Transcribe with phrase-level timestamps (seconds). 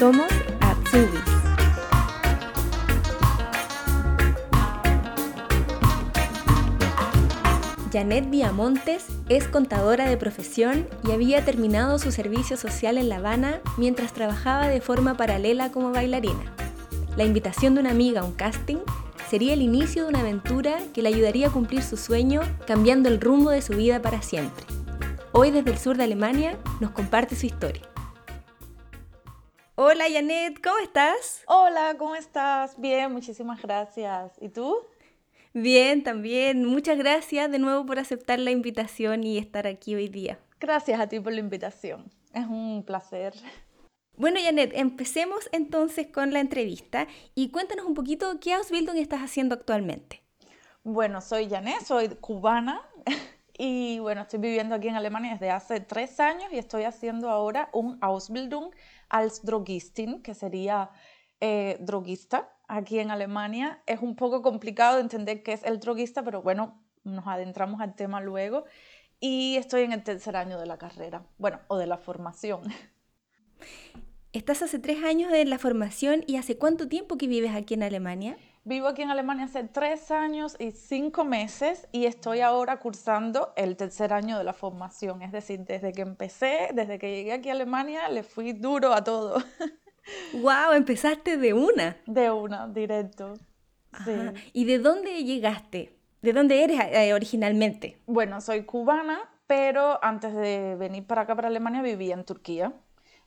[0.00, 1.20] Somos Atsubis.
[7.92, 13.60] Janet Viamontes es contadora de profesión y había terminado su servicio social en La Habana
[13.76, 16.50] mientras trabajaba de forma paralela como bailarina.
[17.18, 18.78] La invitación de una amiga a un casting
[19.28, 23.20] sería el inicio de una aventura que le ayudaría a cumplir su sueño, cambiando el
[23.20, 24.64] rumbo de su vida para siempre.
[25.32, 27.82] Hoy desde el sur de Alemania nos comparte su historia.
[29.82, 31.42] Hola Janet, ¿cómo estás?
[31.46, 32.78] Hola, ¿cómo estás?
[32.78, 34.30] Bien, muchísimas gracias.
[34.38, 34.76] ¿Y tú?
[35.54, 36.66] Bien, también.
[36.66, 40.38] Muchas gracias de nuevo por aceptar la invitación y estar aquí hoy día.
[40.60, 42.12] Gracias a ti por la invitación.
[42.34, 43.32] Es un placer.
[44.18, 49.54] Bueno, Janet, empecemos entonces con la entrevista y cuéntanos un poquito qué Ausbildung estás haciendo
[49.54, 50.22] actualmente.
[50.84, 52.82] Bueno, soy Janet, soy cubana
[53.56, 57.70] y bueno, estoy viviendo aquí en Alemania desde hace tres años y estoy haciendo ahora
[57.72, 58.72] un Ausbildung
[59.10, 60.90] als Drogistin, que sería
[61.40, 63.82] eh, droguista aquí en Alemania.
[63.86, 67.94] Es un poco complicado de entender qué es el droguista, pero bueno, nos adentramos al
[67.94, 68.64] tema luego.
[69.18, 72.62] Y estoy en el tercer año de la carrera, bueno, o de la formación.
[74.32, 77.82] Estás hace tres años de la formación y hace cuánto tiempo que vives aquí en
[77.82, 78.38] Alemania?
[78.64, 83.74] Vivo aquí en Alemania hace tres años y cinco meses y estoy ahora cursando el
[83.74, 85.22] tercer año de la formación.
[85.22, 89.02] Es decir, desde que empecé, desde que llegué aquí a Alemania, le fui duro a
[89.02, 89.42] todo.
[90.34, 90.72] ¡Wow!
[90.74, 91.96] Empezaste de una.
[92.06, 93.38] De una, directo.
[94.04, 94.12] Sí.
[94.52, 95.96] ¿Y de dónde llegaste?
[96.20, 97.96] ¿De dónde eres eh, originalmente?
[98.06, 102.74] Bueno, soy cubana, pero antes de venir para acá, para Alemania, vivía en Turquía.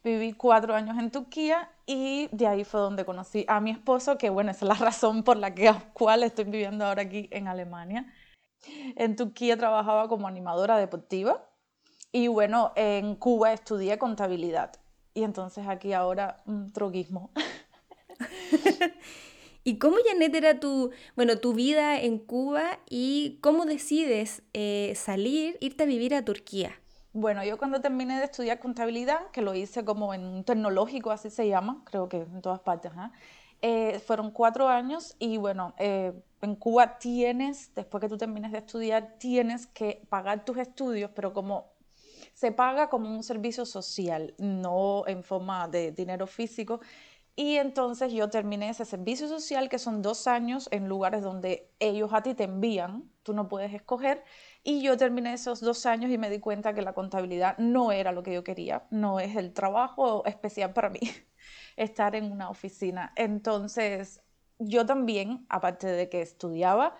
[0.03, 4.29] Viví cuatro años en Turquía y de ahí fue donde conocí a mi esposo, que
[4.29, 8.13] bueno, es la razón por la que, cual estoy viviendo ahora aquí en Alemania.
[8.95, 11.49] En Turquía trabajaba como animadora deportiva
[12.11, 14.71] y bueno, en Cuba estudié contabilidad
[15.13, 17.31] y entonces aquí ahora un droguismo.
[19.65, 25.57] ¿Y cómo, Janet, era tu, bueno, tu vida en Cuba y cómo decides eh, salir,
[25.61, 26.82] irte a vivir a Turquía?
[27.13, 31.29] Bueno, yo cuando terminé de estudiar contabilidad, que lo hice como en un tecnológico, así
[31.29, 32.91] se llama, creo que en todas partes,
[33.61, 38.57] eh, fueron cuatro años y bueno, eh, en Cuba tienes, después que tú termines de
[38.57, 41.71] estudiar, tienes que pagar tus estudios, pero como
[42.33, 46.81] se paga como un servicio social, no en forma de dinero físico.
[47.35, 52.11] Y entonces yo terminé ese servicio social, que son dos años en lugares donde ellos
[52.13, 54.23] a ti te envían, tú no puedes escoger.
[54.63, 58.13] Y yo terminé esos dos años y me di cuenta que la contabilidad no era
[58.13, 61.01] lo que yo quería, no es el trabajo especial para mí,
[61.75, 63.11] estar en una oficina.
[63.17, 64.23] Entonces
[64.59, 66.95] yo también, aparte de que estudiaba,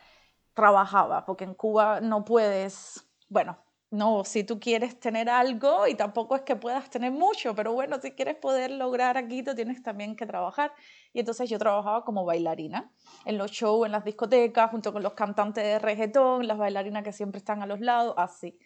[0.53, 3.57] trabajaba, porque en Cuba no puedes, bueno,
[3.91, 7.99] no, si tú quieres tener algo y tampoco es que puedas tener mucho, pero bueno,
[8.01, 10.73] si quieres poder lograr aquí, tú tienes también que trabajar.
[11.13, 12.91] Y entonces yo trabajaba como bailarina
[13.25, 17.13] en los shows, en las discotecas, junto con los cantantes de reggaetón, las bailarinas que
[17.13, 18.59] siempre están a los lados, así.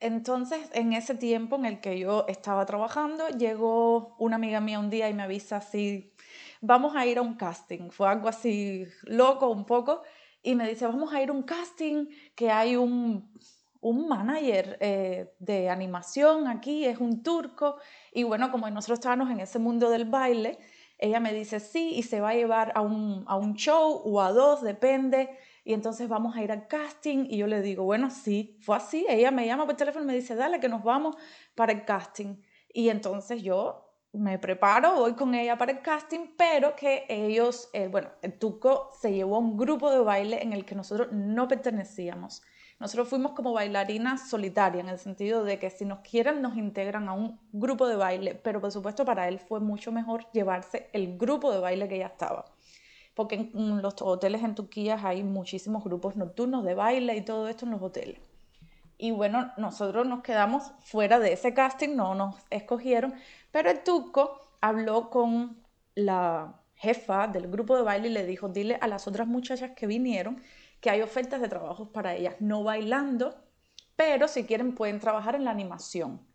[0.00, 4.90] Entonces, en ese tiempo en el que yo estaba trabajando, llegó una amiga mía un
[4.90, 6.12] día y me avisa así,
[6.60, 7.90] vamos a ir a un casting.
[7.90, 10.02] Fue algo así loco un poco.
[10.42, 13.30] Y me dice, vamos a ir a un casting, que hay un
[13.82, 17.78] un manager eh, de animación aquí, es un turco,
[18.12, 20.58] y bueno, como nosotros estábamos en ese mundo del baile,
[21.02, 24.20] ella me dice sí y se va a llevar a un, a un show o
[24.20, 28.08] a dos, depende, y entonces vamos a ir al casting, y yo le digo, bueno,
[28.10, 31.16] sí, fue así, ella me llama por teléfono y me dice, dale, que nos vamos
[31.56, 32.36] para el casting,
[32.72, 37.88] y entonces yo me preparo, voy con ella para el casting, pero que ellos, eh,
[37.88, 41.48] bueno, el turco se llevó a un grupo de baile en el que nosotros no
[41.48, 42.42] pertenecíamos.
[42.82, 47.08] Nosotros fuimos como bailarinas solitarias, en el sentido de que si nos quieren nos integran
[47.08, 51.16] a un grupo de baile, pero por supuesto para él fue mucho mejor llevarse el
[51.16, 52.44] grupo de baile que ya estaba.
[53.14, 57.66] Porque en los hoteles en Turquía hay muchísimos grupos nocturnos de baile y todo esto
[57.66, 58.18] en los hoteles.
[58.98, 63.14] Y bueno, nosotros nos quedamos fuera de ese casting, no nos escogieron,
[63.52, 65.56] pero el turco habló con
[65.94, 69.86] la jefa del grupo de baile y le dijo, dile a las otras muchachas que
[69.86, 70.42] vinieron
[70.82, 73.34] que hay ofertas de trabajos para ellas, no bailando,
[73.96, 76.26] pero si quieren pueden trabajar en la animación.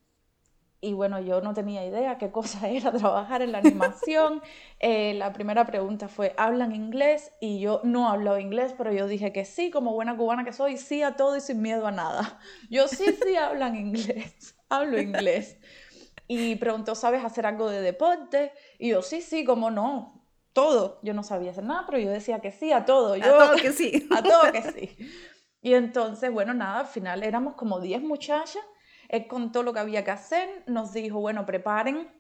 [0.80, 4.42] Y bueno, yo no tenía idea qué cosa era trabajar en la animación.
[4.80, 7.34] Eh, la primera pregunta fue, ¿hablan inglés?
[7.42, 10.78] Y yo no hablaba inglés, pero yo dije que sí, como buena cubana que soy,
[10.78, 12.40] sí a todo y sin miedo a nada.
[12.70, 15.58] Yo sí, sí hablan inglés, hablo inglés.
[16.30, 18.54] Y preguntó, ¿sabes hacer algo de deporte?
[18.80, 20.17] Y yo, sí, sí, como no,
[20.58, 20.98] todo.
[21.04, 23.16] Yo no sabía hacer nada, pero yo decía que sí a todo.
[23.16, 24.10] Yo, a todo que sí.
[24.16, 24.98] a todo que sí.
[25.62, 28.64] Y entonces, bueno, nada, al final éramos como 10 muchachas.
[29.08, 32.12] Él contó lo que había que hacer, nos dijo, bueno, preparen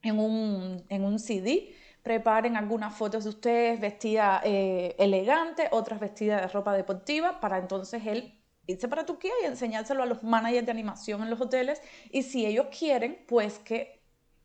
[0.00, 6.40] en un, en un CD, preparen algunas fotos de ustedes vestidas eh, elegante, otras vestidas
[6.40, 10.72] de ropa deportiva, para entonces él irse para Turquía y enseñárselo a los managers de
[10.72, 11.82] animación en los hoteles.
[12.10, 13.95] Y si ellos quieren, pues que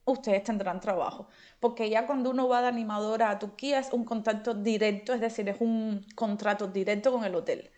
[0.05, 1.27] ustedes tendrán trabajo.
[1.59, 5.49] Porque ya cuando uno va de animadora a Turquía es un contacto directo, es decir,
[5.49, 7.71] es un contrato directo con el hotel.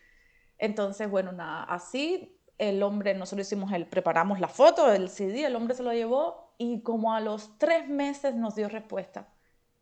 [0.57, 5.55] Entonces, bueno, nada, así el hombre, nosotros hicimos el, preparamos la foto, el CD, el
[5.55, 9.33] hombre se lo llevó y como a los tres meses nos dio respuesta.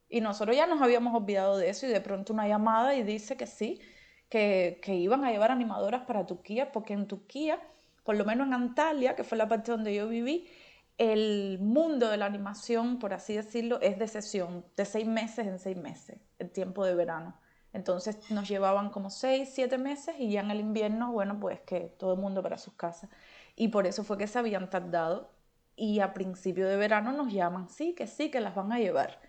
[0.10, 3.38] Y nosotros ya nos habíamos olvidado de eso y de pronto una llamada y dice
[3.38, 3.82] que sí,
[4.30, 7.62] que, que iban a llevar animadoras para Turquía, porque en Turquía,
[8.04, 10.50] por lo menos en Antalya, que fue la parte donde yo viví,
[10.98, 15.60] el mundo de la animación, por así decirlo, es de sesión, de seis meses en
[15.60, 17.40] seis meses, el tiempo de verano.
[17.74, 21.96] Entonces nos llevaban como seis, siete meses y ya en el invierno, bueno, pues que
[21.98, 23.10] todo el mundo para sus casas.
[23.56, 25.32] Y por eso fue que se habían tardado.
[25.76, 29.20] Y a principio de verano nos llaman, sí, que sí, que las van a llevar.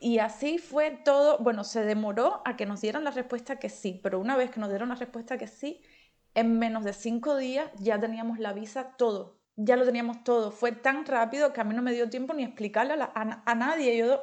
[0.00, 4.00] Y así fue todo, bueno, se demoró a que nos dieran la respuesta que sí,
[4.02, 5.82] pero una vez que nos dieron la respuesta que sí,
[6.34, 10.50] en menos de cinco días ya teníamos la visa todo, ya lo teníamos todo.
[10.50, 13.96] Fue tan rápido que a mí no me dio tiempo ni explicarle a, a, nadie.
[13.96, 14.22] Yo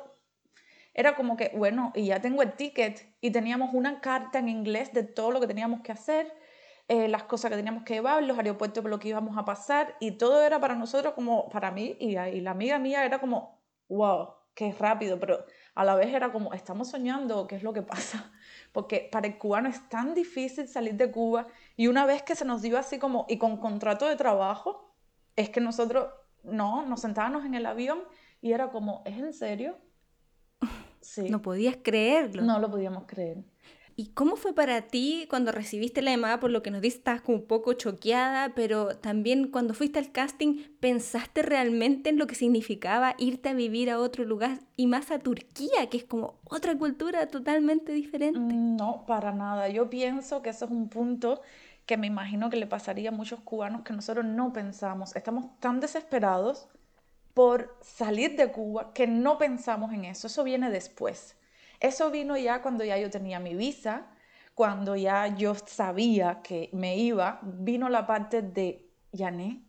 [0.94, 4.94] era como que, bueno, y ya tengo el ticket y teníamos una carta en inglés
[4.94, 6.34] de todo lo que teníamos que hacer,
[6.88, 9.96] eh, las cosas que teníamos que llevar, los aeropuertos por lo que íbamos a pasar
[10.00, 13.62] y todo era para nosotros como, para mí y, y la amiga mía era como,
[13.88, 15.46] wow, qué rápido, pero
[15.76, 18.32] a la vez era como, estamos soñando, ¿qué es lo que pasa?
[18.74, 21.48] Porque para el cubano es tan difícil salir de Cuba
[21.78, 24.91] y una vez que se nos dio así como, y con contrato de trabajo,
[25.42, 26.08] es que nosotros,
[26.44, 28.00] no, nos sentábamos en el avión
[28.42, 29.78] y era como, ¿es en serio?
[31.02, 31.30] Sí.
[31.30, 32.44] No podías creerlo.
[32.44, 33.44] No lo podíamos creer.
[33.96, 36.40] ¿Y cómo fue para ti cuando recibiste la llamada?
[36.40, 40.12] Por lo que nos dices, estabas como un poco choqueada, pero también cuando fuiste al
[40.12, 45.12] casting, ¿pensaste realmente en lo que significaba irte a vivir a otro lugar y más
[45.12, 48.40] a Turquía, que es como otra cultura totalmente diferente?
[48.40, 49.70] Mm, no, para nada.
[49.70, 51.42] Yo pienso que eso es un punto
[51.92, 55.14] que me imagino que le pasaría a muchos cubanos que nosotros no pensamos.
[55.14, 56.70] Estamos tan desesperados
[57.34, 60.28] por salir de Cuba que no pensamos en eso.
[60.28, 61.36] Eso viene después.
[61.82, 64.08] Eso vino ya cuando ya yo tenía mi visa,
[64.56, 69.62] cuando ya yo sabía que me iba, vino la parte de, Yané,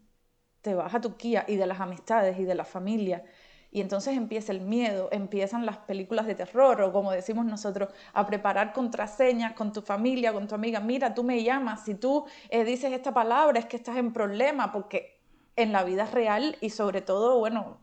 [0.61, 3.25] te vas a Turquía y de las amistades y de la familia.
[3.73, 8.27] Y entonces empieza el miedo, empiezan las películas de terror o como decimos nosotros, a
[8.27, 10.79] preparar contraseñas con tu familia, con tu amiga.
[10.79, 14.71] Mira, tú me llamas, si tú eh, dices esta palabra es que estás en problema,
[14.73, 15.23] porque
[15.57, 17.79] en la vida real y sobre todo, bueno,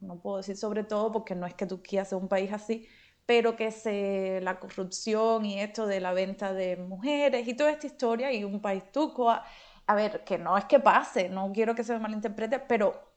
[0.00, 2.86] no puedo decir sobre todo porque no es que Turquía sea un país así,
[3.26, 7.86] pero que se, la corrupción y esto de la venta de mujeres y toda esta
[7.86, 9.44] historia y un país tuco, a,
[9.94, 13.13] ver, que no es que pase, no quiero que se me malinterprete, pero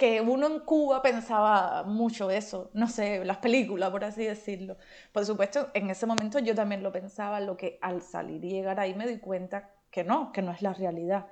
[0.00, 4.78] que uno en Cuba pensaba mucho eso, no sé, las películas, por así decirlo.
[5.12, 8.80] Por supuesto, en ese momento yo también lo pensaba, lo que al salir y llegar
[8.80, 11.26] ahí me di cuenta que no, que no es la realidad.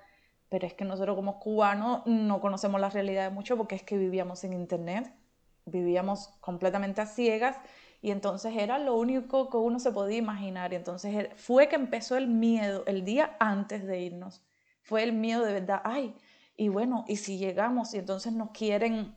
[0.50, 3.96] Pero es que nosotros como cubanos no conocemos la realidad de mucho porque es que
[3.96, 5.14] vivíamos en internet,
[5.64, 7.56] vivíamos completamente a ciegas
[8.02, 10.74] y entonces era lo único que uno se podía imaginar.
[10.74, 14.44] Y entonces fue que empezó el miedo el día antes de irnos.
[14.82, 16.14] Fue el miedo de verdad, ay,
[16.58, 19.14] y bueno, y si llegamos y entonces nos quieren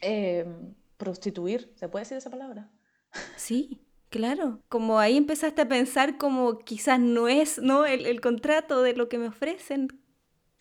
[0.00, 2.70] em, prostituir, ¿se puede decir esa palabra?
[3.36, 4.60] Sí, claro.
[4.68, 7.86] Como ahí empezaste a pensar como quizás no es ¿no?
[7.86, 9.88] El, el contrato de lo que me ofrecen.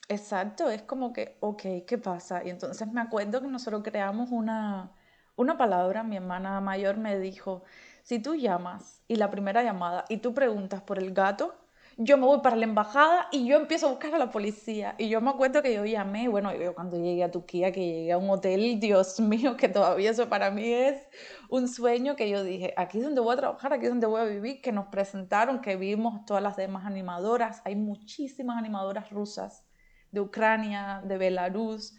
[0.10, 2.44] Exacto, es como que, ok, ¿qué pasa?
[2.46, 4.92] Y entonces me acuerdo que nosotros creamos una,
[5.36, 7.64] una palabra, mi hermana mayor me dijo,
[8.04, 11.56] si tú llamas y la primera llamada y tú preguntas por el gato,
[11.98, 14.96] yo me voy para la embajada y yo empiezo a buscar a la policía.
[14.98, 18.12] Y yo me acuerdo que yo llamé, bueno, yo cuando llegué a Turquía, que llegué
[18.12, 21.02] a un hotel, Dios mío, que todavía eso para mí es
[21.50, 24.22] un sueño que yo dije, aquí es donde voy a trabajar, aquí es donde voy
[24.22, 29.66] a vivir, que nos presentaron, que vimos todas las demás animadoras, hay muchísimas animadoras rusas
[30.12, 31.96] de Ucrania, de Belarus,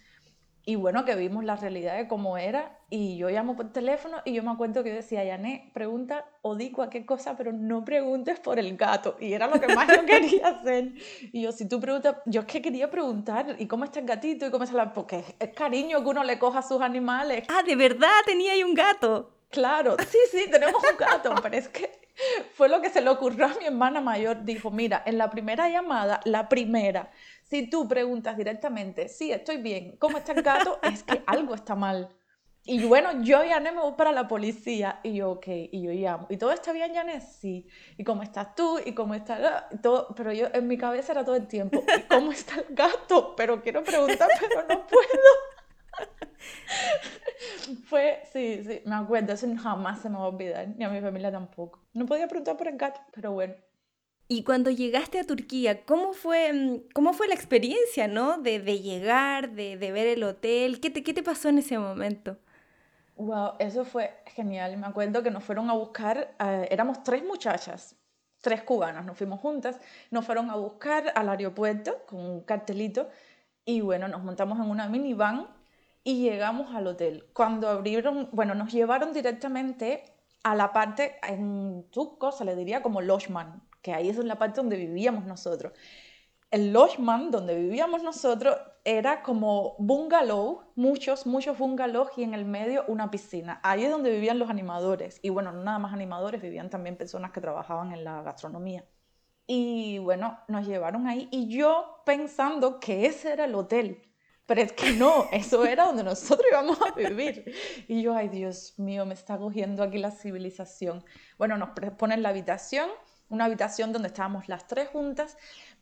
[0.67, 2.79] y bueno, que vimos la realidad de cómo era.
[2.89, 6.55] Y yo llamo por teléfono y yo me acuerdo que yo decía, Yané, pregunta o
[6.55, 9.17] di cualquier cosa, pero no preguntes por el gato.
[9.21, 10.93] Y era lo que más yo quería hacer.
[11.33, 14.47] Y yo, si tú preguntas, yo es que quería preguntar, ¿y cómo está el gatito?
[14.47, 14.93] ¿Y cómo está la...?
[14.93, 17.45] Porque es cariño que uno le coja a sus animales.
[17.49, 19.35] Ah, ¿de verdad tenía ahí un gato?
[19.51, 21.91] Claro, sí, sí, tenemos un gato, pero es que
[22.55, 24.45] fue lo que se le ocurrió a mi hermana mayor.
[24.45, 27.11] Dijo, mira, en la primera llamada, la primera,
[27.45, 30.79] si tú preguntas directamente, sí, estoy bien, ¿cómo está el gato?
[30.83, 32.11] es que algo está mal.
[32.67, 35.01] Y bueno, yo y Yané me voy para la policía.
[35.03, 36.27] Y yo, ok, y yo llamo.
[36.31, 37.21] ¿Y todo está bien, Yané?
[37.21, 37.69] Sí.
[37.99, 38.81] ¿Y cómo estás tú?
[38.83, 40.15] ¿Y cómo está todo?
[40.17, 43.37] Pero yo, en mi cabeza era todo el tiempo, ¿y cómo está el gato?
[43.37, 45.05] Pero quiero preguntar, pero no puedo.
[47.85, 51.03] fue, sí, sí, me acuerdo, eso jamás se me va a olvidar, ni a mi
[51.03, 51.85] familia tampoco.
[51.93, 53.55] No podía preguntar por el gato, pero bueno.
[54.27, 58.39] Y cuando llegaste a Turquía, ¿cómo fue, mm, cómo fue la experiencia, no?
[58.39, 61.79] De, de llegar, de, de, ver el hotel, ¿Qué te, ¿qué te pasó en ese
[61.79, 62.39] momento?
[63.17, 64.77] Wow, eso fue genial.
[64.77, 67.97] Me acuerdo que nos fueron a buscar, eh, éramos tres muchachas,
[68.41, 69.79] tres cubanas, nos fuimos juntas,
[70.11, 73.09] nos fueron a buscar al aeropuerto con un cartelito
[73.65, 75.49] y bueno, nos montamos en una minivan
[76.03, 77.27] y llegamos al hotel.
[77.33, 80.05] Cuando abrieron, bueno, nos llevaron directamente
[80.43, 84.63] a la parte, en turco se le diría como Lojman, que ahí es la parte
[84.63, 85.73] donde vivíamos nosotros.
[86.51, 92.85] El Lojman, donde vivíamos nosotros, era como bungalow, muchos, muchos bungalows y en el medio
[92.89, 93.61] una piscina.
[93.63, 95.21] Ahí es donde vivían los animadores.
[95.23, 98.87] Y bueno, no nada más animadores, vivían también personas que trabajaban en la gastronomía.
[99.47, 104.01] Y bueno, nos llevaron ahí y yo pensando que ese era el hotel.
[104.47, 107.55] Pero es que no, eso era donde nosotros íbamos a vivir.
[107.87, 111.05] Y yo, ay Dios mío, me está cogiendo aquí la civilización.
[111.37, 112.89] Bueno, nos ponen la habitación,
[113.29, 115.37] una habitación donde estábamos las tres juntas,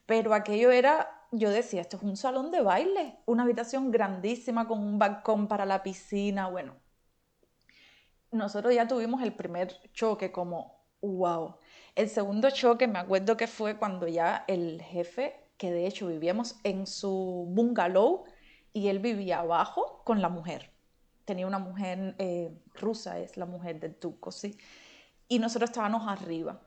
[0.07, 4.81] pero aquello era, yo decía, esto es un salón de baile, una habitación grandísima con
[4.81, 6.77] un balcón para la piscina, bueno.
[8.31, 11.57] Nosotros ya tuvimos el primer choque como, wow.
[11.95, 16.57] El segundo choque me acuerdo que fue cuando ya el jefe, que de hecho vivíamos
[16.65, 18.25] en su bungalow,
[18.73, 20.71] y él vivía abajo con la mujer.
[21.25, 24.57] Tenía una mujer eh, rusa, es la mujer del tuco, ¿sí?
[25.29, 26.61] Y nosotros estábamos arriba.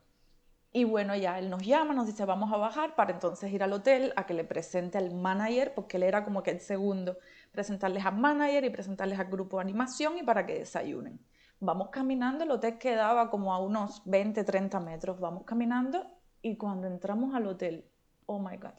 [0.76, 3.72] Y bueno, ya él nos llama, nos dice, vamos a bajar para entonces ir al
[3.72, 7.18] hotel a que le presente al manager, porque él era como que el segundo,
[7.54, 11.18] presentarles al manager y presentarles al grupo de animación y para que desayunen.
[11.62, 16.06] Vamos caminando, el hotel quedaba como a unos 20, 30 metros, vamos caminando
[16.42, 17.90] y cuando entramos al hotel,
[18.26, 18.74] oh my God,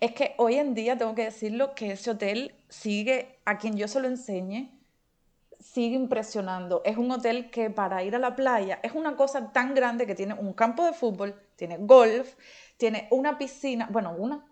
[0.00, 3.86] es que hoy en día tengo que decirlo que ese hotel sigue, a quien yo
[3.86, 4.79] se lo enseñe,
[5.60, 6.82] sigue impresionando.
[6.84, 10.14] Es un hotel que para ir a la playa es una cosa tan grande que
[10.14, 12.34] tiene un campo de fútbol, tiene golf,
[12.76, 14.46] tiene una piscina, bueno, una,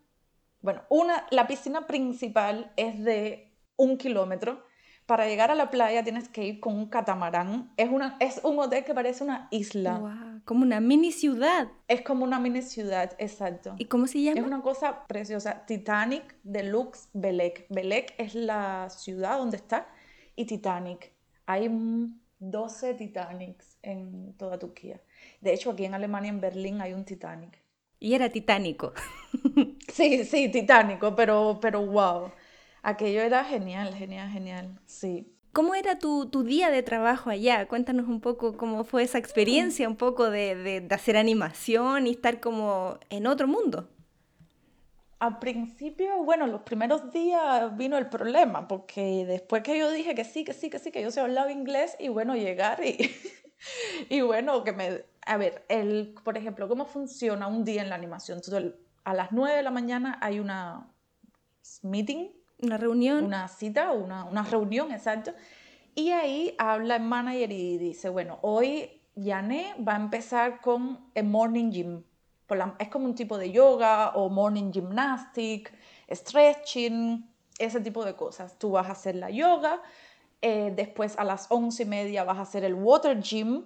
[0.61, 4.63] bueno, una, la piscina principal es de un kilómetro
[5.09, 7.73] para llegar a la playa tienes que ir con un catamarán.
[7.79, 10.43] Es, una, es un hotel que parece una isla.
[10.45, 11.69] como una mini ciudad.
[11.89, 13.75] Es como una mini ciudad, exacto.
[13.79, 14.39] ¿Y cómo se llama?
[14.39, 15.65] Es una cosa preciosa.
[15.65, 17.65] Titanic Deluxe Belek.
[17.71, 19.89] Belek es la ciudad donde está
[20.39, 21.13] y Titanic.
[21.47, 21.69] Hay
[22.39, 25.01] 12 Titanics en toda Turquía.
[25.41, 27.61] De hecho, aquí en Alemania, en Berlín, hay un Titanic.
[27.99, 28.93] Y era titánico.
[29.93, 32.31] sí, sí, titánico, pero, pero wow.
[32.83, 35.35] Aquello era genial, genial, genial, sí.
[35.53, 37.67] ¿Cómo era tu, día de trabajo allá?
[37.67, 42.39] Cuéntanos un poco cómo fue esa experiencia, un poco de, de, hacer animación y estar
[42.39, 43.89] como en otro mundo.
[45.21, 50.25] Al principio, bueno, los primeros días vino el problema, porque después que yo dije que
[50.25, 53.11] sí, que sí, que sí, que yo se hablaba inglés y bueno, llegar y,
[54.09, 55.05] y bueno, que me...
[55.27, 58.41] A ver, el, por ejemplo, ¿cómo funciona un día en la animación?
[59.05, 60.91] a las 9 de la mañana hay una
[61.83, 62.29] meeting
[62.61, 63.25] una reunión.
[63.25, 65.33] Una cita, una, una reunión, exacto.
[65.95, 71.25] Y ahí habla el manager y dice, bueno, hoy Yané va a empezar con el
[71.25, 72.03] morning gym.
[72.79, 75.73] Es como un tipo de yoga o morning gymnastic,
[76.11, 77.29] stretching,
[77.59, 78.59] ese tipo de cosas.
[78.59, 79.83] Tú vas a hacer la yoga,
[80.41, 83.65] eh, después a las once y media vas a hacer el water gym,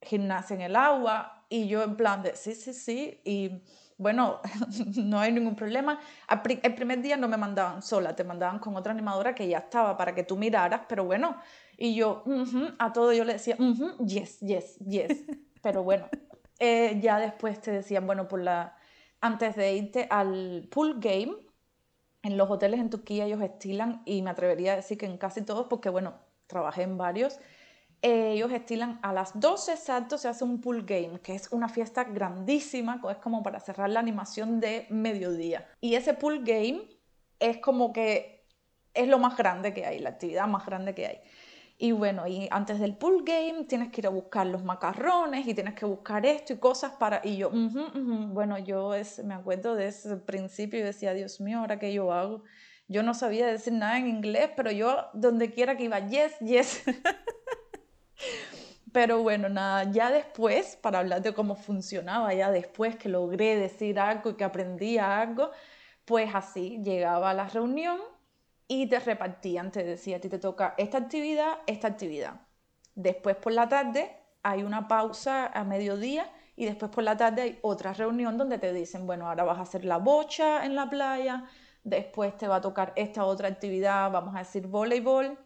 [0.00, 3.62] gimnasia en el agua, y yo en plan de, sí, sí, sí, y
[3.98, 4.40] bueno,
[4.96, 6.00] no hay ningún problema.
[6.28, 9.96] El primer día no me mandaban sola, te mandaban con otra animadora que ya estaba
[9.96, 11.36] para que tú miraras, pero bueno,
[11.76, 12.24] y yo
[12.78, 13.56] a todo yo le decía,
[14.04, 15.24] yes, yes, yes,
[15.62, 16.08] pero bueno,
[16.64, 18.76] eh, ya después te decían, bueno, por la,
[19.20, 21.34] antes de irte al pool game,
[22.22, 25.42] en los hoteles en Turquía ellos estilan, y me atrevería a decir que en casi
[25.42, 26.14] todos, porque bueno,
[26.46, 27.40] trabajé en varios,
[28.00, 32.04] ellos estilan a las 12 exacto, se hace un pool game, que es una fiesta
[32.04, 35.66] grandísima, es como para cerrar la animación de mediodía.
[35.80, 36.88] Y ese pool game
[37.40, 38.44] es como que
[38.94, 41.18] es lo más grande que hay, la actividad más grande que hay.
[41.82, 45.52] Y bueno, y antes del pool game tienes que ir a buscar los macarrones y
[45.52, 47.20] tienes que buscar esto y cosas para...
[47.24, 51.80] Y yo, bueno, yo es, me acuerdo de ese principio y decía, Dios mío, ¿ahora
[51.80, 52.44] qué yo hago?
[52.86, 56.84] Yo no sabía decir nada en inglés, pero yo donde quiera que iba, yes, yes.
[58.92, 63.98] Pero bueno, nada, ya después, para hablar de cómo funcionaba, ya después que logré decir
[63.98, 65.50] algo y que aprendí algo,
[66.04, 67.98] pues así llegaba a la reunión
[68.72, 72.40] y te repartían, te decía, a ti te toca esta actividad, esta actividad.
[72.94, 77.58] Después por la tarde hay una pausa a mediodía y después por la tarde hay
[77.60, 81.44] otra reunión donde te dicen, bueno, ahora vas a hacer la bocha en la playa,
[81.84, 85.38] después te va a tocar esta otra actividad, vamos a decir voleibol,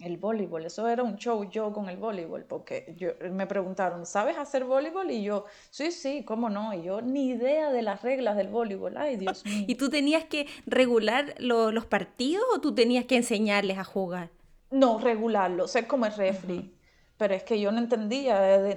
[0.00, 4.38] el voleibol, eso era un show yo con el voleibol, porque yo, me preguntaron, ¿sabes
[4.38, 5.10] hacer voleibol?
[5.10, 6.72] Y yo, sí, sí, ¿cómo no?
[6.72, 9.64] Y yo, ni idea de las reglas del voleibol, ay Dios mío.
[9.68, 14.30] ¿Y tú tenías que regular los partidos o tú tenías que enseñarles a jugar?
[14.70, 16.74] No, regularlo, ser como el refri.
[17.16, 18.76] Pero es que yo no entendía.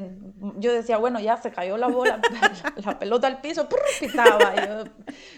[0.57, 2.19] Yo decía, bueno, ya se cayó la bola,
[2.83, 4.55] la, pelota al piso, pitaba.
[4.55, 4.83] Yo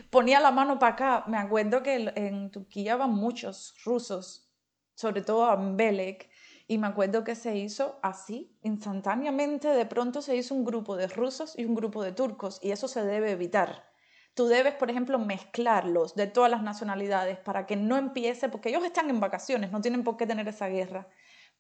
[0.10, 1.24] ponía la mano para acá.
[1.28, 4.43] Me acuerdo que en Turquía van muchos rusos
[4.96, 6.30] sobre todo a Belek,
[6.68, 11.08] y me acuerdo que se hizo así, instantáneamente, de pronto se hizo un grupo de
[11.08, 13.86] rusos y un grupo de turcos, y eso se debe evitar.
[14.34, 18.84] Tú debes, por ejemplo, mezclarlos de todas las nacionalidades para que no empiece, porque ellos
[18.84, 21.08] están en vacaciones, no tienen por qué tener esa guerra.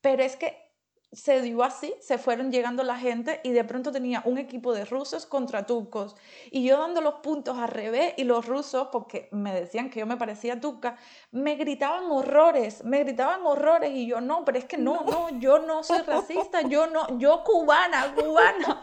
[0.01, 0.72] Pero es que
[1.13, 4.83] se dio así, se fueron llegando la gente y de pronto tenía un equipo de
[4.83, 6.15] rusos contra turcos
[6.49, 10.07] y yo dando los puntos al revés y los rusos, porque me decían que yo
[10.07, 10.97] me parecía turca,
[11.31, 15.59] me gritaban horrores, me gritaban horrores y yo no, pero es que no, no, yo
[15.59, 18.81] no soy racista, yo no, yo cubana, cubana.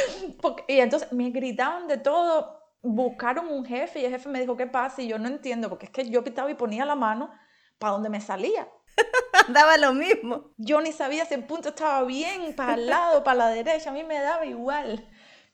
[0.68, 4.66] y entonces me gritaban de todo, buscaron un jefe y el jefe me dijo, ¿qué
[4.66, 5.02] pasa?
[5.02, 7.30] Y yo no entiendo, porque es que yo pitaba y ponía la mano
[7.78, 8.66] para donde me salía.
[9.48, 10.50] daba lo mismo.
[10.56, 13.92] Yo ni sabía si el punto estaba bien, para el lado, para la derecha, a
[13.92, 15.06] mí me daba igual.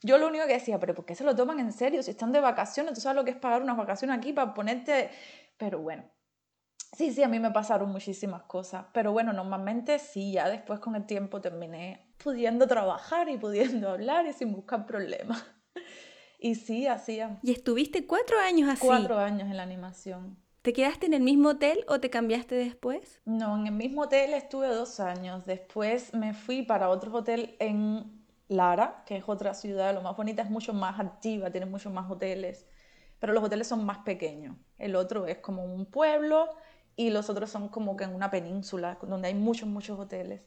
[0.03, 2.03] Yo lo único que decía, pero ¿por qué se lo toman en serio?
[2.03, 5.09] Si están de vacaciones, tú sabes lo que es pagar unas vacaciones aquí para ponerte...
[5.57, 6.03] Pero bueno,
[6.95, 8.85] sí, sí, a mí me pasaron muchísimas cosas.
[8.93, 14.27] Pero bueno, normalmente sí, ya después con el tiempo terminé pudiendo trabajar y pudiendo hablar
[14.27, 15.43] y sin buscar problemas.
[16.39, 17.39] Y sí, hacía.
[17.41, 18.85] ¿Y estuviste cuatro años así?
[18.85, 20.37] Cuatro años en la animación.
[20.67, 23.21] ¿Te quedaste en el mismo hotel o te cambiaste después?
[23.23, 25.45] No, en el mismo hotel estuve dos años.
[25.45, 29.93] Después me fui para otro hotel en Lara, que es otra ciudad.
[29.93, 32.67] Lo más bonita es mucho más activa, tiene muchos más hoteles.
[33.17, 34.57] Pero los hoteles son más pequeños.
[34.77, 36.49] El otro es como un pueblo
[36.97, 40.45] y los otros son como que en una península donde hay muchos, muchos hoteles.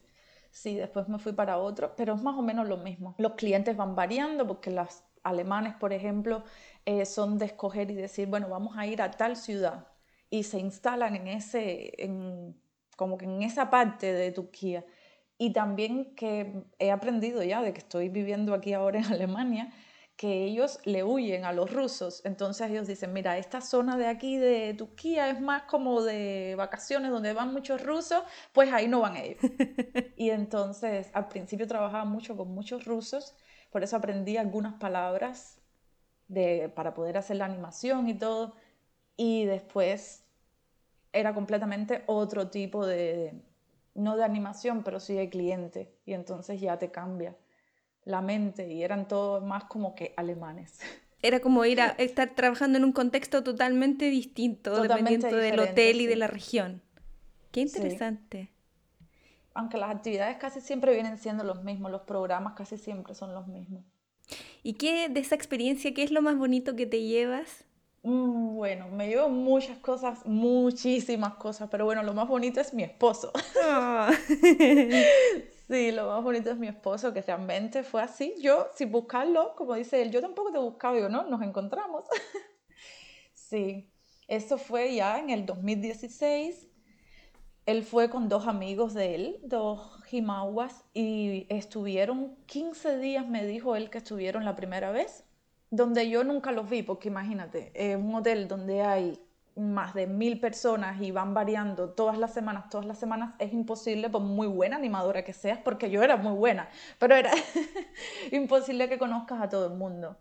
[0.51, 3.15] Sí, después me fui para otro, pero es más o menos lo mismo.
[3.17, 6.43] Los clientes van variando porque las alemanes, por ejemplo,
[6.85, 9.87] eh, son de escoger y decir, bueno, vamos a ir a tal ciudad
[10.31, 12.59] y se instalan en ese, en,
[12.95, 14.83] como que en esa parte de Turquía.
[15.37, 19.71] Y también que he aprendido ya de que estoy viviendo aquí ahora en Alemania,
[20.15, 22.21] que ellos le huyen a los rusos.
[22.25, 27.11] Entonces ellos dicen, mira, esta zona de aquí de Turquía es más como de vacaciones
[27.11, 29.41] donde van muchos rusos, pues ahí no van ellos.
[30.15, 33.35] y entonces al principio trabajaba mucho con muchos rusos,
[33.69, 35.59] por eso aprendí algunas palabras
[36.29, 38.55] de, para poder hacer la animación y todo.
[39.17, 40.23] Y después
[41.13, 43.33] era completamente otro tipo de,
[43.93, 45.93] no de animación, pero sí de cliente.
[46.05, 47.35] Y entonces ya te cambia
[48.03, 50.79] la mente y eran todos más como que alemanes.
[51.23, 56.07] Era como ir a estar trabajando en un contexto totalmente distinto, dependiendo del hotel y
[56.07, 56.81] de la región.
[57.51, 58.49] Qué interesante.
[59.53, 63.45] Aunque las actividades casi siempre vienen siendo los mismos, los programas casi siempre son los
[63.47, 63.83] mismos.
[64.63, 67.65] ¿Y qué de esa experiencia, qué es lo más bonito que te llevas?
[68.03, 72.83] Mm, bueno, me llevo muchas cosas, muchísimas cosas, pero bueno, lo más bonito es mi
[72.83, 73.31] esposo.
[73.63, 74.11] Ah.
[75.67, 78.33] sí, lo más bonito es mi esposo, que realmente fue así.
[78.41, 82.05] Yo, sin buscarlo, como dice él, yo tampoco te buscaba, yo no, nos encontramos.
[83.33, 83.91] sí,
[84.27, 86.67] eso fue ya en el 2016.
[87.67, 93.75] Él fue con dos amigos de él, dos jimahuas, y estuvieron 15 días, me dijo
[93.75, 95.23] él que estuvieron la primera vez
[95.71, 99.19] donde yo nunca los vi, porque imagínate, es un hotel donde hay
[99.55, 104.09] más de mil personas y van variando todas las semanas, todas las semanas, es imposible,
[104.09, 107.31] por muy buena animadora que seas, porque yo era muy buena, pero era
[108.31, 110.17] imposible que conozcas a todo el mundo.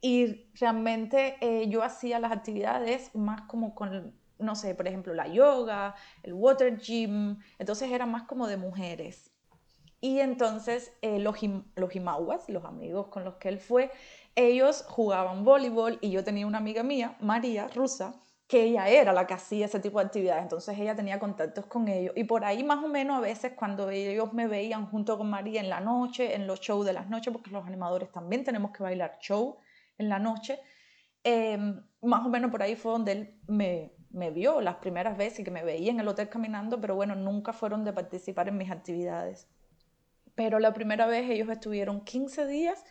[0.00, 5.28] Y realmente eh, yo hacía las actividades más como con, no sé, por ejemplo, la
[5.28, 9.30] yoga, el water gym, entonces era más como de mujeres.
[10.00, 11.36] Y entonces eh, los,
[11.76, 11.94] los
[12.48, 13.90] los amigos con los que él fue,
[14.48, 18.14] ellos jugaban voleibol y yo tenía una amiga mía, María, rusa,
[18.46, 21.86] que ella era la que hacía ese tipo de actividades, entonces ella tenía contactos con
[21.86, 25.30] ellos y por ahí más o menos a veces cuando ellos me veían junto con
[25.30, 28.72] María en la noche, en los shows de las noches, porque los animadores también tenemos
[28.72, 29.58] que bailar show
[29.98, 30.58] en la noche,
[31.22, 35.44] em, más o menos por ahí fue donde él me, me vio las primeras veces
[35.44, 38.70] que me veía en el hotel caminando, pero bueno, nunca fueron de participar en mis
[38.70, 39.46] actividades.
[40.34, 42.84] Pero la primera vez ellos estuvieron 15 días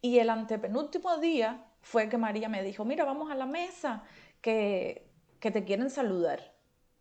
[0.00, 4.04] y el antepenúltimo día fue que María me dijo, mira, vamos a la mesa,
[4.40, 5.10] que,
[5.40, 6.54] que te quieren saludar.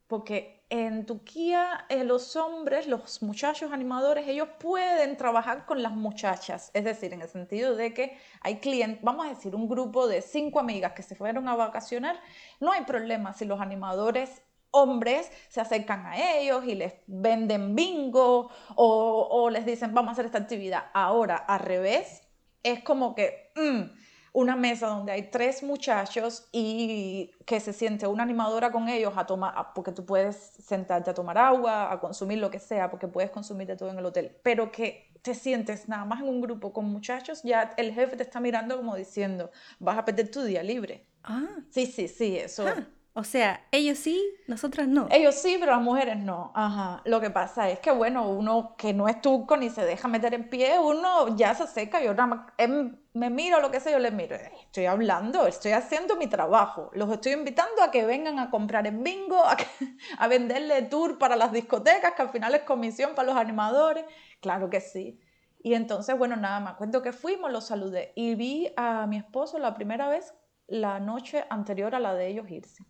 [0.07, 6.71] Porque en Turquía eh, los hombres, los muchachos animadores, ellos pueden trabajar con las muchachas.
[6.73, 10.21] Es decir, en el sentido de que hay clientes, vamos a decir, un grupo de
[10.21, 12.19] cinco amigas que se fueron a vacacionar,
[12.59, 18.49] no hay problema si los animadores hombres se acercan a ellos y les venden bingo
[18.75, 20.85] o, les dicen vamos a hacer esta actividad.
[20.93, 22.28] Ahora, al revés,
[22.63, 23.91] es como que mm,
[24.33, 29.25] una mesa donde hay tres muchachos y que se siente una animadora con ellos a
[29.25, 33.31] tomar, porque tú puedes sentarte a tomar agua, a consumir lo que sea, porque puedes
[33.31, 36.71] consumir de todo en el hotel, pero que te sientes nada más en un grupo
[36.71, 40.63] con muchachos, ya el jefe te está mirando como diciendo, vas a perder tu día
[40.63, 41.05] libre.
[41.23, 41.47] Ah.
[41.69, 42.65] Sí, sí, sí, eso.
[42.67, 42.87] Ah.
[43.19, 45.10] O sea, ellos sí, nosotras no.
[45.12, 46.53] Ellos sí, pero las mujeres no.
[46.55, 47.01] Ajá.
[47.03, 50.34] Lo que pasa es que, bueno, uno que no es turco ni se deja meter
[50.34, 52.01] en pie, uno ya se seca.
[52.01, 54.38] Yo nada más em, me miro lo que sé, yo les miro.
[54.38, 56.91] Estoy hablando, estoy haciendo mi trabajo.
[56.93, 59.58] Los estoy invitando a que vengan a comprar en bingo, a,
[60.17, 64.05] a venderle tour para las discotecas, que al final es comisión para los animadores.
[64.39, 65.19] Claro que sí.
[65.62, 69.60] Y entonces, bueno, nada más, cuento que fuimos, los saludé y vi a mi esposo
[69.60, 70.34] la primera vez
[70.67, 72.86] la noche anterior a la de ellos irse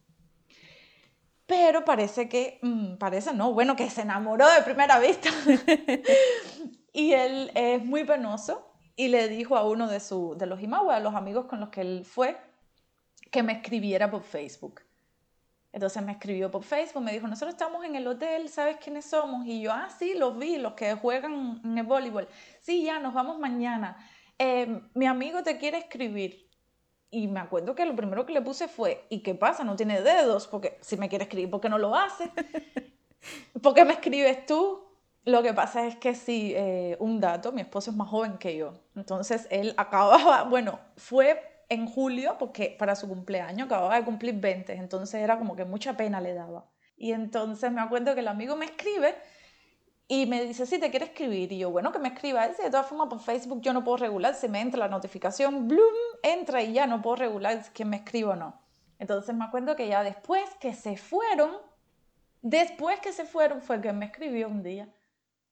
[1.49, 5.29] pero parece que, mm, parece no, bueno, que se enamoró de primera vista.
[6.93, 10.93] y él es muy penoso y le dijo a uno de, su, de los Imahue,
[10.93, 12.37] a los amigos con los que él fue,
[13.31, 14.81] que me escribiera por Facebook.
[15.73, 19.47] Entonces me escribió por Facebook, me dijo, nosotros estamos en el hotel, ¿sabes quiénes somos?
[19.47, 22.27] Y yo, ah, sí, los vi, los que juegan en el voleibol.
[22.61, 23.97] Sí, ya, nos vamos mañana.
[24.37, 26.48] Eh, mi amigo te quiere escribir.
[27.11, 29.63] Y me acuerdo que lo primero que le puse fue, ¿y qué pasa?
[29.63, 32.31] No tiene dedos, porque si me quiere escribir, ¿por qué no lo hace?
[33.61, 34.83] ¿Por qué me escribes tú?
[35.25, 38.55] Lo que pasa es que sí, eh, un dato, mi esposo es más joven que
[38.55, 38.73] yo.
[38.95, 44.73] Entonces él acababa, bueno, fue en julio, porque para su cumpleaños acababa de cumplir 20,
[44.73, 46.65] entonces era como que mucha pena le daba.
[46.95, 49.15] Y entonces me acuerdo que el amigo me escribe
[50.11, 51.51] y me dice, sí, te quiere escribir.
[51.51, 52.43] Y yo, bueno, que me escriba.
[52.43, 54.33] Él, de todas formas, por Facebook yo no puedo regular.
[54.33, 55.93] Se me entra la notificación, bloom,
[56.23, 58.59] entra y ya no puedo regular quién me escribe o no.
[58.97, 61.51] Entonces me acuerdo que ya después que se fueron,
[62.41, 64.89] después que se fueron fue que me escribió un día.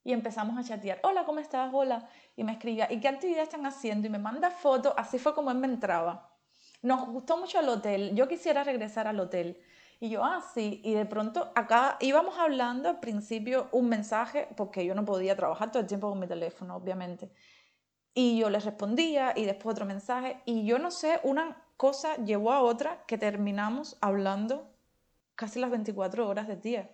[0.03, 1.01] Y empezamos a chatear.
[1.03, 1.69] Hola, ¿cómo estás?
[1.71, 2.09] Hola.
[2.35, 4.07] Y me escribía, ¿y qué actividad están haciendo?
[4.07, 4.91] Y me manda fotos.
[4.97, 6.31] Así fue como él me entraba.
[6.81, 8.15] Nos gustó mucho el hotel.
[8.15, 9.61] Yo quisiera regresar al hotel.
[9.99, 14.85] Y yo, ah, sí, y de pronto acá íbamos hablando al principio un mensaje, porque
[14.85, 17.31] yo no podía trabajar todo el tiempo con mi teléfono, obviamente.
[18.13, 20.41] Y yo le respondía y después otro mensaje.
[20.45, 24.71] Y yo no sé, una cosa llevó a otra que terminamos hablando
[25.35, 26.91] casi las 24 horas del día.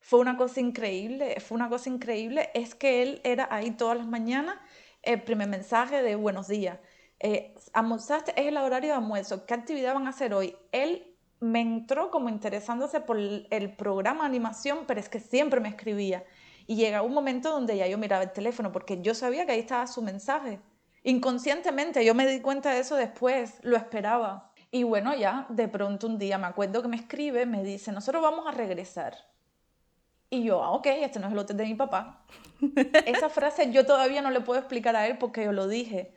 [0.00, 2.50] Fue una cosa increíble, fue una cosa increíble.
[2.54, 4.56] Es que él era ahí todas las mañanas,
[5.02, 6.78] el primer mensaje de buenos días.
[7.18, 10.56] Eh, almorzaste, es el horario de almuerzo, ¿qué actividad van a hacer hoy?
[10.72, 15.68] Él me entró como interesándose por el programa de animación, pero es que siempre me
[15.68, 16.24] escribía.
[16.66, 19.60] Y llega un momento donde ya yo miraba el teléfono porque yo sabía que ahí
[19.60, 20.60] estaba su mensaje.
[21.04, 24.52] Inconscientemente, yo me di cuenta de eso después, lo esperaba.
[24.72, 28.22] Y bueno, ya de pronto un día me acuerdo que me escribe, me dice, nosotros
[28.22, 29.16] vamos a regresar.
[30.28, 32.24] Y yo, ah, ok, este no es el hotel de mi papá.
[33.06, 36.12] Esa frase yo todavía no le puedo explicar a él porque yo lo dije.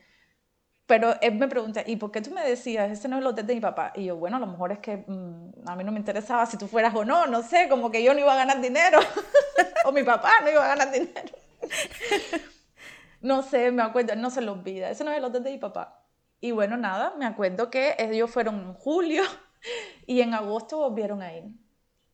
[0.89, 3.45] Pero él me pregunta, ¿y por qué tú me decías, ese no es el hotel
[3.45, 3.93] de mi papá?
[3.95, 6.57] Y yo, bueno, a lo mejor es que mm, a mí no me interesaba si
[6.57, 8.97] tú fueras o no, no sé, como que yo no iba a ganar dinero,
[9.85, 11.29] o mi papá no iba a ganar dinero.
[13.21, 15.59] no sé, me acuerdo, no se lo olvida, ese no es el hotel de mi
[15.59, 16.07] papá.
[16.41, 19.21] Y bueno, nada, me acuerdo que ellos fueron en julio
[20.07, 21.43] y en agosto volvieron a ir.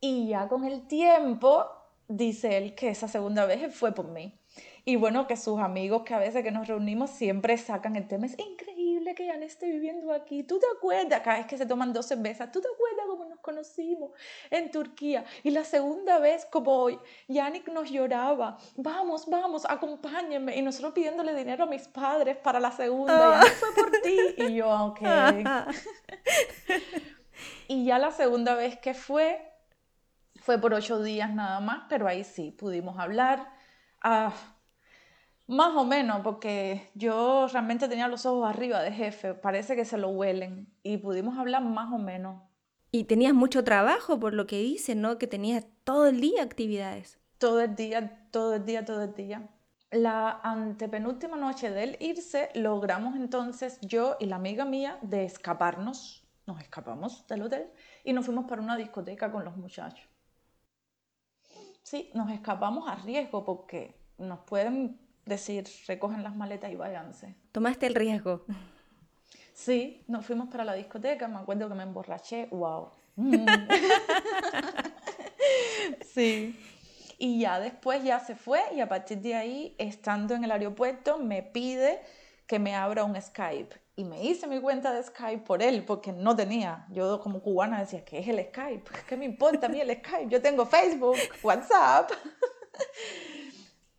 [0.01, 1.65] Y ya con el tiempo,
[2.09, 4.38] dice él que esa segunda vez fue por mí.
[4.87, 8.27] Y bueno, que sus amigos que a veces que nos reunimos siempre sacan el tema.
[8.27, 10.43] Es increíble que ya esté viviendo aquí.
[10.43, 11.21] ¿Tú te acuerdas?
[11.21, 14.11] Cada vez que se toman dos cervezas, ¿tú te acuerdas cómo nos conocimos
[14.51, 15.25] en Turquía?
[15.41, 18.59] Y la segunda vez, como hoy, Yannick nos lloraba.
[18.75, 20.55] Vamos, vamos, acompáñenme.
[20.55, 23.41] Y nosotros pidiéndole dinero a mis padres para la segunda.
[23.41, 24.19] Ya fue por ti.
[24.37, 25.01] Y yo, ok.
[27.67, 29.51] y ya la segunda vez que fue,
[30.35, 33.51] fue por ocho días nada más, pero ahí sí, pudimos hablar.
[34.03, 34.31] Ah,
[35.47, 39.97] más o menos, porque yo realmente tenía los ojos arriba de jefe, parece que se
[39.97, 42.41] lo huelen y pudimos hablar más o menos.
[42.91, 45.17] Y tenías mucho trabajo por lo que dices, ¿no?
[45.17, 47.19] Que tenías todo el día actividades.
[47.38, 49.49] Todo el día, todo el día, todo el día.
[49.91, 56.62] La antepenúltima noche del irse, logramos entonces yo y la amiga mía de escaparnos, nos
[56.62, 57.67] escapamos del hotel
[58.03, 60.08] y nos fuimos para una discoteca con los muchachos.
[61.84, 67.35] Sí, nos escapamos a riesgo porque nos pueden decir, recogen las maletas y váyanse.
[67.51, 68.45] ¿Tomaste el riesgo?
[69.53, 72.91] Sí, nos fuimos para la discoteca, me acuerdo que me emborraché, wow.
[73.15, 73.45] Mm.
[76.13, 76.59] sí.
[77.17, 81.17] Y ya después ya se fue y a partir de ahí, estando en el aeropuerto,
[81.19, 82.01] me pide
[82.45, 83.75] que me abra un Skype.
[83.95, 86.85] y me hice mi cuenta de Skype por él, porque no tenía.
[86.89, 88.91] Yo como cubana decía, ¿qué es el Skype?
[89.07, 90.27] ¿Qué me importa a mí el Skype?
[90.27, 92.11] Yo tengo Facebook, WhatsApp.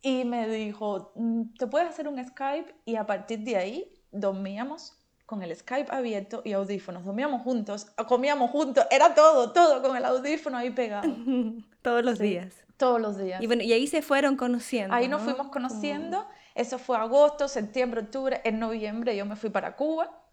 [0.07, 2.73] Y me dijo, mm, ¿te puedes hacer un Skype?
[2.85, 7.03] Y a partir de ahí dormíamos con el Skype abierto y audífonos.
[7.03, 11.13] Dormíamos juntos, comíamos juntos, era todo, todo con el audífono ahí pegado.
[11.81, 12.53] Todos los días.
[12.77, 13.41] Todos los días.
[13.41, 14.95] Y bueno, y ahí se fueron conociendo.
[14.95, 16.25] Ahí nos fuimos conociendo.
[16.55, 18.39] Eso fue agosto, septiembre, octubre.
[18.45, 20.23] En noviembre yo me fui para Cuba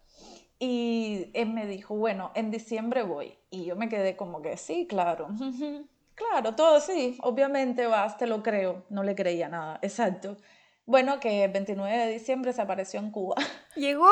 [0.57, 3.37] y él me dijo, bueno, en diciembre voy.
[3.49, 5.27] Y yo me quedé como que, sí, claro.
[6.15, 8.85] claro, todo sí, obviamente vas, te lo creo.
[8.89, 10.37] No le creía nada, exacto.
[10.85, 13.35] Bueno, que el 29 de diciembre se apareció en Cuba.
[13.75, 14.07] Llegó.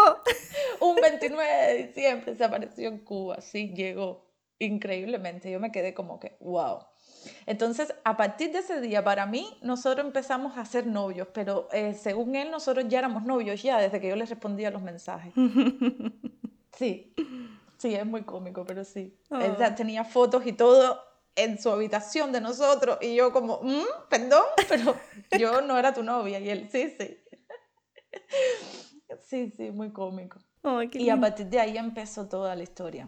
[0.79, 4.25] Un 29 de diciembre se apareció en Cuba, sí, llegó.
[4.59, 6.79] Increíblemente, yo me quedé como que, wow.
[7.45, 11.93] Entonces, a partir de ese día, para mí, nosotros empezamos a ser novios, pero eh,
[11.93, 15.33] según él, nosotros ya éramos novios ya, desde que yo le respondía los mensajes.
[16.75, 17.13] Sí,
[17.77, 19.15] sí, es muy cómico, pero sí.
[19.29, 19.75] Él ya oh.
[19.75, 20.99] tenía fotos y todo
[21.35, 24.95] en su habitación de nosotros y yo como, mm, perdón, pero
[25.37, 27.17] yo no era tu novia y él, sí, sí.
[29.27, 30.39] Sí, sí, muy cómico.
[30.93, 33.07] y a partir de ahí empezó toda la historia,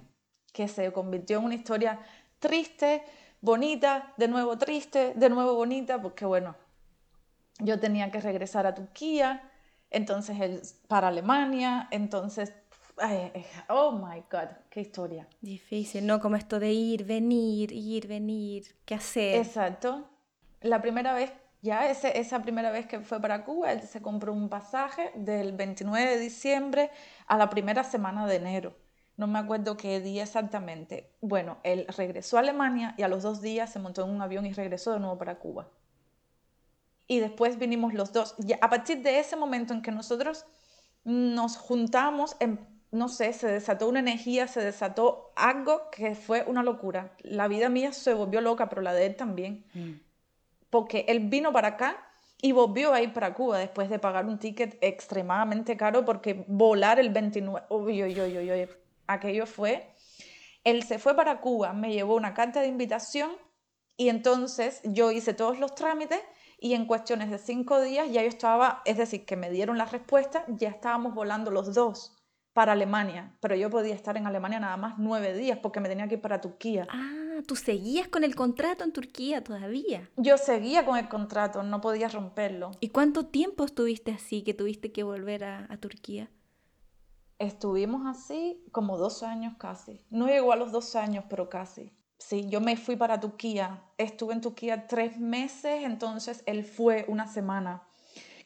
[0.53, 1.99] que se convirtió en una historia
[2.39, 3.03] triste,
[3.41, 6.55] bonita, de nuevo triste, de nuevo bonita, porque bueno,
[7.59, 9.51] yo tenía que regresar a Turquía,
[9.89, 12.53] entonces él para Alemania, entonces,
[13.69, 15.27] oh my God, qué historia.
[15.41, 16.19] Difícil, ¿no?
[16.19, 19.37] Como esto de ir, venir, ir, venir, qué hacer.
[19.37, 20.09] Exacto.
[20.61, 21.31] La primera vez,
[21.61, 25.51] ya ese, esa primera vez que fue para Cuba, él se compró un pasaje del
[25.53, 26.91] 29 de diciembre
[27.27, 28.85] a la primera semana de enero
[29.17, 31.13] no me acuerdo qué día exactamente.
[31.21, 34.45] Bueno, él regresó a Alemania y a los dos días se montó en un avión
[34.45, 35.69] y regresó de nuevo para Cuba.
[37.07, 38.35] Y después vinimos los dos.
[38.39, 40.45] Y a partir de ese momento en que nosotros
[41.03, 42.35] nos juntamos,
[42.95, 47.15] no sé, se desató una energía, se desató algo que fue una locura.
[47.19, 49.65] La vida mía se volvió loca, pero la de él también.
[49.73, 49.93] Mm.
[50.69, 51.97] Porque él vino para acá
[52.41, 56.99] y volvió a ir para Cuba después de pagar un ticket extremadamente caro porque volar
[56.99, 57.67] el 29...
[57.69, 58.69] Uy, uy, uy, uy, uy
[59.07, 59.93] aquello fue,
[60.63, 63.31] él se fue para Cuba, me llevó una carta de invitación
[63.97, 66.19] y entonces yo hice todos los trámites
[66.59, 69.85] y en cuestiones de cinco días ya yo estaba, es decir, que me dieron la
[69.85, 72.14] respuesta, ya estábamos volando los dos
[72.55, 76.07] para Alemania, pero yo podía estar en Alemania nada más nueve días porque me tenía
[76.07, 76.87] que ir para Turquía.
[76.89, 80.09] Ah, tú seguías con el contrato en Turquía todavía.
[80.15, 82.71] Yo seguía con el contrato, no podía romperlo.
[82.79, 86.31] ¿Y cuánto tiempo estuviste así que tuviste que volver a, a Turquía?
[87.39, 89.99] Estuvimos así como dos años casi.
[90.09, 91.91] No llegó a los dos años, pero casi.
[92.19, 93.83] Sí, yo me fui para Turquía.
[93.97, 97.83] Estuve en Turquía tres meses, entonces él fue una semana.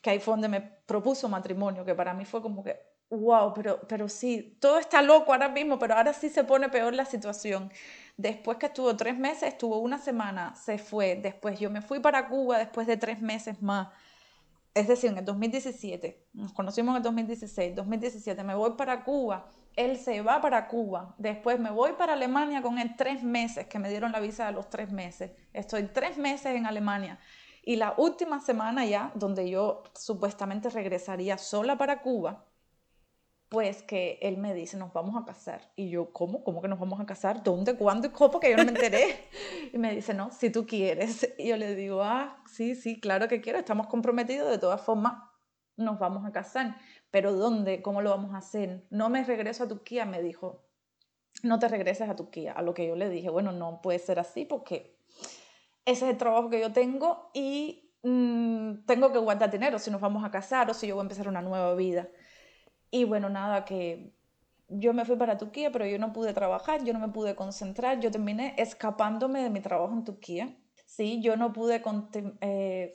[0.01, 3.81] Que ahí fue donde me propuso matrimonio, que para mí fue como que, wow, pero,
[3.87, 7.71] pero sí, todo está loco ahora mismo, pero ahora sí se pone peor la situación.
[8.17, 11.15] Después que estuvo tres meses, estuvo una semana, se fue.
[11.15, 13.87] Después yo me fui para Cuba después de tres meses más
[14.73, 19.47] es decir, en el 2017, nos conocimos en el 2016, 2017, me voy para Cuba,
[19.75, 23.79] él se va para Cuba, después me voy para Alemania con él tres meses, que
[23.79, 27.19] me dieron la visa de los tres meses, estoy tres meses en Alemania.
[27.63, 32.45] Y la última semana ya, donde yo supuestamente regresaría sola para Cuba,
[33.49, 35.71] pues que él me dice, nos vamos a casar.
[35.75, 36.43] Y yo, ¿cómo?
[36.43, 37.43] ¿Cómo que nos vamos a casar?
[37.43, 37.75] ¿Dónde?
[37.75, 38.07] ¿Cuándo?
[38.07, 38.39] ¿Y cómo?
[38.39, 39.27] Que yo no me enteré.
[39.73, 41.27] y me dice, no, si tú quieres.
[41.39, 45.23] Y yo le digo, ah, sí, sí, claro que quiero, estamos comprometidos, de todas formas,
[45.77, 46.77] nos vamos a casar.
[47.09, 47.81] Pero ¿dónde?
[47.81, 48.85] ¿Cómo lo vamos a hacer?
[48.91, 50.63] No me regreso a Turquía, me dijo.
[51.41, 52.53] No te regreses a Turquía.
[52.53, 54.99] A lo que yo le dije, bueno, no puede ser así porque
[55.85, 60.01] ese es el trabajo que yo tengo y mm, tengo que guardar dinero si nos
[60.01, 62.09] vamos a casar o si yo voy a empezar una nueva vida.
[62.91, 64.13] Y bueno, nada, que
[64.69, 67.99] yo me fui para Turquía, pero yo no pude trabajar, yo no me pude concentrar,
[67.99, 70.55] yo terminé escapándome de mi trabajo en Turquía.
[70.85, 71.81] Sí, yo no pude,
[72.41, 72.91] eh,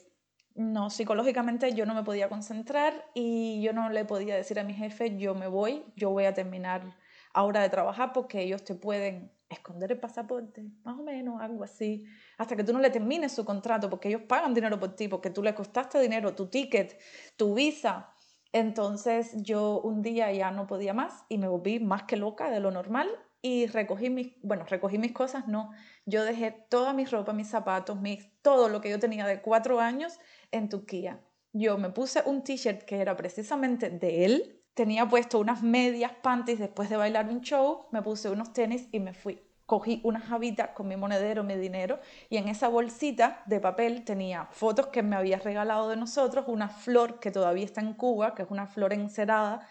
[0.55, 4.73] no, psicológicamente yo no me podía concentrar y yo no le podía decir a mi
[4.73, 6.97] jefe, yo me voy, yo voy a terminar
[7.33, 12.05] ahora de trabajar porque ellos te pueden esconder el pasaporte, más o menos, algo así,
[12.37, 15.29] hasta que tú no le termines su contrato, porque ellos pagan dinero por ti, porque
[15.29, 16.99] tú le costaste dinero, tu ticket,
[17.35, 18.11] tu visa,
[18.55, 22.61] entonces yo un día ya no podía más y me volví más que loca de
[22.61, 23.09] lo normal
[23.41, 25.71] y recogí mis, bueno, recogí mis cosas, no,
[26.05, 29.81] yo dejé toda mi ropa, mis zapatos, mis, todo lo que yo tenía de cuatro
[29.81, 30.19] años
[30.51, 31.19] en Turquía.
[31.51, 36.59] Yo me puse un t-shirt que era precisamente de él, tenía puesto unas medias panties
[36.59, 40.73] después de bailar un show, me puse unos tenis y me fui cogí una jabita
[40.73, 41.99] con mi monedero, mi dinero,
[42.29, 46.69] y en esa bolsita de papel tenía fotos que me había regalado de nosotros, una
[46.69, 49.67] flor que todavía está en Cuba, que es una flor encerada,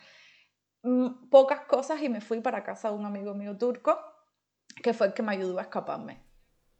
[0.83, 3.99] mm, pocas cosas y me fui para casa de un amigo mío turco,
[4.83, 6.25] que fue el que me ayudó a escaparme.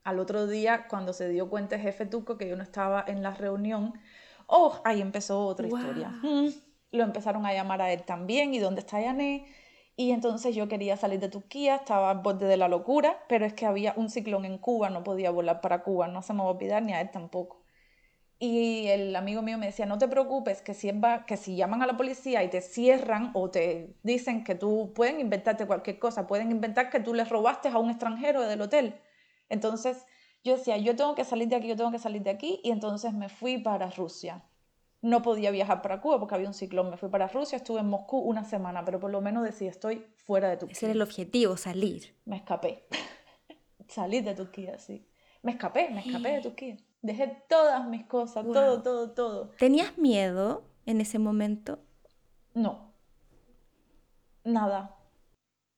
[0.03, 3.23] Al otro día, cuando se dio cuenta el jefe turco que yo no estaba en
[3.23, 3.95] la reunión,
[4.47, 6.09] oh, ahí empezó otra historia.
[6.09, 6.49] Mm,
[6.91, 9.47] lo empezaron a llamar a él también, ¿y dónde está Yané?
[9.97, 13.55] Y entonces yo quería salir de Turquía, estaba al borde de la locura, pero es
[13.55, 16.47] que había un ciclón en Cuba, no podía volar para Cuba, no se me va
[16.47, 17.65] a olvidar ni a él tampoco.
[18.41, 20.91] Y el amigo mío me decía, no te preocupes, que si,
[21.27, 25.21] que si llaman a la policía y te cierran o te dicen que tú pueden
[25.21, 29.01] inventarte cualquier cosa, pueden inventar que tú le robaste a un extranjero del hotel.
[29.49, 30.07] Entonces
[30.43, 32.71] yo decía, yo tengo que salir de aquí, yo tengo que salir de aquí, y
[32.71, 34.45] entonces me fui para Rusia
[35.05, 36.89] no podía viajar para Cuba porque había un ciclón.
[36.89, 40.07] Me fui para Rusia, estuve en Moscú una semana, pero por lo menos decía, estoy
[40.17, 40.73] fuera de Turquía.
[40.73, 42.17] Ese era el objetivo, salir.
[42.25, 42.87] Me escapé.
[43.89, 45.07] salir de Turquía, sí.
[45.43, 46.77] Me escapé, me escapé de Turquía.
[47.03, 49.51] Dejé todas mis cosas, todo, todo, todo.
[49.59, 51.81] ¿Tenías miedo en ese momento?
[52.55, 52.95] No.
[54.43, 54.97] Nada.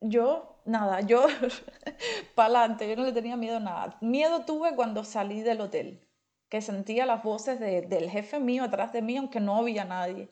[0.01, 1.01] Yo, nada.
[1.01, 1.27] Yo,
[2.37, 3.99] para adelante, yo no le tenía miedo a nada.
[4.01, 6.06] Miedo tuve cuando salí del hotel
[6.49, 10.31] que sentía las voces del jefe mío atrás de mí, aunque no había nadie.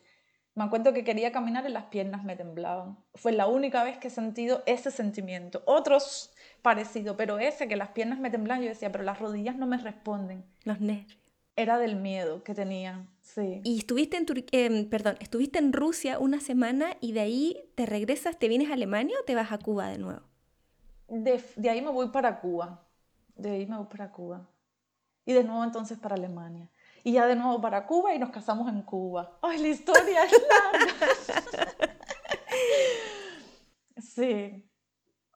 [0.54, 2.96] Me acuerdo que quería caminar y las piernas me temblaban.
[3.14, 5.62] Fue la única vez que he sentido ese sentimiento.
[5.66, 9.66] Otros parecido, pero ese que las piernas me temblaban, yo decía, pero las rodillas no
[9.66, 10.44] me responden.
[10.62, 11.18] Los nervios.
[11.56, 13.60] Era del miedo que tenía, sí.
[13.64, 18.38] Y estuviste en, eh, perdón, estuviste en Rusia una semana y de ahí te regresas,
[18.38, 20.22] te vienes a Alemania o te vas a Cuba de nuevo?
[21.08, 22.84] De, de ahí me voy para Cuba.
[23.36, 24.48] De ahí me voy para Cuba
[25.24, 26.70] y de nuevo entonces para Alemania.
[27.02, 29.38] Y ya de nuevo para Cuba y nos casamos en Cuba.
[29.42, 31.08] ¡Ay, la historia es larga!
[34.00, 34.70] sí.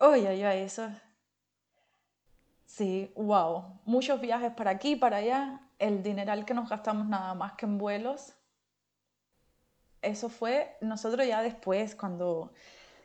[0.00, 0.88] Oye, ya eso.
[2.64, 3.80] Sí, wow.
[3.84, 5.60] Muchos viajes para aquí, para allá.
[5.78, 8.34] El dineral que nos gastamos nada más que en vuelos.
[10.00, 12.52] Eso fue nosotros ya después, cuando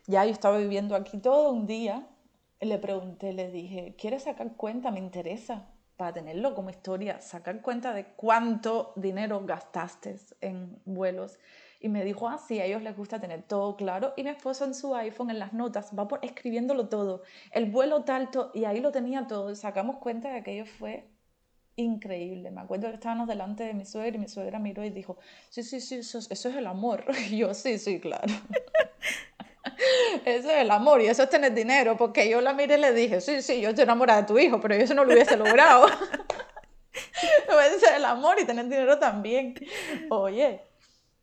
[0.06, 2.06] ya yo estaba viviendo aquí todo un día,
[2.60, 4.90] le pregunté, le dije, ¿quieres sacar cuenta?
[4.90, 11.38] Me interesa para tenerlo como historia, sacar cuenta de cuánto dinero gastaste en vuelos.
[11.80, 14.14] Y me dijo, ah, sí, a ellos les gusta tener todo claro.
[14.16, 17.22] Y mi esposo en su iPhone, en las notas, va por escribiéndolo todo.
[17.52, 19.54] El vuelo talto, y ahí lo tenía todo.
[19.54, 21.10] Sacamos cuenta de que aquello fue
[21.76, 22.50] increíble.
[22.50, 25.18] Me acuerdo que estábamos delante de mi suegra y mi suegra miró y dijo,
[25.50, 27.04] sí, sí, sí, eso, eso es el amor.
[27.30, 28.32] Y yo, sí, sí, claro.
[30.24, 32.92] Eso es el amor y eso es tener dinero, porque yo la miré y le
[32.92, 35.36] dije, sí, sí, yo estoy enamorada de tu hijo, pero yo eso no lo hubiese
[35.36, 35.86] logrado.
[36.94, 39.54] Eso es el amor y tener dinero también.
[40.10, 40.60] Oye,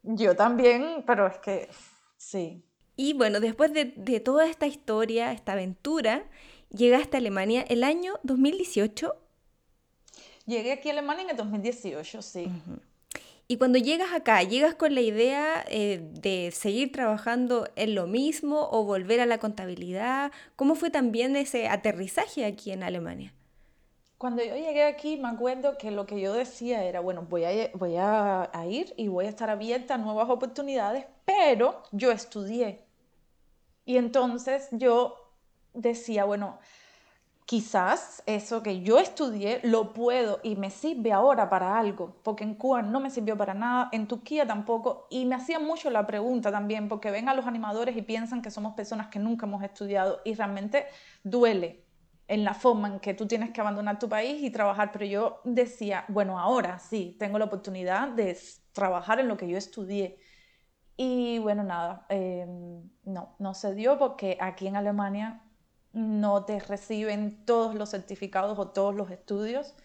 [0.03, 1.69] yo también, pero es que
[2.17, 2.63] sí.
[2.97, 6.25] Y bueno, después de, de toda esta historia, esta aventura,
[6.69, 9.15] llegaste a Alemania el año 2018.
[10.45, 12.51] Llegué aquí a Alemania en el 2018, sí.
[13.51, 18.69] Y cuando llegas acá, ¿llegas con la idea eh, de seguir trabajando en lo mismo
[18.71, 20.31] o volver a la contabilidad?
[20.55, 23.33] ¿Cómo fue también ese aterrizaje aquí en Alemania?
[24.17, 27.71] Cuando yo llegué aquí, me acuerdo que lo que yo decía era, bueno, voy a,
[27.73, 32.85] voy a ir y voy a estar abierta a nuevas oportunidades, pero yo estudié.
[33.83, 35.33] Y entonces yo
[35.73, 36.57] decía, bueno,
[37.51, 42.55] quizás eso que yo estudié lo puedo y me sirve ahora para algo, porque en
[42.55, 46.49] Cuba no me sirvió para nada, en Turquía tampoco, y me hacía mucho la pregunta
[46.49, 50.21] también, porque ven a los animadores y piensan que somos personas que nunca hemos estudiado
[50.23, 50.85] y realmente
[51.25, 51.83] duele
[52.29, 55.41] en la forma en que tú tienes que abandonar tu país y trabajar, pero yo
[55.43, 58.37] decía, bueno, ahora sí, tengo la oportunidad de
[58.71, 60.17] trabajar en lo que yo estudié.
[60.95, 65.41] Y bueno, nada, em, no, no se dio porque aquí en Alemania
[65.93, 69.75] no te reciben todos los certificados o todos los estudios.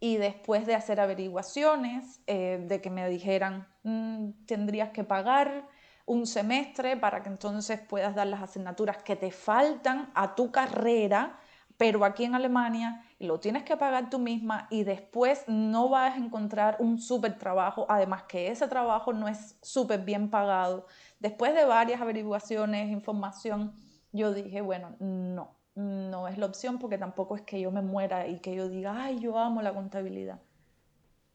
[0.00, 5.68] Y después de hacer averiguaciones, eh, de que me dijeran, mm, tendrías que pagar
[6.06, 11.38] un semestre para que entonces puedas dar las asignaturas que te faltan a tu carrera,
[11.76, 16.18] pero aquí en Alemania lo tienes que pagar tú misma y después no vas a
[16.18, 20.86] encontrar un súper trabajo, además que ese trabajo no es súper bien pagado.
[21.20, 23.72] Después de varias averiguaciones, información,
[24.12, 28.26] yo dije, bueno, no, no es la opción porque tampoco es que yo me muera
[28.26, 30.40] y que yo diga, ay, yo amo la contabilidad.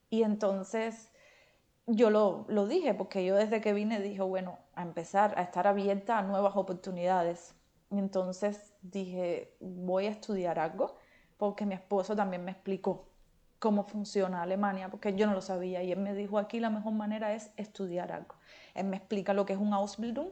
[0.09, 1.11] Y entonces
[1.87, 5.67] yo lo, lo dije, porque yo desde que vine dije, bueno, a empezar a estar
[5.67, 7.55] abierta a nuevas oportunidades.
[7.91, 10.97] Y entonces dije, voy a estudiar algo,
[11.37, 13.07] porque mi esposo también me explicó
[13.59, 15.83] cómo funciona Alemania, porque yo no lo sabía.
[15.83, 18.35] Y él me dijo, aquí la mejor manera es estudiar algo.
[18.73, 20.29] Él me explica lo que es un Ausbildung,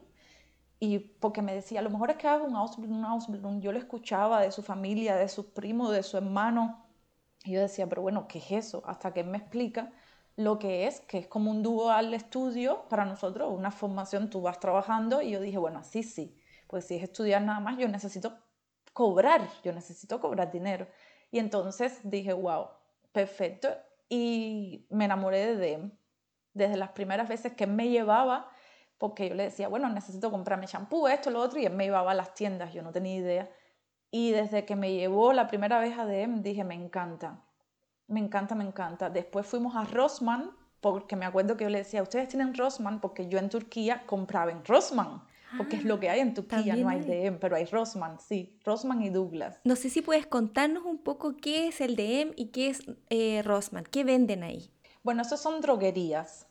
[0.84, 3.60] y porque me decía, a lo mejor es que hago un Ausbildung, un Ausbildung.
[3.60, 6.84] Yo lo escuchaba de su familia, de sus primos, de su hermano.
[7.44, 8.82] Y yo decía, pero bueno, ¿qué es eso?
[8.84, 9.92] Hasta que él me explica,
[10.34, 14.58] lo que es, que es como un dual estudio para nosotros, una formación, tú vas
[14.58, 18.36] trabajando y yo dije, bueno, así sí, pues si es estudiar nada más, yo necesito
[18.92, 20.88] cobrar, yo necesito cobrar dinero.
[21.30, 22.66] Y entonces dije, wow,
[23.12, 23.68] perfecto,
[24.08, 25.92] y me enamoré de DM.
[26.54, 28.50] Desde las primeras veces que me llevaba,
[29.02, 32.12] porque yo le decía, bueno, necesito comprarme champú, esto, lo otro, y él me llevaba
[32.12, 33.50] a las tiendas, yo no tenía idea.
[34.12, 37.42] Y desde que me llevó la primera vez a DM, dije, me encanta,
[38.06, 39.10] me encanta, me encanta.
[39.10, 43.26] Después fuimos a Rossmann, porque me acuerdo que yo le decía, ustedes tienen Rossmann, porque
[43.26, 45.20] yo en Turquía compraba en Rossmann,
[45.58, 49.02] porque es lo que hay en Turquía, no hay, DM, pero hay Rossmann, sí, Rossmann
[49.02, 49.58] y Douglas.
[49.64, 53.42] No sé si puedes contarnos un poco qué es el DM y qué es eh,
[53.42, 54.70] Rossmann, qué venden ahí.
[55.02, 56.46] Bueno, esos son droguerías.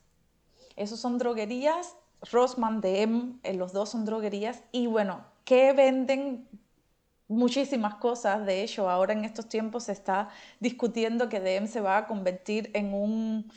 [0.76, 1.96] Esos son droguerías,
[2.32, 4.64] Rossmann, DM, eh, los dos son droguerías.
[4.72, 6.48] Y bueno, ¿qué venden?
[7.32, 8.46] muchísimas cosas.
[8.46, 12.70] De hecho, ahora en estos tiempos se está discutiendo que DM se va a convertir
[12.74, 13.52] en un,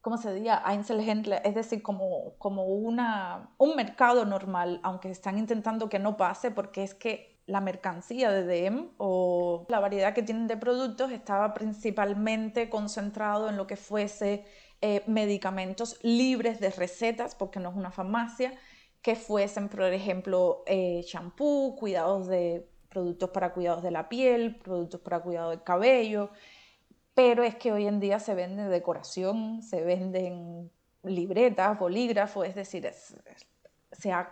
[0.00, 0.62] ¿cómo se diría?
[0.66, 6.50] Einzelhändler, es decir, como, como una, un mercado normal, aunque están intentando que no pase
[6.50, 11.54] porque es que la mercancía de DM o la variedad que tienen de productos estaba
[11.54, 14.44] principalmente concentrado en lo que fuese
[14.80, 18.52] eh, medicamentos libres de recetas, porque no es una farmacia,
[19.02, 25.00] que fuesen, por ejemplo, eh, champú, cuidados de productos para cuidados de la piel, productos
[25.00, 26.30] para cuidado del cabello,
[27.14, 30.70] pero es que hoy en día se vende decoración, se venden
[31.02, 32.90] libretas, bolígrafos, es decir,
[33.92, 34.30] se ha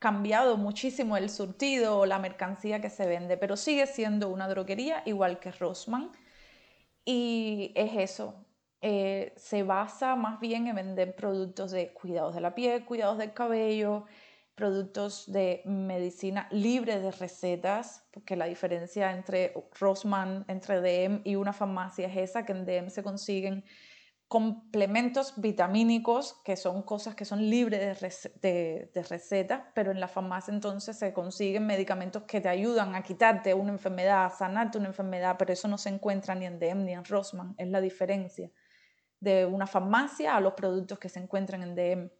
[0.00, 5.02] cambiado muchísimo el surtido o la mercancía que se vende, pero sigue siendo una droguería
[5.04, 6.10] igual que Rossmann.
[7.04, 8.34] Y es eso,
[8.82, 13.34] eh, se basa más bien en vender productos de cuidados de la piel, cuidados del
[13.34, 14.06] cabello,
[14.54, 21.52] productos de medicina libre de recetas, porque la diferencia entre Rossmann, entre DM y una
[21.52, 23.64] farmacia es esa, que en DM se consiguen
[24.28, 27.80] complementos vitamínicos, que son cosas que son libres
[28.40, 33.52] de, recetas, pero en la farmacia entonces se consiguen medicamentos que te ayudan a quitarte
[33.54, 36.92] una enfermedad, a sanarte una enfermedad, pero eso no se encuentra ni en DM ni
[36.92, 38.50] en Rossmann, es la diferencia
[39.20, 42.10] de una farmacia a los productos que se encuentran en DM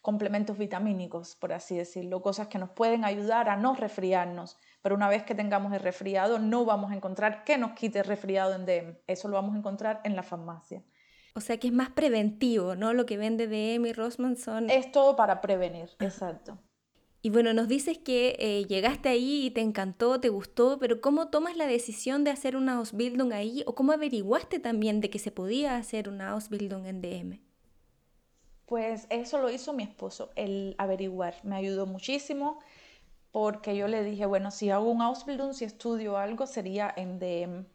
[0.00, 4.58] complementos vitamínicos, por así decirlo, cosas que nos pueden ayudar a no resfriarnos.
[4.82, 8.06] Pero una vez que tengamos el resfriado, no vamos a encontrar que nos quite el
[8.06, 8.98] resfriado en DM.
[9.06, 10.82] Eso lo vamos a encontrar en la farmacia.
[11.34, 12.92] O sea que es más preventivo, ¿no?
[12.92, 14.68] Lo que vende DM y Rossmann son...
[14.70, 16.58] Es todo para prevenir, exacto.
[17.22, 21.28] Y bueno, nos dices que eh, llegaste ahí y te encantó, te gustó, pero ¿cómo
[21.28, 23.62] tomas la decisión de hacer una Ausbildung ahí?
[23.66, 27.40] ¿O cómo averiguaste también de que se podía hacer una Ausbildung en DM?
[28.64, 31.34] Pues eso lo hizo mi esposo, el averiguar.
[31.42, 32.60] Me ayudó muchísimo
[33.32, 37.66] porque yo le dije, bueno, si hago un Ausbildung, si estudio algo, sería en DM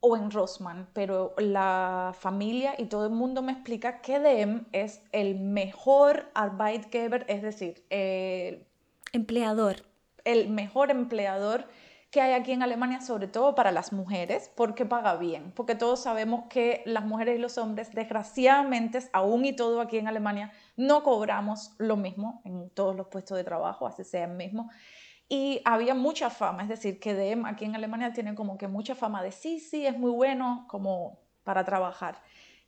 [0.00, 5.02] o en Rossmann, pero la familia y todo el mundo me explica que DM es
[5.12, 8.66] el mejor Arbeitgeber, es decir, el
[9.12, 9.84] empleador.
[10.24, 11.66] El mejor empleador
[12.10, 16.00] que hay aquí en Alemania, sobre todo para las mujeres, porque paga bien, porque todos
[16.00, 21.02] sabemos que las mujeres y los hombres, desgraciadamente, aún y todo aquí en Alemania, no
[21.02, 24.70] cobramos lo mismo en todos los puestos de trabajo, así sea el mismo.
[25.28, 28.94] Y había mucha fama, es decir, que DM aquí en Alemania tiene como que mucha
[28.94, 32.22] fama de sí, sí, es muy bueno como para trabajar.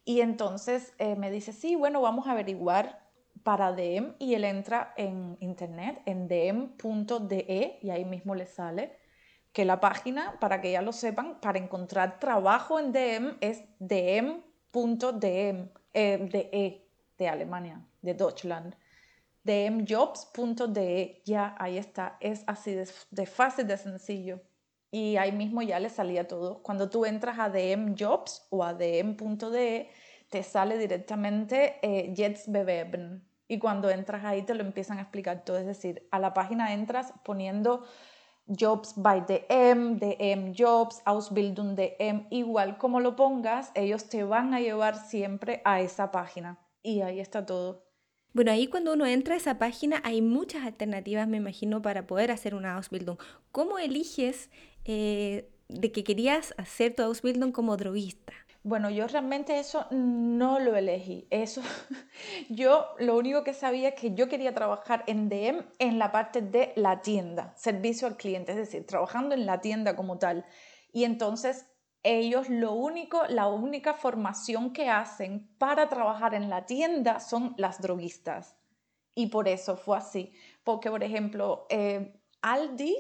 [0.04, 3.00] Y entonces eh, me dice, sí, bueno, vamos a averiguar
[3.42, 8.98] para DM y él entra en internet, en dem.de y ahí mismo le sale
[9.52, 15.70] que la página, para que ya lo sepan, para encontrar trabajo en DM es dm.dm,
[15.92, 16.86] eh,
[17.18, 18.76] de Alemania, de Deutschland.
[19.44, 24.40] dmjobs.de, ya ahí está, es así de, fácil, de sencillo.
[24.90, 26.62] Y ahí mismo ya le salía todo.
[26.62, 29.90] Cuando tú entras a dmjobs o a dm.de,
[30.28, 33.24] te sale directamente eh, Jetzt bewerben.
[33.46, 35.58] Y cuando entras ahí te lo empiezan a explicar todo.
[35.58, 37.84] Es decir, a la página entras poniendo
[38.46, 44.60] Jobs by DM, DM Jobs, Ausbildung DM, igual como lo pongas, ellos te van a
[44.60, 46.58] llevar siempre a esa página.
[46.82, 47.89] Y ahí está todo.
[48.32, 52.30] Bueno, ahí cuando uno entra a esa página hay muchas alternativas, me imagino, para poder
[52.30, 53.18] hacer una Ausbildung.
[53.50, 54.50] ¿Cómo eliges
[54.84, 58.32] eh, de que querías hacer tu Ausbildung como droguista?
[58.62, 61.26] Bueno, yo realmente eso no lo elegí.
[61.30, 61.62] Eso,
[62.50, 66.40] yo lo único que sabía es que yo quería trabajar en DM en la parte
[66.40, 70.44] de la tienda, servicio al cliente, es decir, trabajando en la tienda como tal.
[70.92, 71.66] Y entonces
[72.02, 77.80] ellos lo único, la única formación que hacen para trabajar en la tienda son las
[77.80, 78.56] droguistas.
[79.14, 80.32] Y por eso fue así.
[80.64, 82.96] Porque, por ejemplo, eh, Aldi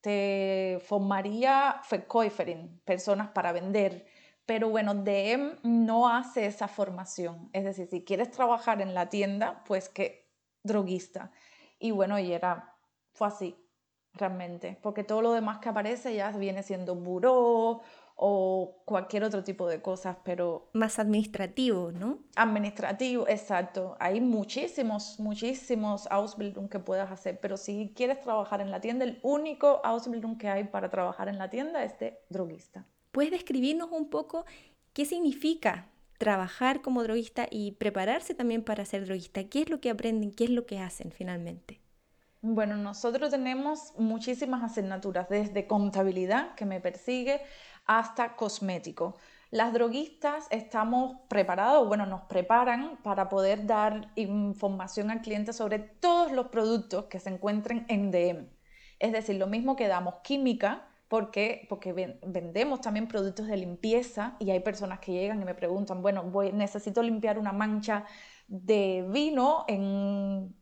[0.00, 4.06] te formaría Verkäuferin, personas para vender
[4.44, 7.48] Pero bueno, DM no hace esa formación.
[7.52, 10.28] Es decir, si quieres trabajar en la tienda, pues que
[10.64, 11.30] droguista.
[11.78, 12.76] Y bueno, y era,
[13.12, 13.56] fue así,
[14.14, 14.78] realmente.
[14.82, 17.82] Porque todo lo demás que aparece ya viene siendo buró
[18.16, 20.70] o cualquier otro tipo de cosas, pero...
[20.72, 22.18] Más administrativo, ¿no?
[22.36, 23.96] Administrativo, exacto.
[23.98, 29.18] Hay muchísimos, muchísimos Ausbildung que puedas hacer, pero si quieres trabajar en la tienda, el
[29.22, 32.86] único Ausbildung que hay para trabajar en la tienda es de droguista.
[33.10, 34.44] ¿Puedes describirnos un poco
[34.92, 35.88] qué significa
[36.18, 39.44] trabajar como droguista y prepararse también para ser droguista?
[39.44, 40.30] ¿Qué es lo que aprenden?
[40.32, 41.80] ¿Qué es lo que hacen finalmente?
[42.44, 47.40] Bueno, nosotros tenemos muchísimas asignaturas, desde contabilidad, que me persigue,
[47.86, 49.16] hasta cosmético.
[49.50, 56.32] Las droguistas estamos preparados, bueno, nos preparan para poder dar información al cliente sobre todos
[56.32, 58.48] los productos que se encuentren en DM.
[58.98, 61.92] Es decir, lo mismo que damos química, porque, porque
[62.26, 66.24] vendemos también productos de limpieza y hay personas que llegan y me preguntan, bueno,
[66.54, 68.06] necesito limpiar una mancha
[68.48, 70.54] de vino en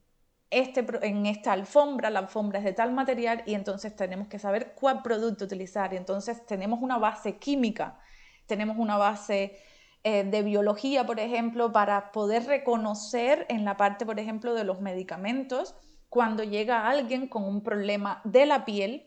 [0.51, 4.75] este, en esta alfombra, la alfombra es de tal material y entonces tenemos que saber
[4.75, 5.95] cuál producto utilizar.
[5.95, 7.99] Y entonces tenemos una base química,
[8.47, 9.59] tenemos una base
[10.03, 14.81] eh, de biología, por ejemplo, para poder reconocer en la parte, por ejemplo, de los
[14.81, 15.77] medicamentos,
[16.09, 19.07] cuando llega alguien con un problema de la piel,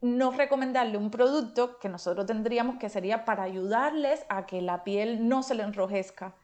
[0.00, 5.28] no recomendarle un producto que nosotros tendríamos que sería para ayudarles a que la piel
[5.28, 6.36] no se le enrojezca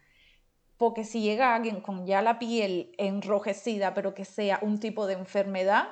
[0.76, 5.14] porque si llega alguien con ya la piel enrojecida, pero que sea un tipo de
[5.14, 5.88] enfermedad,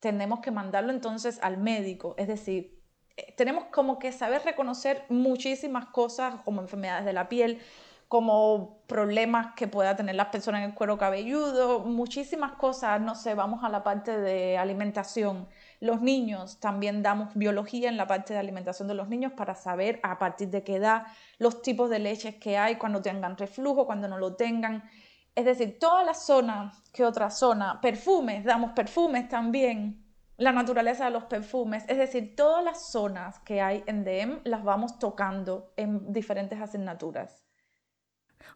[0.00, 2.14] tenemos que mandarlo entonces al médico.
[2.18, 2.82] Es decir,
[3.16, 7.60] eh, tenemos como que saber reconocer muchísimas cosas como enfermedades de la piel,
[8.08, 13.34] como problemas que pueda tener las personas en el cuero cabelludo, muchísimas cosas, no sé,
[13.34, 15.48] vamos a la parte de alimentación.
[15.82, 19.98] Los niños, también damos biología en la parte de alimentación de los niños para saber
[20.04, 21.08] a partir de qué edad
[21.38, 24.88] los tipos de leches que hay, cuando tengan reflujo, cuando no lo tengan.
[25.34, 27.80] Es decir, todas las zonas, ¿qué otra zona?
[27.80, 30.06] Perfumes, damos perfumes también,
[30.36, 34.62] la naturaleza de los perfumes, es decir, todas las zonas que hay en DM las
[34.62, 37.42] vamos tocando en diferentes asignaturas.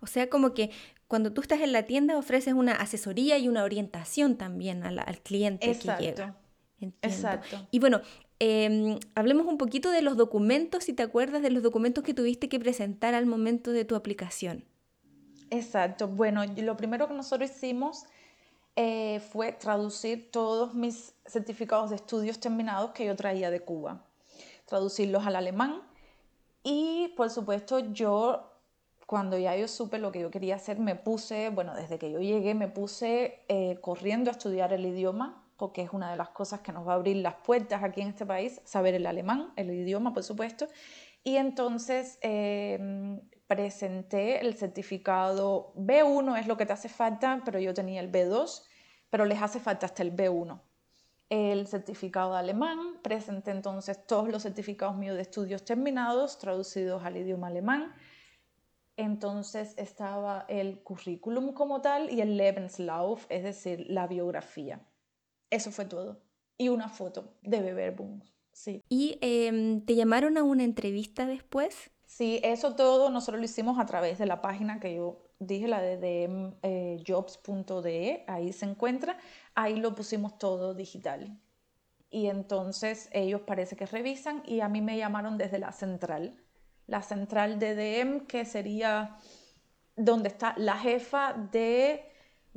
[0.01, 0.71] O sea, como que
[1.09, 5.77] cuando tú estás en la tienda ofreces una asesoría y una orientación también al, cliente
[5.77, 6.37] que llega.
[6.81, 7.67] Exacto.
[7.71, 8.01] Y bueno,
[8.39, 12.49] em, hablemos un poquito de los documentos, si te acuerdas de los documentos que tuviste
[12.49, 14.65] que presentar al momento de tu aplicación.
[15.51, 16.09] Exacto.
[16.09, 18.05] Bueno, lo primero que nosotros hicimos
[18.75, 24.05] eh, fue traducir todos mis certificados de estudios terminados que yo traía de Cuba,
[24.67, 25.83] traducirlos al alemán
[26.63, 28.53] y por supuesto yo
[29.07, 32.19] cuando ya yo supe lo que yo quería hacer, me puse, bueno, desde que yo
[32.19, 36.61] llegué, me puse eh, corriendo a estudiar el idioma, porque es una de las cosas
[36.61, 39.71] que nos va a abrir las puertas aquí en este país, saber el alemán, el
[39.71, 40.69] idioma, por supuesto.
[41.25, 47.75] Y entonces em, presenté el certificado B1, es lo que te hace falta, pero yo
[47.75, 48.63] tenía el B2,
[49.11, 50.61] pero les hace falta hasta el B1
[51.29, 57.17] el certificado de alemán, presenté entonces todos los certificados míos de estudios terminados, traducidos al
[57.17, 57.93] idioma alemán,
[58.97, 64.81] entonces estaba el currículum como tal y el Lebenslauf, es decir, la biografía.
[65.51, 66.21] Eso fue todo.
[66.59, 68.21] Y una foto de Beberbum.
[68.53, 68.83] Sí.
[68.89, 71.91] ¿Y em, te llamaron a una entrevista después?
[72.07, 75.83] Sí, eso todo nosotros lo hicimos a través de la página que yo dije, la
[75.83, 79.19] de eh, jobs.de, ahí se encuentra,
[79.55, 81.39] ahí lo pusimos todo digital.
[82.09, 86.43] Y entonces ellos parece que revisan y a mí me llamaron desde la central
[86.87, 89.17] la central de DM, que sería
[89.97, 92.05] donde está la jefa de,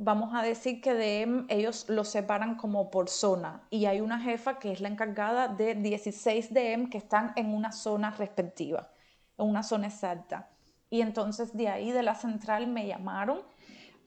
[0.02, 4.58] vamos a decir que DM ellos lo separan como por zona y hay una jefa
[4.58, 8.90] que es la encargada de 16 DM que están en una zona respectiva,
[9.36, 10.48] en una zona exacta.
[10.88, 13.42] Y entonces de ahí de la central me llamaron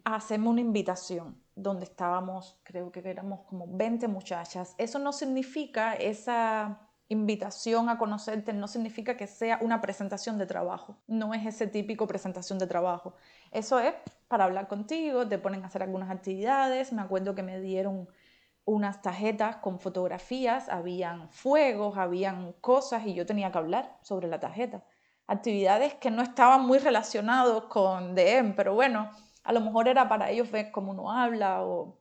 [0.04, 4.74] a hacerme una invitación donde estábamos, creo que éramos como 20 muchachas.
[4.80, 10.98] Eso no significa esa invitación a conocerte no significa que sea una presentación de trabajo.
[11.08, 13.16] No es ese típico presentación de trabajo.
[13.52, 13.94] Eso es
[14.28, 16.92] para hablar contigo, te ponen a hacer algunas actividades.
[16.92, 18.10] Me acuerdo que me dieron
[18.66, 24.40] unas tarjetas con fotografías, habían fuegos, habían cosas y yo tenía que hablar sobre la
[24.40, 24.84] tarjeta.
[25.28, 29.10] Actividades que no estaban muy relacionados con DM, pero bueno,
[29.44, 32.00] a lo mejor era para ellos ver cómo uno habla o...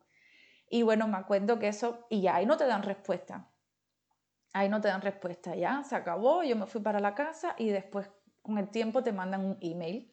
[0.70, 3.51] Y bueno, me acuerdo que eso, y ahí no te dan respuesta
[4.52, 7.68] ahí no te dan respuesta, ya, se acabó, yo me fui para la casa y
[7.68, 8.10] después
[8.42, 10.12] con el tiempo te mandan un email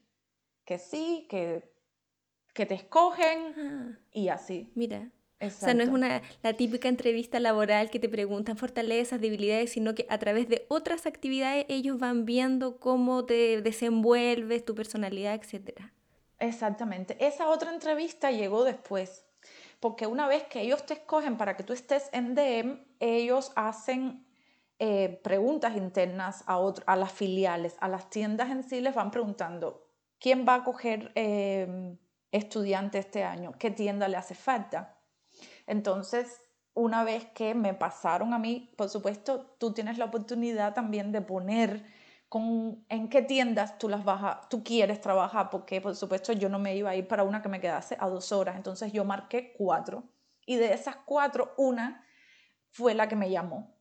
[0.66, 1.74] que sí, que,
[2.54, 4.00] que te escogen ah.
[4.12, 4.72] y así.
[4.76, 5.10] Mira,
[5.42, 9.96] O sea, no es una, la típica entrevista laboral que te preguntan fortalezas, debilidades, sino
[9.96, 15.80] que a través de otras actividades ellos van viendo cómo te desenvuelves, tu personalidad, etc.
[16.38, 17.18] Exactamente.
[17.20, 19.26] Esa otra entrevista llegó después,
[19.80, 24.29] porque una vez que ellos te escogen para que tú estés en DM, ellos hacen
[24.80, 29.90] eh, preguntas internas a, a las filiales, a las tiendas en sí les van preguntando,
[30.20, 31.98] ¿quién va a coger eh,
[32.32, 33.54] estudiante este año?
[33.60, 34.98] ¿Qué tienda le hace falta?
[35.68, 36.42] Entonces,
[36.74, 41.22] una vez que me pasaron a mí, por supuesto, tú tienes la oportunidad también de
[41.22, 41.86] poner
[42.30, 46.60] con, en qué tiendas tú, las vas tú quieres trabajar, porque por supuesto yo no
[46.60, 49.54] me iba a ir para una que me quedase a dos horas, entonces yo marqué
[49.58, 50.04] cuatro.
[50.46, 52.06] Y de esas cuatro, una
[52.70, 53.79] fue la que me llamó.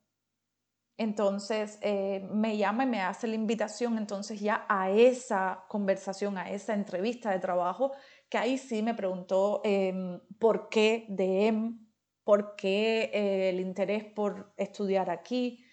[0.99, 6.51] Entonces eh, me llama y me hace la invitación entonces ya a esa conversación, a
[6.51, 7.92] esa entrevista de trabajo
[8.28, 11.78] que ahí sí me preguntó em, por qué DM,
[12.24, 15.64] por qué eh, el interés por estudiar aquí,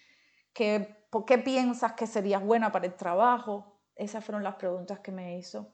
[0.52, 3.82] qué, por qué piensas que serías buena para el trabajo.
[3.96, 5.72] Esas fueron las preguntas que me hizo.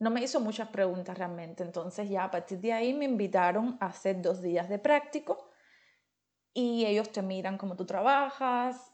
[0.00, 3.86] No me hizo muchas preguntas realmente, entonces ya a partir de ahí me invitaron a
[3.86, 5.51] hacer dos días de práctico
[6.54, 8.92] y ellos te miran cómo tú trabajas,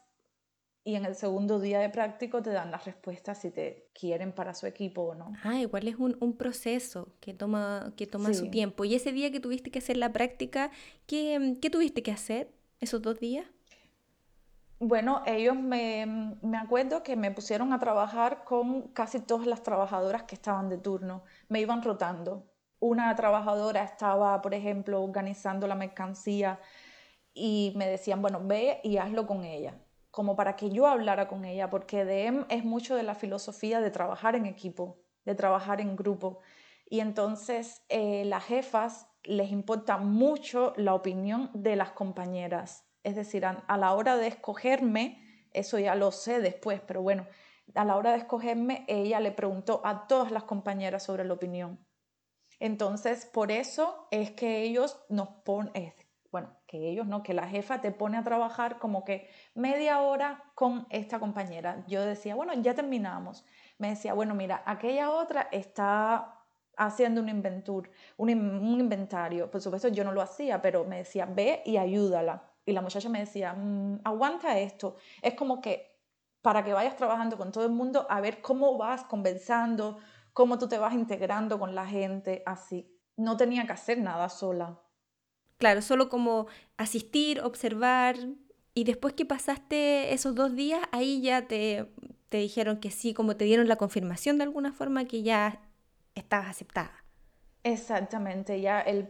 [0.83, 4.53] y en el segundo día de práctico te dan las respuestas si te quieren para
[4.53, 5.33] su equipo o no.
[5.43, 8.85] Ah, igual es un, un proceso que toma, que toma su tiempo.
[8.85, 10.71] Y ese día que tuviste que hacer la práctica,
[11.05, 12.49] ¿qué, qué tuviste que hacer
[12.79, 13.45] esos dos días?
[14.79, 20.23] Bueno, ellos me, me, acuerdo que me pusieron a trabajar con casi todas las trabajadoras
[20.23, 21.23] que estaban de turno.
[21.49, 22.49] Me iban rotando.
[22.79, 26.61] Una trabajadora estaba, por ejemplo, organizando la mercancía
[27.39, 29.73] y me decían, bueno, ve y hazlo con ella
[30.11, 33.91] como para que yo hablara con ella, porque DM es mucho de la filosofía de
[33.91, 36.39] trabajar en equipo, de trabajar en grupo.
[36.89, 42.85] Y entonces eh, las jefas les importa mucho la opinión de las compañeras.
[43.03, 47.27] Es decir, a, la hora de escogerme, eso ya lo sé después, pero bueno,
[47.75, 51.79] a la hora de escogerme, ella le preguntó a todas las compañeras sobre la opinión.
[52.59, 55.93] Entonces, por eso es que ellos nos ponen,
[56.69, 60.85] que ellos no, que la jefa te pone a trabajar como que media hora con
[60.91, 61.83] esta compañera.
[61.87, 63.43] Yo decía, bueno, ya terminamos.
[63.79, 66.35] Me decía, bueno, mira, aquella otra está
[66.77, 69.49] haciendo un, inventur, un, inventario.
[69.49, 72.43] Por supuesto, yo no lo hacía, pero me decía, ve y ayúdala.
[72.67, 74.97] Y la muchacha me decía, mm, aguanta esto.
[75.23, 75.97] Es como que
[76.43, 79.97] para que vayas trabajando con todo el mundo, a ver cómo vas conversando,
[80.33, 82.95] cómo tú te vas integrando con la gente, así.
[83.17, 84.79] No tenía que hacer nada sola.
[85.59, 86.47] Claro, solo como
[86.77, 88.17] asistir, observar.
[88.73, 91.85] Y después que pasaste esos dos días, ahí ya te,
[92.29, 95.61] te dijeron que sí, como te dieron la confirmación de alguna forma que ya
[96.15, 97.03] estabas aceptada.
[97.63, 99.07] Exactamente, ya el,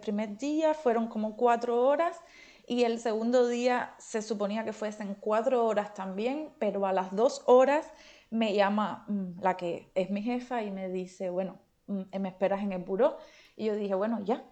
[0.00, 2.20] primer día fueron como cuatro horas
[2.66, 7.42] y el segundo día se suponía que fuesen cuatro horas también, pero a las dos
[7.46, 7.92] horas
[8.30, 12.62] me llama mm, la que es mi jefa y me dice, bueno, mm, me esperas
[12.62, 13.18] en el buró.
[13.56, 14.44] Y yo dije, bueno, ya,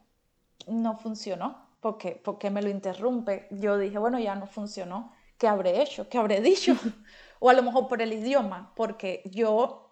[0.71, 1.69] no funcionó.
[1.81, 2.21] ¿Por qué?
[2.23, 3.49] Porque me lo interrumpe.
[3.51, 5.13] Yo dije, bueno, ya no funcionó.
[5.39, 6.09] ¿Qué habré hecho?
[6.09, 6.75] ¿Qué habré dicho?
[7.39, 9.91] o a lo mejor por el idioma, porque yo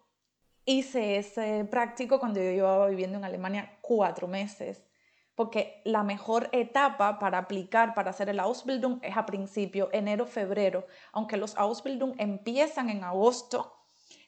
[0.64, 4.86] hice ese práctico cuando yo llevaba viviendo en Alemania cuatro meses.
[5.34, 10.86] Porque la mejor etapa para aplicar, para hacer el Ausbildung, es a principio, enero, febrero.
[11.12, 13.72] Aunque los Ausbildung empiezan en agosto,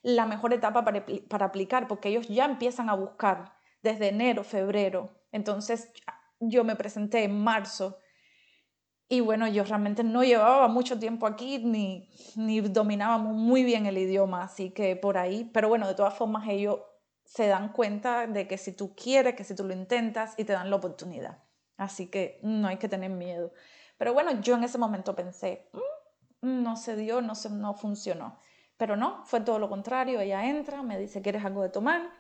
[0.03, 5.11] la mejor etapa para, para aplicar, porque ellos ya empiezan a buscar desde enero, febrero.
[5.33, 5.93] Entonces,
[6.41, 7.99] yo me presenté en marzo
[9.09, 13.99] y bueno, yo realmente no llevaba mucho tiempo aquí ni, ni dominaba muy bien el
[13.99, 16.79] idioma, así que por ahí, pero bueno, de todas formas ellos
[17.25, 20.53] se dan cuenta de que si tú quieres, que si tú lo intentas y te
[20.53, 21.43] dan la oportunidad.
[21.77, 23.53] Así que no hay que tener miedo.
[23.99, 25.69] Pero bueno, yo en ese momento pensé,
[26.43, 28.39] mm, no se dio, no, se, no funcionó.
[28.77, 30.21] Pero no, fue todo lo contrario.
[30.21, 32.11] Ella entra, me dice, ¿quieres algo de tomar?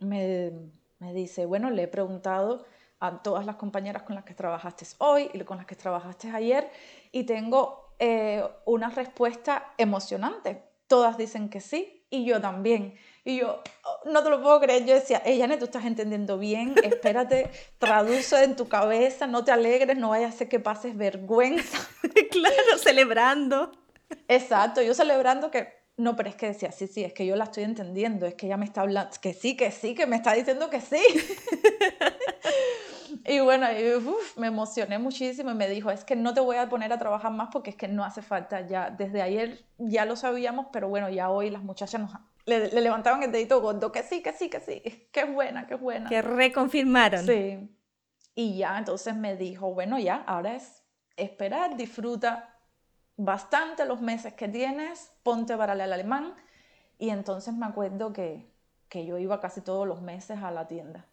[0.00, 0.52] Me,
[0.98, 2.64] me dice, bueno, le he preguntado
[3.06, 6.70] a todas las compañeras con las que trabajaste hoy y con las que trabajaste ayer
[7.12, 10.62] y tengo eh, una respuesta emocionante.
[10.86, 12.94] Todas dicen que sí y yo también.
[13.24, 14.84] Y yo, oh, no te lo puedo creer.
[14.84, 19.96] Yo decía, ella tú estás entendiendo bien, espérate, traduce en tu cabeza, no te alegres,
[19.96, 21.78] no vayas a hacer que pases vergüenza.
[22.30, 23.72] claro, celebrando.
[24.28, 27.44] Exacto, yo celebrando que no, pero es que decía, sí, sí, es que yo la
[27.44, 30.32] estoy entendiendo, es que ella me está hablando, que sí, que sí, que me está
[30.32, 31.00] diciendo que sí.
[33.26, 33.66] y bueno,
[34.36, 37.32] me emocioné muchísimo y me dijo, es que no te voy a poner a trabajar
[37.32, 38.90] más porque es que no hace falta ya.
[38.90, 42.10] Desde ayer ya lo sabíamos, pero bueno, ya hoy las muchachas nos,
[42.46, 45.74] le, levantaban el dedito gordo, que sí, que sí, que sí, que es buena, que
[45.74, 46.08] es buena.
[46.08, 47.24] Que reconfirmaron.
[47.24, 47.70] Sí.
[48.34, 50.82] Y ya entonces me dijo, bueno, ya, ahora es
[51.16, 52.58] esperar, disfruta
[53.16, 56.34] bastante los meses que tienes, ponte para el alemán.
[56.98, 58.50] Y entonces me acuerdo que,
[58.88, 61.06] que yo iba casi todos los meses a la tienda.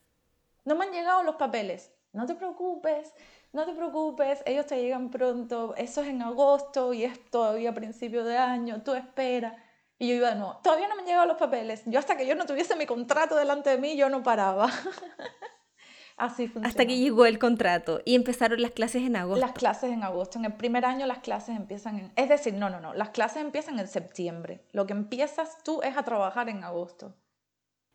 [0.66, 1.92] No me han llegado los papeles.
[2.14, 3.14] No te preocupes,
[3.54, 8.24] no te preocupes, ellos te llegan pronto, eso es en agosto y es todavía principio
[8.26, 9.56] de año, tú espera.
[9.98, 11.84] Y yo iba, no, todavía no me han llegado los papeles.
[11.86, 14.70] Yo hasta que yo no tuviese mi contrato delante de mí, yo no paraba.
[16.18, 16.68] Así funciona.
[16.68, 19.40] Hasta que llegó el contrato y empezaron las clases en agosto.
[19.40, 20.38] Las clases en agosto.
[20.38, 22.12] En el primer año las clases empiezan en...
[22.16, 22.94] Es decir, no, no, no.
[22.94, 24.64] Las clases empiezan en septiembre.
[24.72, 27.16] Lo que empiezas tú es a trabajar en agosto.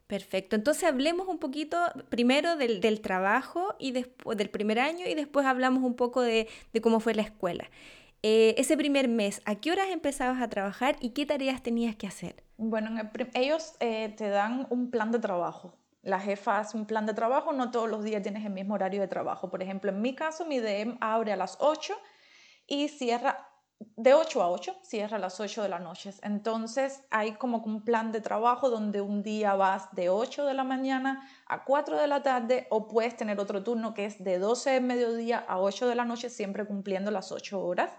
[0.06, 0.54] Perfecto.
[0.54, 1.78] Entonces hablemos un poquito
[2.08, 6.48] primero del, del trabajo y después del primer año y después hablamos un poco de,
[6.72, 7.68] de cómo fue la escuela.
[8.22, 12.06] Eh, ese primer mes, ¿a qué horas empezabas a trabajar y qué tareas tenías que
[12.06, 12.42] hacer?
[12.56, 12.90] Bueno,
[13.34, 15.74] ellos eh, te dan un plan de trabajo.
[16.02, 19.00] La jefa hace un plan de trabajo, no todos los días tienes el mismo horario
[19.00, 19.50] de trabajo.
[19.50, 21.94] Por ejemplo, en mi caso, mi DM abre a las 8
[22.66, 23.48] y cierra
[23.78, 26.10] de 8 a 8, cierra a las 8 de la noche.
[26.22, 30.64] Entonces hay como un plan de trabajo donde un día vas de 8 de la
[30.64, 34.70] mañana a 4 de la tarde o puedes tener otro turno que es de 12
[34.70, 37.92] de mediodía a 8 de la noche, siempre cumpliendo las 8 horas.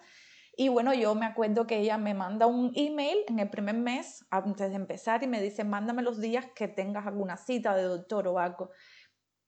[0.56, 4.26] Y bueno, yo me acuerdo que ella me manda un email en el primer mes
[4.32, 8.28] antes de empezar y me dice, mándame los días que tengas alguna cita de doctor
[8.28, 8.72] o algo.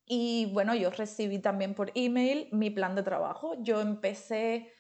[0.06, 3.56] Y bueno, yo recibí también por email mi plan de trabajo.
[3.64, 4.72] Yo empecé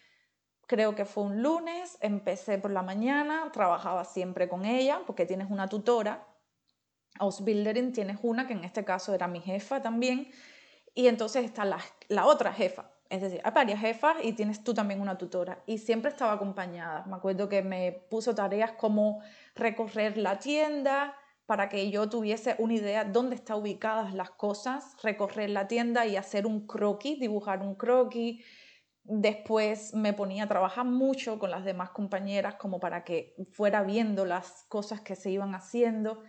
[0.69, 5.49] creo que fue un lunes, empecé por la mañana, trabajaba siempre con ella, porque tienes
[5.49, 6.27] una tutora,
[7.17, 10.29] Ausbilderin tienes una, que en este caso era mi jefa también,
[10.93, 14.75] y entonces está la, la otra jefa, es decir, hay varias jefas y tienes tú
[14.75, 17.03] también una tutora, y siempre estaba acompañada.
[17.07, 19.23] Me acuerdo que me puso tareas como
[19.55, 21.15] recorrer la tienda,
[21.47, 26.15] para que yo tuviese una idea dónde están ubicadas las cosas, recorrer la tienda y
[26.15, 28.45] hacer un croquis, dibujar un croquis,
[29.11, 34.23] Después me ponía a trabajar mucho con las demás compañeras como para que fuera viendo
[34.23, 36.21] las cosas que se iban haciendo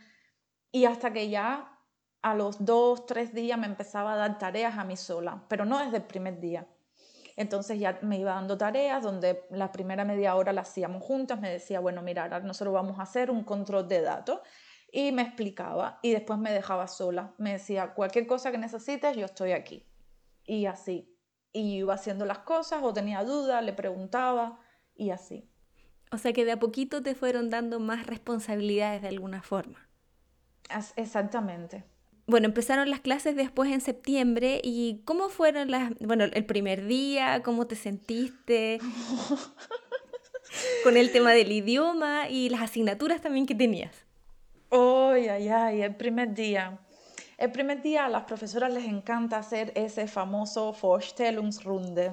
[0.73, 1.79] y hasta que ya
[2.23, 5.79] a los dos, tres días me empezaba a dar tareas a mí sola, pero no
[5.79, 6.67] desde el primer día.
[7.37, 11.51] Entonces ya me iba dando tareas donde la primera media hora la hacíamos juntas, me
[11.51, 14.41] decía, bueno, mira, ahora nosotros vamos a hacer un control de datos
[14.91, 17.35] y me explicaba y después me dejaba sola.
[17.37, 19.87] Me decía, cualquier cosa que necesites, yo estoy aquí.
[20.47, 21.10] Y así
[21.53, 24.61] y iba haciendo las cosas o tenía dudas, le preguntaba
[24.95, 25.49] y así.
[26.13, 29.89] O sea que de a poquito te fueron dando más responsabilidades de alguna forma.
[30.97, 31.85] Exactamente.
[32.27, 37.43] Bueno, empezaron las clases después en septiembre y ¿cómo fueron las, bueno, el primer día,
[37.43, 38.79] cómo te sentiste
[40.85, 44.07] con el tema del idioma y las asignaturas también que tenías?
[44.71, 46.79] Ay, ay, ay, el primer día.
[47.41, 52.13] El primer día a las profesoras les encanta hacer ese famoso Vorstellungsrunde.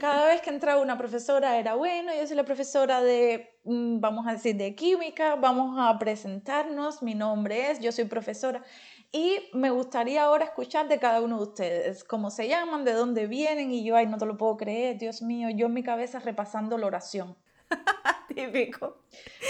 [0.00, 4.26] Cada vez que entraba una profesora era, bueno, yo soy la profesora de, mm, vamos
[4.26, 8.64] a decir, de química, vamos a presentarnos, mi nombre es, yo soy profesora.
[9.12, 13.28] Y me gustaría ahora escuchar de cada uno de ustedes, cómo se llaman, de dónde
[13.28, 16.18] vienen, y yo, ay, no te lo puedo creer, Dios mío, yo en mi cabeza
[16.18, 17.36] repasando la oración.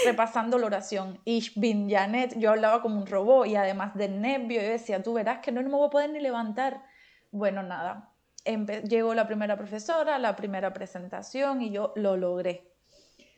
[0.05, 1.19] Repasando la oración.
[1.25, 5.13] Ich bin Janet, yo hablaba como un robot y además de nervio, yo decía, tú
[5.13, 6.83] verás que no me voy a poder ni levantar.
[7.31, 8.11] Bueno, nada.
[8.87, 12.71] llegó la primera profesora, la primera presentación y yo lo logré.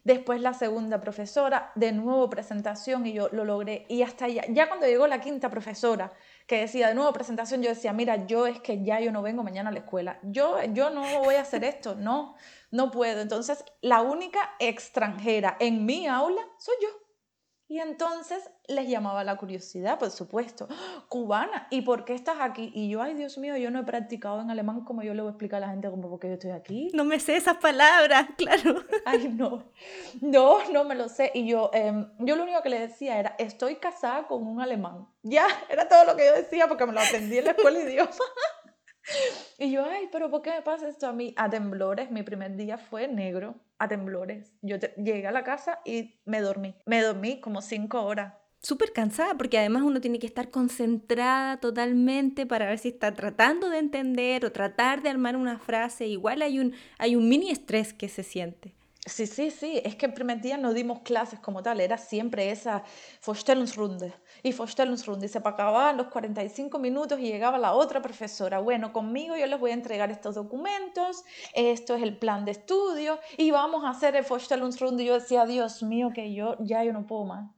[0.03, 3.85] Después la segunda profesora, de nuevo presentación y yo lo logré.
[3.89, 6.13] Y hasta ya, ya cuando llegó la quinta profesora,
[6.45, 9.43] que decía de nuevo presentación, yo decía, mira, yo es que ya yo no vengo
[9.43, 10.17] mañana a la escuela.
[10.23, 12.35] Yo, yo no voy a hacer esto, no
[12.71, 13.21] no puedo.
[13.21, 16.89] Entonces, la única extranjera en mi aula soy yo.
[17.69, 20.69] Y entonces les llamaba la curiosidad, por supuesto,
[21.09, 22.71] cubana, ¿y por qué estás aquí?
[22.73, 25.29] Y yo, ay Dios mío, yo no he practicado en alemán como yo le voy
[25.29, 26.89] a explicar a la gente como por qué yo estoy aquí.
[26.93, 28.83] No me sé esas palabras, claro.
[29.05, 29.65] Ay, no,
[30.21, 31.29] no, no me lo sé.
[31.33, 35.05] Y yo, em, yo lo único que le decía era, estoy casada con un alemán.
[35.23, 37.91] Ya, era todo lo que yo decía porque me lo aprendí en la escuela de
[37.91, 38.11] idioma.
[39.59, 41.33] Y yo, ay, pero ¿por qué me pasa esto a mí?
[41.35, 44.53] A temblores, mi primer día fue negro, a temblores.
[44.61, 46.75] Yo llegué a la casa y me dormí.
[46.85, 48.33] Me dormí como cinco horas.
[48.61, 53.69] Súper cansada, porque además uno tiene que estar concentrada totalmente para ver si está tratando
[53.69, 56.07] de entender o tratar de armar una frase.
[56.07, 58.73] Igual hay un, hay un mini estrés que se siente.
[59.05, 62.51] Sí, sí, sí, es que el primer día no dimos clases como tal, era siempre
[62.51, 62.83] esa
[63.25, 68.93] Vorstellungsrunde y Vorstellungsrunde y se acababan los 45 minutos y llegaba la otra profesora, bueno,
[68.93, 71.23] conmigo yo les voy a entregar estos documentos,
[71.53, 75.45] esto es el plan de estudio y vamos a hacer el Vorstellungsrunde y yo decía,
[75.45, 77.51] Dios mío, que yo ya yo no puedo más.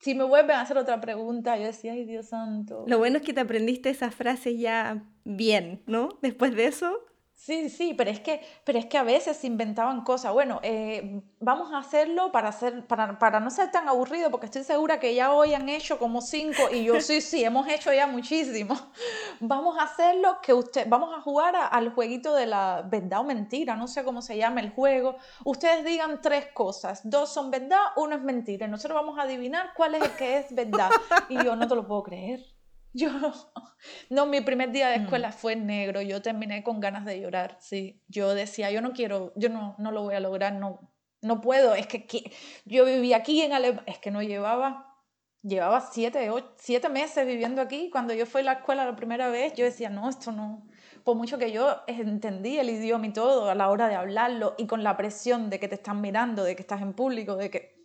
[0.00, 2.84] si me vuelven a hacer otra pregunta, yo decía, ay Dios santo.
[2.86, 6.18] Lo bueno es que te aprendiste esa frase ya bien, ¿no?
[6.22, 6.98] Después de eso.
[7.42, 10.30] Sí, sí, pero es que, pero es que a veces se inventaban cosas.
[10.34, 14.62] Bueno, eh, vamos a hacerlo para, hacer, para, para, no ser tan aburrido, porque estoy
[14.62, 18.06] segura que ya hoy han hecho como cinco y yo sí, sí, hemos hecho ya
[18.06, 18.76] muchísimo.
[19.40, 23.74] Vamos a hacerlo que usted, vamos a jugar al jueguito de la verdad o mentira,
[23.74, 25.16] no sé cómo se llama el juego.
[25.44, 28.66] Ustedes digan tres cosas, dos son verdad, uno es mentira.
[28.66, 30.90] Y nosotros vamos a adivinar cuál es el que es verdad.
[31.30, 32.59] Y yo no te lo puedo creer.
[32.94, 33.08] Yo
[34.10, 35.02] no, mi primer día de mm.
[35.02, 38.02] escuela fue negro, yo terminé con ganas de llorar, sí.
[38.08, 41.74] Yo decía, yo no quiero, yo no, no lo voy a lograr, no, no puedo,
[41.74, 42.32] es que,
[42.64, 44.96] yo vivía aquí en Alemania, es que no llevaba,
[45.42, 49.54] llevaba siete, siete meses viviendo aquí, cuando yo fui a la escuela la primera vez,
[49.54, 50.66] yo decía, no, esto no,
[51.04, 54.66] por mucho que yo entendí el idioma y todo a la hora de hablarlo y
[54.66, 57.79] con la presión de que te están mirando, de que estás en público, de que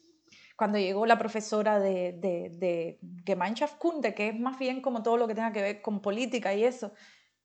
[0.55, 5.27] cuando llegó la profesora de, de, de Gemeinschaftskunde, que es más bien como todo lo
[5.27, 6.93] que tenga que ver con política y eso,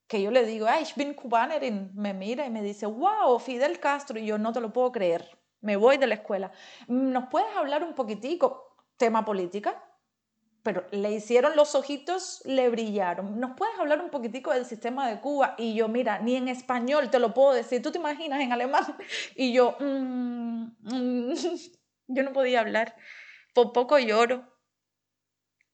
[0.07, 3.79] que yo le digo, ay, ich bin Kubanerin, me mira y me dice, wow, Fidel
[3.79, 6.53] Castro, y yo no te lo puedo creer, me voy de la escuela.
[6.89, 9.85] ¿Nos puedes hablar un poquitico tema política?
[10.63, 13.41] Pero le hicieron los ojitos, le brillaron.
[13.41, 15.55] ¿Nos puedes hablar un poquitico del sistema de Cuba?
[15.57, 17.81] Y yo, mira, ni en español te lo puedo decir.
[17.81, 18.85] ¿Tú te imaginas en alemán?
[19.37, 21.33] Y yo, mm, mm,
[22.11, 22.97] yo no podía hablar.
[23.55, 24.47] Por poco lloro.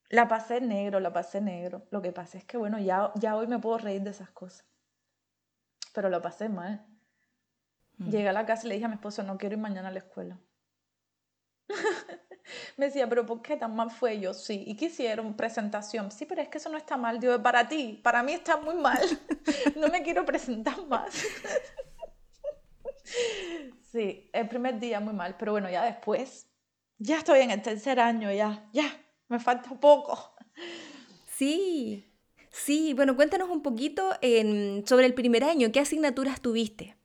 [0.08, 1.86] La pasé negro, la pasé negro.
[1.90, 4.66] Lo que pasa es que, bueno, ya, ya hoy me puedo reír de esas cosas.
[5.92, 6.86] Pero lo pasé mal.
[7.98, 8.10] Mm.
[8.10, 9.92] Llegué a la casa y le dije a mi esposo, no quiero ir mañana a
[9.92, 10.38] la escuela.
[12.76, 14.32] me decía, pero ¿por qué tan mal fue yo?
[14.32, 16.12] Sí, y quisieron presentación.
[16.12, 17.18] Sí, pero es que eso no está mal.
[17.18, 19.00] Digo, para ti, para mí está muy mal.
[19.76, 21.24] no me quiero presentar más.
[23.90, 26.46] Sí, el primer día muy mal, pero bueno, ya después,
[26.98, 28.84] ya estoy en el tercer año, ya, ya,
[29.28, 30.34] me falta poco.
[31.26, 32.04] Sí,
[32.50, 34.10] sí, bueno, cuéntanos un poquito
[34.84, 36.96] sobre el primer año, ¿qué asignaturas tuviste?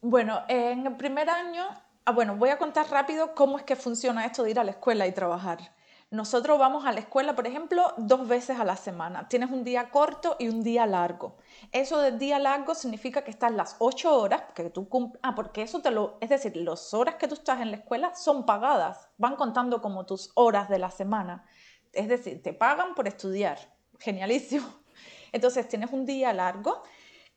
[0.00, 1.68] Bueno, en el primer año,
[2.04, 4.72] ah, bueno, voy a contar rápido cómo es que funciona esto de ir a la
[4.72, 5.74] escuela y trabajar.
[6.12, 9.28] Nosotros vamos a la escuela, por ejemplo, dos veces a la semana.
[9.28, 11.38] Tienes un día corto y un día largo.
[11.72, 14.86] Eso del día largo significa que estás las ocho horas, que tú
[15.22, 18.14] ah, porque eso te lo, es decir, las horas que tú estás en la escuela
[18.14, 21.46] son pagadas, van contando como tus horas de la semana.
[21.94, 23.58] Es decir, te pagan por estudiar.
[23.98, 24.66] Genialísimo.
[25.32, 26.82] Entonces tienes un día largo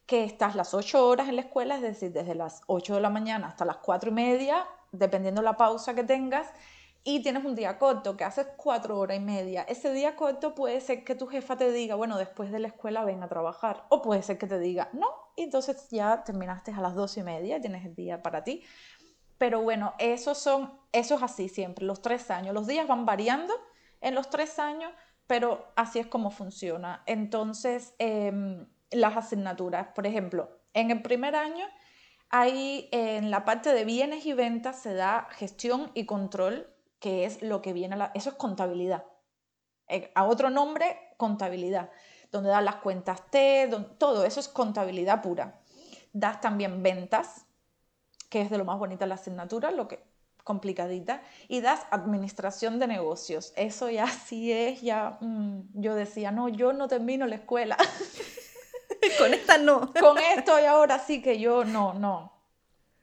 [0.05, 3.09] que estás las ocho horas en la escuela, es decir, desde las ocho de la
[3.09, 6.51] mañana hasta las cuatro y media, dependiendo la pausa que tengas
[7.07, 10.81] y tienes un día corto, que haces cuatro horas y media, ese día corto puede
[10.81, 14.01] ser que tu jefa te diga, bueno, después de la escuela ven a trabajar, o
[14.01, 17.61] puede ser que te diga, no, y entonces ya terminaste a las dos y media,
[17.61, 18.63] tienes el día para ti.
[19.37, 22.55] Pero bueno, esos son, eso es así siempre, los tres años.
[22.55, 23.53] Los días van variando
[24.01, 24.91] en los tres años,
[25.27, 27.03] pero así es como funciona.
[27.05, 31.67] Entonces, em, las asignaturas, por ejemplo, en el primer año,
[32.29, 36.74] hay en la parte de bienes y ventas se da gestión y control
[37.05, 38.11] que es lo que viene a la...
[38.15, 39.05] Eso es contabilidad.
[39.87, 41.91] Eh, a otro nombre, contabilidad,
[42.31, 45.61] donde das las cuentas T, todo eso es contabilidad pura.
[46.13, 47.45] Das también ventas,
[48.27, 50.03] que es de lo más bonita la asignatura, lo que
[50.43, 53.53] complicadita, y das administración de negocios.
[53.55, 57.77] Eso ya sí es, ya mm, yo decía, no, yo no termino la escuela.
[59.19, 59.93] Con esta no.
[59.93, 62.34] Con esto y ahora sí que yo no, no.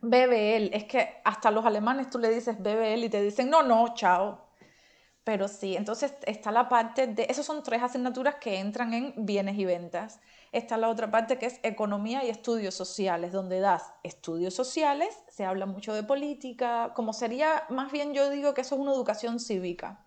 [0.02, 3.94] BBL, es que hasta los alemanes tú le dices BBL y te dicen, no, no,
[3.94, 4.48] chao.
[5.22, 9.56] Pero sí, entonces está la parte de, esas son tres asignaturas que entran en bienes
[9.56, 10.20] y ventas.
[10.50, 15.44] Está la otra parte que es economía y estudios sociales, donde das estudios sociales, se
[15.44, 19.38] habla mucho de política, como sería, más bien yo digo que eso es una educación
[19.38, 20.04] cívica,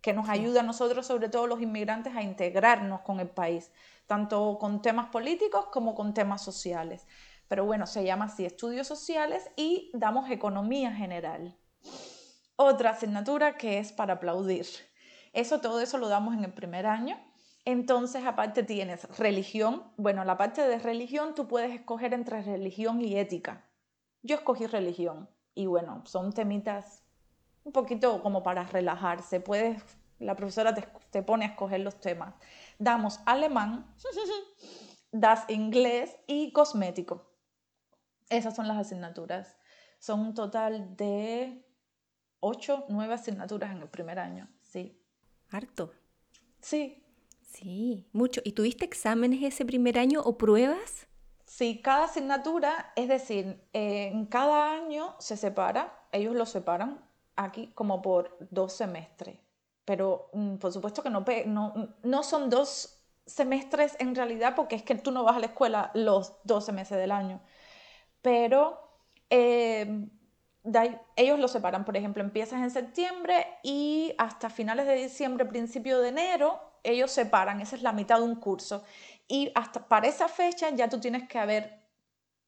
[0.00, 3.70] que nos ayuda a nosotros, sobre todo los inmigrantes, a integrarnos con el país,
[4.06, 7.06] tanto con temas políticos como con temas sociales
[7.48, 11.56] pero bueno, se llama así estudios sociales y damos economía general.
[12.56, 14.66] Otra asignatura que es para aplaudir.
[15.32, 17.18] Eso, todo eso lo damos en el primer año.
[17.66, 19.92] Entonces, aparte tienes religión.
[19.96, 23.68] Bueno, la parte de religión tú puedes escoger entre religión y ética.
[24.22, 27.02] Yo escogí religión y bueno, son temitas
[27.64, 29.40] un poquito como para relajarse.
[29.40, 29.82] Puedes,
[30.18, 32.34] la profesora te, te pone a escoger los temas.
[32.78, 33.94] Damos alemán,
[35.12, 37.35] das inglés y cosmético.
[38.28, 39.56] Esas son las asignaturas.
[39.98, 41.64] Son un total de
[42.40, 45.00] ocho, nueve asignaturas en el primer año, sí.
[45.50, 45.92] Harto.
[46.60, 47.02] Sí.
[47.40, 48.40] Sí, mucho.
[48.44, 51.06] ¿Y tuviste exámenes ese primer año o pruebas?
[51.44, 57.04] Sí, cada asignatura, es decir, en cada año se separa, ellos lo separan
[57.36, 59.38] aquí como por dos semestres.
[59.84, 64.82] pero mm, por supuesto que no, no, no son dos semestres en realidad porque es
[64.82, 67.40] que tú no vas a la escuela los 12 meses del año.
[68.26, 68.76] Pero
[69.30, 70.04] eh,
[71.14, 76.08] ellos lo separan, por ejemplo, empiezas en septiembre y hasta finales de diciembre, principio de
[76.08, 78.82] enero, ellos separan, esa es la mitad de un curso.
[79.28, 81.84] Y hasta para esa fecha ya tú tienes que haber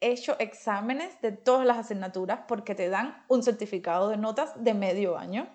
[0.00, 5.16] hecho exámenes de todas las asignaturas porque te dan un certificado de notas de medio
[5.16, 5.48] año.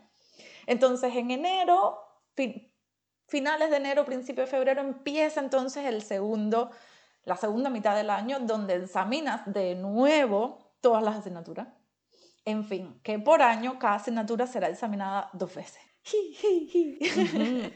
[0.67, 1.99] Entonces, en enero,
[3.27, 6.71] finales de enero, principio de febrero, empieza entonces el segundo,
[7.25, 11.67] la segunda mitad del año, donde examinas de nuevo todas las asignaturas.
[12.45, 15.81] En fin, que por año cada asignatura será examinada dos veces.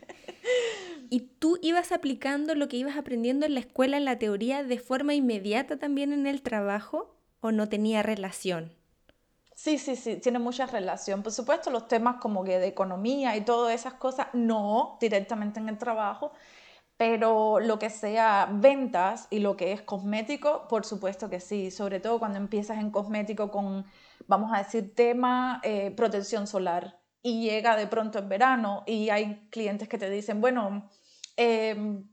[1.09, 4.77] ¿Y tú ibas aplicando lo que ibas aprendiendo en la escuela, en la teoría, de
[4.77, 8.73] forma inmediata también en el trabajo o no tenía relación?
[9.55, 11.23] Sí, sí, sí, tiene mucha relación.
[11.23, 15.69] Por supuesto, los temas como que de economía y todas esas cosas, no directamente en
[15.69, 16.31] el trabajo,
[16.97, 21.99] pero lo que sea ventas y lo que es cosmético, por supuesto que sí, sobre
[21.99, 23.85] todo cuando empiezas en cosmético con,
[24.27, 26.99] vamos a decir, tema eh, protección solar.
[27.21, 30.89] Y llega de pronto en verano y hay clientes que te dicen, bueno,
[31.35, 32.07] em,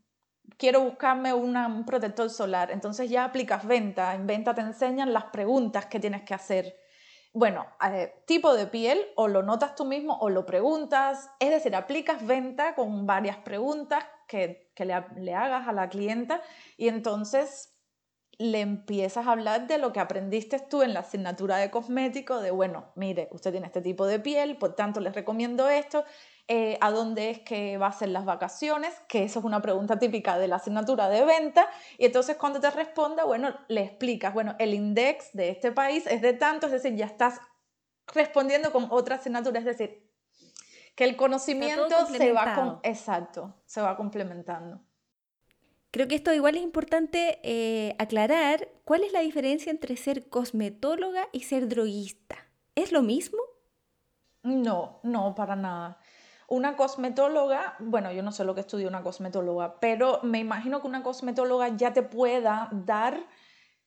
[0.58, 5.86] quiero buscarme un protector solar, entonces ya aplicas venta, en venta te enseñan las preguntas
[5.86, 6.76] que tienes que hacer.
[7.32, 11.74] Bueno, eh, tipo de piel o lo notas tú mismo o lo preguntas, es decir,
[11.74, 16.42] aplicas venta con varias preguntas que, le, le, hagas a la clienta
[16.76, 17.74] y entonces
[18.38, 22.50] le empiezas a hablar de lo que aprendiste tú en la asignatura de cosmético, de,
[22.50, 26.04] bueno, mire, usted tiene este tipo de piel, por tanto les recomiendo esto,
[26.48, 29.98] eh, a dónde es que va a ser las vacaciones, que eso es una pregunta
[29.98, 31.68] típica de la asignatura de venta,
[31.98, 36.20] y entonces cuando te responda, bueno, le explicas, bueno, el index de este país es
[36.20, 37.40] de tanto, es decir, ya estás
[38.12, 40.04] respondiendo con otra asignatura, es decir,
[40.94, 44.80] que el conocimiento se va con, exacto, se va complementando.
[45.90, 51.28] Creo que esto igual es importante eh, aclarar cuál es la diferencia entre ser cosmetóloga
[51.30, 52.36] y ser droguista.
[52.74, 53.38] ¿Es lo mismo?
[54.42, 55.98] No, no, para nada.
[56.48, 60.88] Una cosmetóloga, bueno, yo no sé lo que estudia una cosmetóloga, pero me imagino que
[60.88, 63.24] una cosmetóloga ya te pueda dar,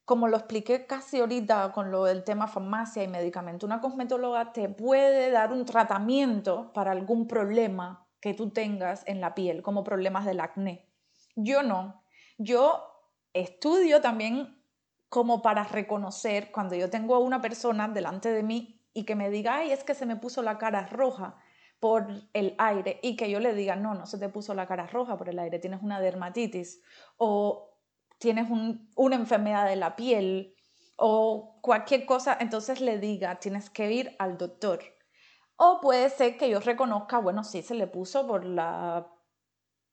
[0.07, 4.69] como lo expliqué casi ahorita con lo del tema farmacia y medicamento, una cosmetóloga te
[4.69, 10.23] puede dar un tratamiento para algún problema que tú tengas en la piel, como problemas
[10.23, 10.87] del acné.
[11.35, 12.05] Yo no.
[12.37, 12.85] Yo
[13.33, 14.63] estudio también
[15.09, 19.29] como para reconocer cuando yo tengo a una persona delante de mí y que me
[19.29, 21.35] diga, ay, es que se me puso la cara roja
[21.81, 24.87] por el aire y que yo le diga, no, no se te puso la cara
[24.87, 26.81] roja por el aire, tienes una dermatitis
[27.17, 27.76] o
[28.17, 28.47] tienes
[28.95, 30.55] una enfermedad de la piel
[30.95, 34.79] o cualquier cosa, entonces le diga, tienes que ir al doctor.
[35.55, 39.07] O puede ser que yo reconozca, bueno, sí, se le puso por la,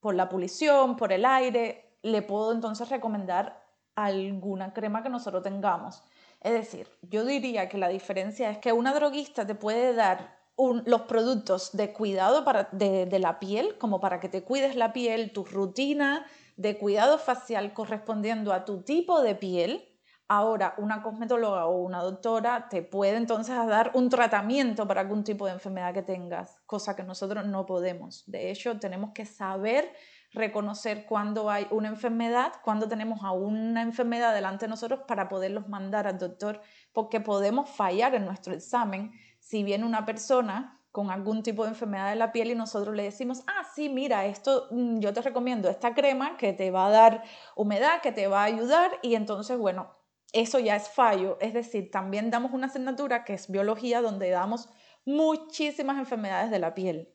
[0.01, 3.62] por la pulición, por el aire, le puedo entonces recomendar
[3.95, 6.03] alguna crema que nosotros tengamos.
[6.41, 11.03] Es decir, yo diría que la diferencia es que una droguista te puede dar los
[11.03, 15.33] productos de cuidado para, de, de, la piel, como para que te cuides la piel,
[15.33, 16.27] tu rutina
[16.57, 19.91] de cuidado facial correspondiendo a tu tipo de piel.
[20.27, 25.47] Ahora, una cosmetóloga o una doctora te puede entonces dar un tratamiento para algún tipo
[25.47, 28.25] de enfermedad que tengas, cosa que nosotros no podemos.
[28.27, 29.93] De hecho, tenemos que saber
[30.33, 35.69] reconocer cuando hay una enfermedad, cuando tenemos a una enfermedad delante de nosotros para poderlos
[35.69, 36.61] mandar al doctor,
[36.93, 42.11] porque podemos fallar en nuestro examen si viene una persona con algún tipo de enfermedad
[42.11, 45.68] de la piel y nosotros le decimos, ah, sí, mira, esto mm, yo te recomiendo
[45.68, 47.24] esta crema que te va a dar
[47.57, 49.92] humedad, que te va a ayudar y entonces, bueno,
[50.32, 51.36] eso ya es fallo.
[51.40, 54.68] Es decir, también damos una asignatura que es biología donde damos
[55.05, 57.12] muchísimas enfermedades de la piel,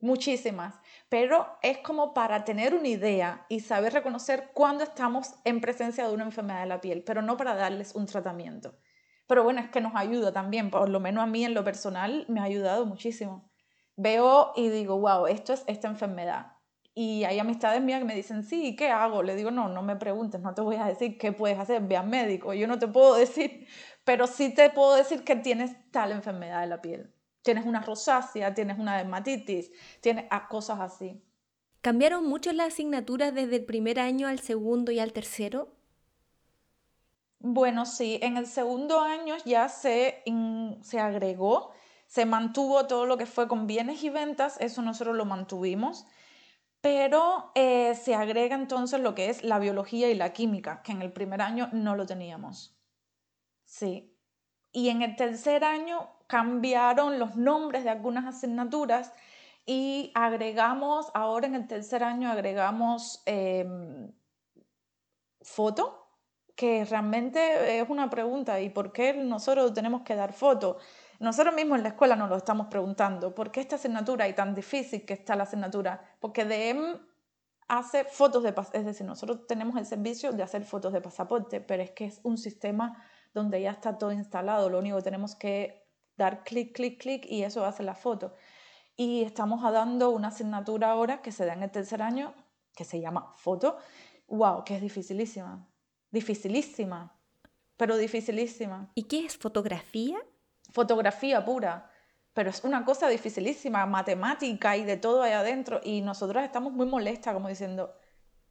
[0.00, 0.74] muchísimas,
[1.08, 6.12] pero es como para tener una idea y saber reconocer cuándo estamos en presencia de
[6.12, 8.74] una enfermedad de la piel, pero no para darles un tratamiento.
[9.26, 12.26] Pero bueno, es que nos ayuda también, por lo menos a mí en lo personal
[12.28, 13.50] me ha ayudado muchísimo.
[13.96, 16.54] Veo y digo, wow, esto es esta enfermedad.
[16.94, 19.22] Y hay amistades mías que me dicen, sí, ¿qué hago?
[19.22, 21.96] Le digo, no, no me preguntes, no te voy a decir qué puedes hacer, ve
[21.96, 22.54] al médico.
[22.54, 23.66] Yo no te puedo decir,
[24.04, 27.12] pero sí te puedo decir que tienes tal enfermedad de la piel.
[27.42, 29.70] Tienes una rosácea, tienes una dermatitis,
[30.00, 31.22] tienes cosas así.
[31.80, 35.76] ¿Cambiaron mucho las asignaturas desde el primer año al segundo y al tercero?
[37.46, 40.22] Bueno, sí, en el segundo año ya se,
[40.80, 41.72] se agregó,
[42.06, 46.06] se mantuvo todo lo que fue con bienes y ventas, eso nosotros lo mantuvimos,
[46.80, 51.02] pero eh, se agrega entonces lo que es la biología y la química, que en
[51.02, 52.78] el primer año no lo teníamos.
[53.66, 54.16] Sí.
[54.72, 59.12] Y en el tercer año cambiaron los nombres de algunas asignaturas
[59.66, 64.12] Y agregamos, ahora en el tercer año agregamos em,
[65.42, 66.03] foto,
[66.54, 70.78] que realmente es una pregunta, ¿y por qué nosotros tenemos que dar foto?
[71.18, 74.54] Nosotros mismos en la escuela nos lo estamos preguntando, ¿por qué esta asignatura y tan
[74.54, 76.16] difícil que está la asignatura?
[76.20, 77.00] Porque DM
[77.68, 81.60] hace fotos de pasaporte, es decir, nosotros tenemos el servicio de hacer fotos de pasaporte,
[81.60, 83.02] pero es que es un sistema
[83.32, 87.42] donde ya está todo instalado, lo único que tenemos que dar clic, clic, clic y
[87.42, 88.34] eso hace la foto.
[88.96, 92.32] Y estamos dando una asignatura ahora que se da en el tercer año,
[92.76, 93.78] que se llama foto,
[94.28, 95.68] wow, que es dificilísima,
[96.14, 97.14] dificilísima,
[97.76, 98.90] pero dificilísima.
[98.94, 100.16] ¿Y qué es fotografía?
[100.74, 101.88] fotografía pura,
[102.32, 105.80] pero es una cosa dificilísima, matemática y de todo ahí adentro.
[105.84, 107.94] Y nosotros estamos muy molestas, como diciendo,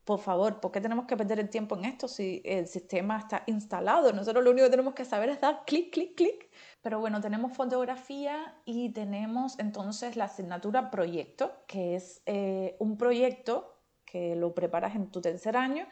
[0.05, 3.43] por favor, ¿por qué tenemos que perder el tiempo en esto si el sistema está
[3.45, 4.13] instalado?
[4.13, 6.49] Nosotros lo único que tenemos que saber es dar clic, clic, clic.
[6.81, 13.81] Pero bueno, tenemos fotografía y tenemos entonces la asignatura proyecto, que es eh, un proyecto
[14.05, 15.87] que lo preparas en tu tercer año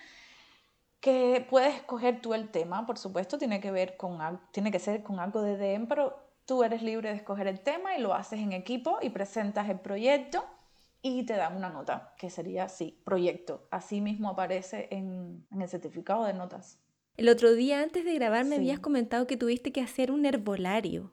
[1.02, 4.20] que puedes escoger tú el tema, por supuesto, tiene que, ver con,
[4.52, 7.98] tiene que ser con algo de DM, pero tú eres libre de escoger el tema
[7.98, 10.46] y lo haces en equipo y presentas el proyecto
[11.02, 13.68] y te dan una nota, que sería, sí, proyecto.
[13.72, 16.78] Así mismo aparece en, en el certificado de notas.
[17.18, 21.12] El otro día antes de grabar me habías comentado que tuviste que hacer un herbolario.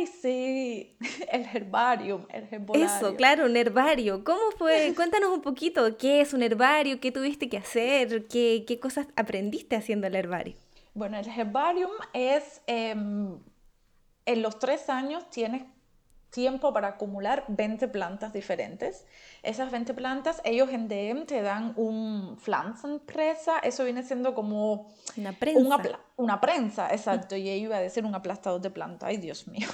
[0.00, 0.96] Ay, sí,
[1.30, 2.86] el herbario, el herbolario.
[2.86, 4.24] Eso, claro, un herbario.
[4.24, 4.94] ¿Cómo fue?
[4.96, 7.00] Cuéntanos un poquito, ¿qué es un herbario?
[7.00, 8.26] ¿Qué tuviste que hacer?
[8.26, 10.54] ¿Qué, qué cosas aprendiste haciendo el herbario?
[10.94, 13.38] Bueno, el herbarium es, em,
[14.24, 15.64] en los tres años tienes
[16.30, 19.04] tiempo para acumular 20 plantas diferentes.
[19.42, 25.32] Esas 20 plantas, ellos en DM te dan un Pflanzenpresa, eso viene siendo como una
[25.32, 26.00] prensa.
[26.16, 29.68] Una, prensa, exacto, y ellos iba a decir un aplastador de planta, ay Dios mío,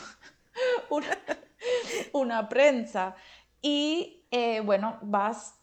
[2.12, 3.16] una, prensa.
[3.60, 5.56] Y eh, bueno, vas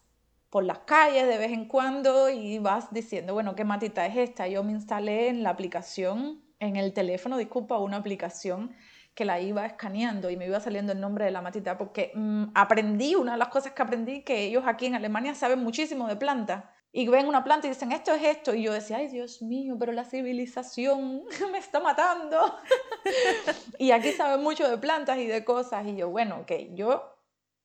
[0.49, 4.47] por las calles de vez en cuando y vas diciendo, bueno, ¿qué matita es esta?
[4.49, 8.76] Yo me instalé en la aplicación, en el teléfono, disculpa, una aplicación
[9.14, 12.45] que la iba escaneando y me iba saliendo el nombre de la matita, porque mm,
[12.55, 16.16] aprendí, una de las cosas que aprendí, que ellos aquí en Alemania saben muchísimo de
[16.16, 16.64] plantas.
[16.95, 18.53] Y ven una planta y dicen, esto es esto.
[18.53, 22.55] Y yo decía, ay Dios mío, pero la civilización me está matando.
[23.80, 25.88] y aquí saben mucho de plantas y de cosas.
[25.88, 27.18] Y yo, bueno, ok, yo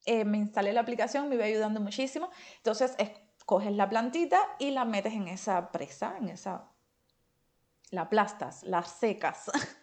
[0.06, 2.30] eh, me instalé la aplicación, me iba ayudando muchísimo.
[2.56, 2.96] Entonces,
[3.44, 6.70] coges la plantita y la metes en esa presa, en esa...
[7.90, 9.50] La aplastas, la secas.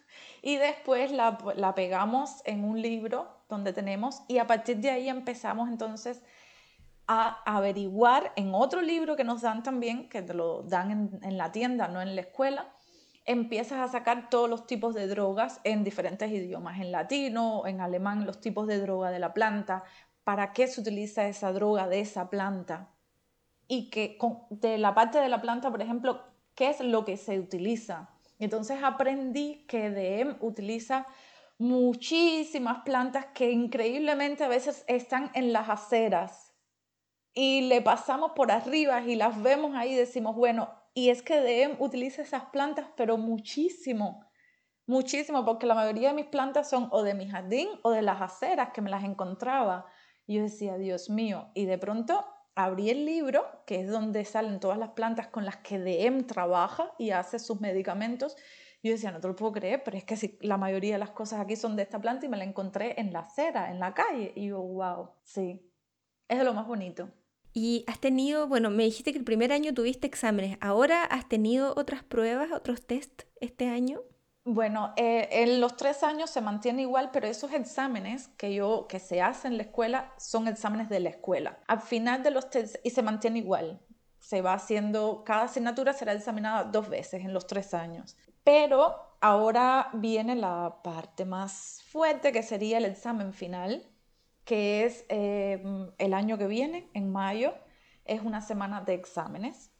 [0.46, 5.08] y después la, la pegamos en un libro donde tenemos y a partir de ahí
[5.08, 6.22] empezamos entonces
[7.08, 11.36] a averiguar en otro libro que nos dan también, que te lo dan en, en,
[11.36, 12.72] la tienda, no en la escuela,
[13.24, 18.24] empiezas a sacar todos los tipos de drogas en diferentes idiomas, en latino, en alemán,
[18.24, 19.82] los tipos de droga de la planta,
[20.22, 22.94] para qué se utiliza esa droga de esa planta.
[23.66, 24.16] Y que
[24.50, 26.22] de la parte de la planta, por ejemplo,
[26.54, 31.06] qué es lo que se utiliza entonces aprendí que DM utiliza
[31.58, 36.54] muchísimas plantas que increíblemente a veces están en las aceras
[37.32, 41.40] y le pasamos por arriba y las vemos ahí y decimos, bueno, y es que
[41.40, 44.24] DM utiliza esas plantas, pero muchísimo,
[44.86, 48.22] muchísimo, porque la mayoría de mis plantas son o de mi jardín o de las
[48.22, 49.84] aceras que me las encontraba.
[50.26, 52.24] Y yo decía, Dios mío, y de pronto
[52.56, 56.92] abrí el libro, que es donde salen todas las plantas con las que DM trabaja
[56.98, 58.36] y hace sus medicamentos.
[58.82, 61.40] Yo decía, no te lo puedo creer, pero es que la mayoría de las cosas
[61.40, 64.32] aquí son de esta planta y me la encontré en la acera, en la calle.
[64.34, 65.70] Y yo, wow, sí,
[66.28, 67.10] es de lo más bonito.
[67.52, 70.58] Y has tenido, bueno, me dijiste que el primer año tuviste exámenes.
[70.60, 74.02] ¿Ahora has tenido otras pruebas, otros test este año?
[74.48, 79.00] Bueno, eh, en los tres años se mantiene igual, pero esos exámenes que, yo, que
[79.00, 81.58] se hacen en la escuela son exámenes de la escuela.
[81.66, 83.80] Al final de los test, y se mantiene igual.
[84.20, 88.16] Se va haciendo, cada asignatura será examinada dos veces en los tres años.
[88.44, 93.84] Pero ahora viene la parte más fuerte, que sería el examen final,
[94.44, 95.60] que es eh,
[95.98, 97.52] el año que viene, en mayo.
[98.04, 99.72] Es una semana de exámenes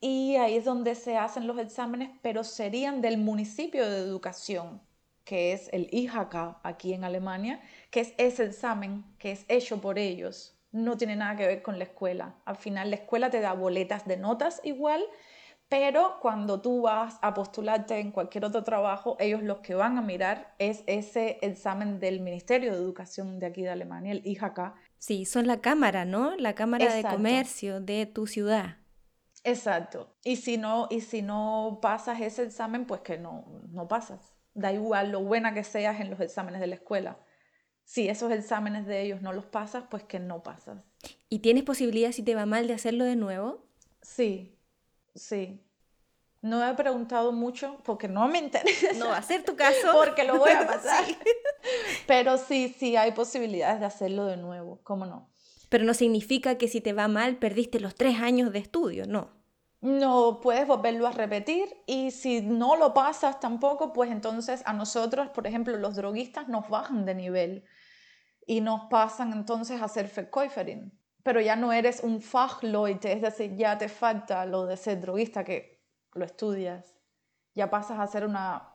[0.00, 4.80] y ahí es donde se hacen los exámenes, pero serían del municipio de educación,
[5.24, 7.60] que es el IHK aquí en Alemania,
[7.90, 10.56] que es ese examen que es hecho por ellos.
[10.70, 12.36] No tiene nada que ver con la escuela.
[12.44, 15.02] Al final la escuela te da boletas de notas igual,
[15.68, 20.02] pero cuando tú vas a postularte en cualquier otro trabajo, ellos los que van a
[20.02, 24.74] mirar es ese examen del Ministerio de Educación de aquí de Alemania, el IHK.
[24.98, 26.36] Sí, son la cámara, ¿no?
[26.36, 28.78] La cámara de comercio de tu ciudad.
[29.48, 30.14] Exacto.
[30.24, 34.20] Y si no, y si no pasas ese examen, pues que no, no pasas.
[34.54, 37.18] Da igual lo buena que seas en los exámenes de la escuela.
[37.84, 40.84] si esos exámenes de ellos no los pasas, pues que no pasas.
[41.30, 43.64] ¿Y tienes posibilidad, si te va mal, de hacerlo de nuevo?
[44.02, 44.58] Sí,
[45.14, 45.64] sí.
[46.42, 48.92] No he preguntado mucho porque no me interesa.
[48.96, 49.88] No va a ser tu caso.
[49.94, 51.04] Porque lo voy a pasar.
[52.06, 55.30] Pero sí, sí hay posibilidades de hacerlo de nuevo, ¿cómo no?
[55.68, 59.30] Pero no significa que si te va mal perdiste los tres años de estudio, no.
[59.80, 65.28] No puedes volverlo a repetir y si no lo pasas tampoco, pues entonces a nosotros,
[65.28, 67.64] por ejemplo, los droguistas nos bajan de nivel
[68.44, 70.98] y nos pasan entonces a ser Verkäuferin.
[71.22, 75.44] Pero ya no eres un Fachleute, es decir, ya te falta lo de ser droguista
[75.44, 75.84] que
[76.14, 76.96] lo estudias.
[77.54, 78.74] Ya pasas a ser una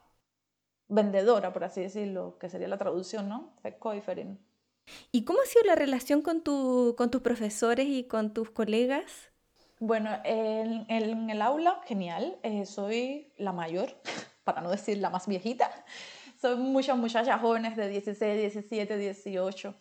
[0.88, 3.56] vendedora, por así decirlo, que sería la traducción, ¿no?
[3.64, 4.40] Verkäuferin.
[5.12, 9.33] ¿Y cómo ha sido la relación con, tu, con tus profesores y con tus colegas?
[9.86, 12.38] Bueno, en, el aula, genial.
[12.42, 13.90] Eh, soy la mayor,
[14.46, 15.70] para no decir la más viejita.
[16.40, 19.76] Soy muchas muchachas jóvenes de 16, 17, 18.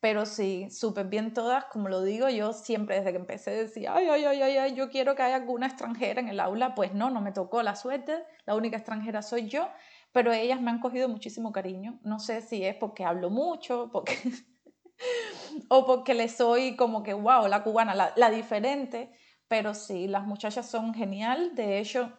[0.00, 1.66] Pero sí, súper bien todas.
[1.66, 5.14] Como lo digo, yo siempre desde que empecé decía, ay, ay, ay, ay, yo quiero
[5.14, 6.74] que haya alguna extranjera en el aula.
[6.74, 8.24] Pues no, no me tocó la suerte.
[8.46, 9.68] La única extranjera soy yo
[10.12, 11.98] pero ellas me han cogido muchísimo cariño.
[12.04, 14.14] No sé si es porque hablo mucho, porque
[15.68, 19.12] o porque le soy como que, wow, la cubana, la, diferente,
[19.52, 21.54] pero sí, las muchachas son genial.
[21.54, 22.10] De hecho,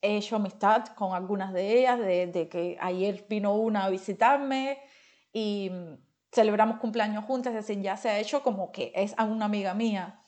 [0.00, 4.78] he hecho amistad con algunas de ellas, de, que ayer vino una a visitarme
[5.30, 5.70] y
[6.32, 9.74] celebramos cumpleaños juntas, es decir, ya se ha hecho como que es a una amiga
[9.74, 10.22] mía.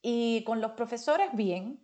[0.00, 1.80] Y con los profesores, bien.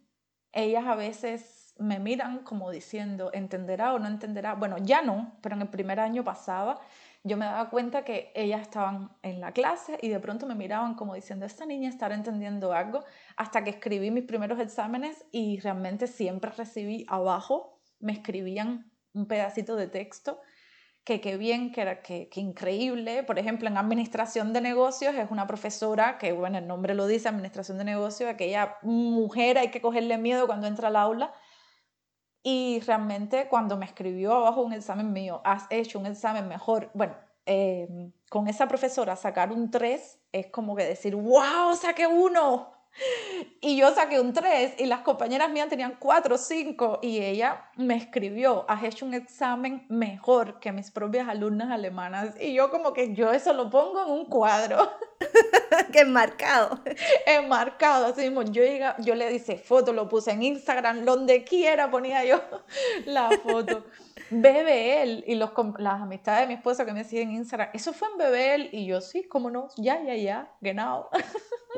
[0.52, 4.54] Ellas a veces me miran como diciendo, ¿entenderá o no entenderá?
[4.54, 6.78] Bueno, ya no, pero en el primer año pasaba,
[7.24, 10.94] yo me daba cuenta que ellas estaban en la clase y de pronto me miraban
[10.94, 13.04] como diciendo, esta niña estará entendiendo algo,
[13.36, 19.76] hasta que escribí mis primeros exámenes y realmente siempre recibí abajo, me escribían un pedacito
[19.76, 20.40] de texto
[21.04, 23.22] que qué bien, que, era, que, que, increíble.
[23.22, 27.28] Por ejemplo, en administración de negocios es una profesora que, bueno, el nombre lo dice,
[27.28, 31.32] administración de negocios, aquella mujer hay que cogerle miedo cuando entra al aula
[32.48, 37.16] y realmente cuando me escribió abajo un examen mío, has hecho un examen mejor, bueno,
[37.44, 42.70] em, con esa profesora sacar un 3 es como que decir, wow, saqué uno.
[43.60, 47.70] Y yo saqué un 3 y las compañeras mías tenían 4 o 5 y ella
[47.76, 52.34] me escribió, has hecho un examen mejor que mis propias alumnas alemanas.
[52.40, 54.90] Y yo como que yo eso lo pongo en un cuadro.
[55.92, 56.80] que enmarcado.
[57.26, 58.42] enmarcado, así mismo.
[58.42, 58.62] Yo,
[58.98, 62.40] yo le hice foto, lo puse en Instagram, donde quiera ponía yo
[63.06, 63.84] la foto.
[64.30, 68.08] BBL y los, las amistades de mi esposa que me siguen en Instagram, eso fue
[68.08, 71.08] en BBL y yo sí, cómo no, ya, ya, ya, genau.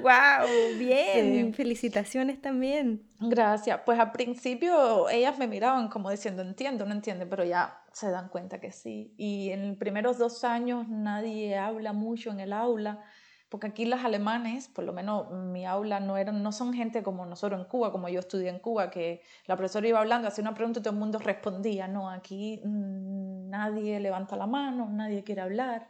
[0.02, 3.02] Wow, bien, felicitaciones también.
[3.20, 3.80] Gracias.
[3.84, 8.28] Pues al principio ellas me miraban como diciendo, entiendo, no entiende, pero ya se dan
[8.28, 9.14] cuenta que sí.
[9.16, 13.04] Y en los primeros dos años nadie habla mucho en el aula
[13.48, 17.24] porque aquí las alemanes, por lo menos mi aula, no, eran, no son gente como
[17.24, 20.54] nosotros en Cuba, como yo estudié en Cuba, que la profesora iba hablando, hacía una
[20.54, 21.88] pregunta y todo el mundo respondía.
[21.88, 25.88] No, aquí mm, nadie levanta la mano, nadie quiere hablar.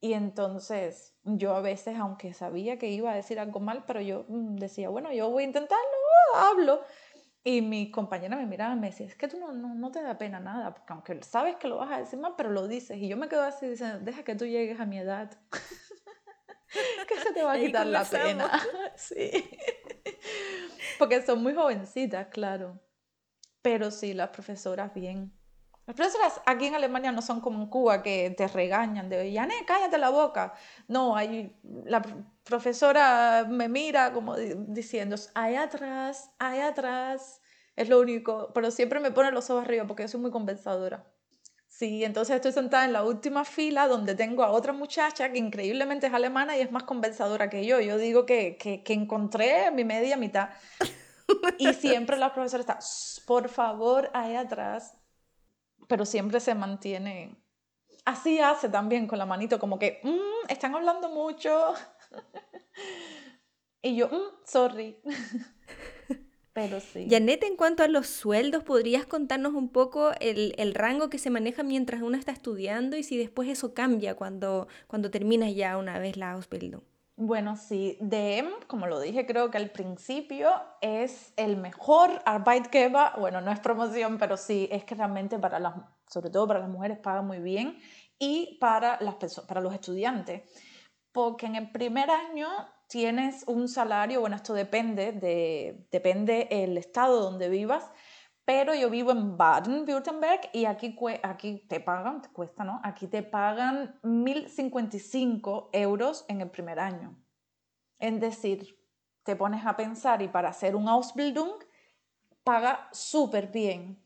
[0.00, 4.24] Y entonces yo a veces, aunque sabía que iba a decir algo mal, pero yo
[4.28, 5.84] mm, decía, bueno, yo voy a intentarlo,
[6.34, 6.80] hablo.
[7.42, 10.02] Y mi compañera me miraba y me decía, es que tú no, no, no, te
[10.02, 12.98] da pena nada, porque aunque sabes que lo vas a decir mal, pero lo dices.
[12.98, 15.30] Y yo me quedo así diciendo, deja que tú llegues a mi edad.
[17.08, 18.50] que se te va a quitar la pena.
[18.96, 19.30] Sí.
[20.98, 22.80] Porque son muy jovencitas, claro.
[23.62, 25.32] Pero sí, las profesoras bien.
[25.86, 29.54] Las profesoras aquí en Alemania no son como en Cuba que te regañan de, Yané,
[29.66, 30.54] cállate la boca.
[30.88, 32.02] No, hay, la
[32.42, 37.40] profesora me mira como diciendo, ahí atrás, ahí atrás.
[37.76, 41.06] Es lo único, pero siempre me pone los ojos arriba porque yo soy muy compensadora.
[41.68, 46.06] Sí, entonces estoy sentada en la última fila donde tengo a otra muchacha que increíblemente
[46.06, 47.80] es alemana y es más conversadora que yo.
[47.80, 50.50] Yo digo que, que, que encontré mi media mitad.
[51.58, 52.78] Y siempre la profesora está,
[53.26, 54.94] por favor, ahí atrás.
[55.88, 57.36] Pero siempre se mantiene.
[58.04, 61.74] Así hace también con la manito, como que, mm, están hablando mucho.
[63.82, 64.96] y yo, mm, sorry.
[66.52, 67.06] Pero sí.
[67.10, 71.28] Janet, en cuanto a los sueldos, ¿podrías contarnos un poco el, el, rango que se
[71.28, 75.98] maneja mientras uno está estudiando y si después eso cambia cuando, cuando terminas ya una
[75.98, 76.82] vez la Ausbildung?
[77.18, 80.50] Bueno, sí, DM, como lo dije, creo que al principio
[80.82, 85.76] es el mejor Arbeitgeber, bueno, no es promoción, pero sí, es que realmente para las,
[86.06, 87.78] sobre todo para las mujeres paga muy bien
[88.18, 89.14] y para, las
[89.48, 90.42] para los estudiantes,
[91.10, 92.48] porque en el primer año
[92.86, 97.90] tienes un salario, bueno, esto depende, de, depende el estado donde vivas,
[98.46, 102.80] pero yo vivo en Baden-Württemberg y aquí, aquí te pagan, te cuesta, ¿no?
[102.84, 107.18] Aquí te pagan 1.055 euros en el primer año.
[107.98, 108.78] Es decir,
[109.24, 111.50] te pones a pensar y para hacer un Ausbildung
[112.44, 114.00] paga súper bien.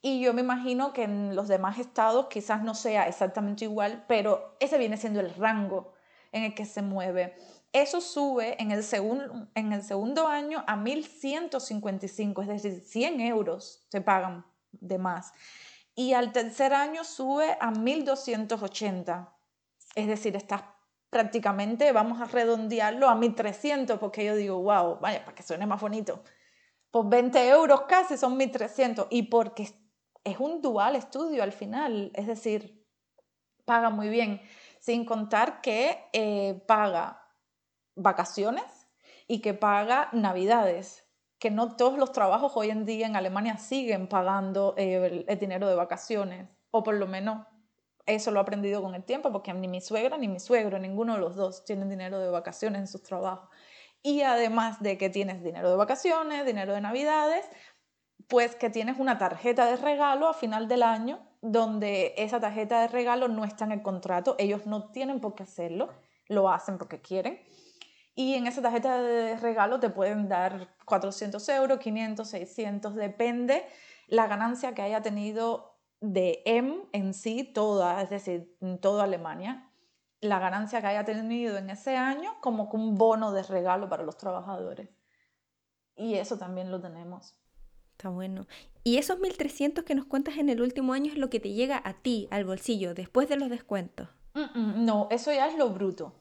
[0.00, 4.56] Y yo me imagino que en los demás estados quizás no sea exactamente igual, pero
[4.60, 5.94] ese viene siendo el rango
[6.30, 7.36] en el que se mueve.
[7.72, 8.84] Eso sube en el,
[9.54, 15.32] en el segundo año a 1.155, es decir, 100 euros se pagan de más.
[15.94, 19.28] Y al tercer año sube a 1.280,
[19.94, 20.62] es decir, estás
[21.10, 25.80] prácticamente, vamos a redondearlo a 1.300, porque yo digo, wow, vaya, para que suene más
[25.80, 26.22] bonito.
[26.90, 29.72] Pues 20 euros casi son 1.300, y porque
[30.24, 32.84] es un dual estudio al final, es decir,
[33.64, 34.40] paga muy bien,
[34.80, 37.20] sin contar que eh, paga
[38.00, 38.64] vacaciones
[39.26, 41.06] y que paga navidades,
[41.38, 45.68] que no todos los trabajos hoy en día en Alemania siguen pagando eh, el, dinero
[45.68, 47.46] de vacaciones, o por lo menos
[48.06, 51.14] eso lo he aprendido con el tiempo, porque ni mi suegra ni mi suegro, ninguno
[51.14, 53.48] de los dos tienen dinero de vacaciones en sus trabajos.
[54.02, 57.46] Y además de que tienes dinero de vacaciones, dinero de navidades,
[58.26, 62.88] pues que tienes una tarjeta de regalo a final del año, donde esa tarjeta de
[62.88, 65.90] regalo no está en el contrato, ellos no tienen por qué hacerlo,
[66.26, 67.40] lo hacen porque quieren
[68.14, 73.64] y en esa tarjeta de regalo te pueden dar 400 euros, 500, 600, depende
[74.08, 79.70] la ganancia que haya tenido de M en sí, toda, es decir, en toda Alemania,
[80.20, 84.16] la ganancia que haya tenido en ese año como un bono de regalo para los
[84.16, 84.88] trabajadores.
[85.96, 87.36] Y eso también lo tenemos.
[87.92, 88.46] Está bueno.
[88.82, 91.80] ¿Y esos 1.300 que nos cuentas en el último año es lo que te llega
[91.84, 94.08] a ti, al bolsillo, después de los descuentos?
[94.54, 96.19] no, eso ya es lo bruto.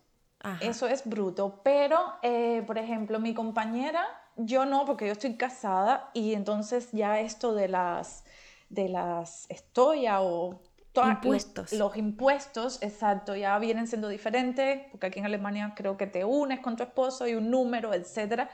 [0.61, 1.61] Eso es bruto.
[1.64, 4.06] Pero, eh, por ejemplo, mi compañera,
[4.38, 8.24] yo no, porque yo estoy casada y entonces ya esto de las,
[8.70, 10.61] de las estoya o
[10.95, 11.74] impuestos.
[11.74, 16.60] Los, impuestos, exacto, ya vienen siendo diferentes, porque aquí en Alemania creo que te unes
[16.60, 18.49] con tu esposo y un número, etc.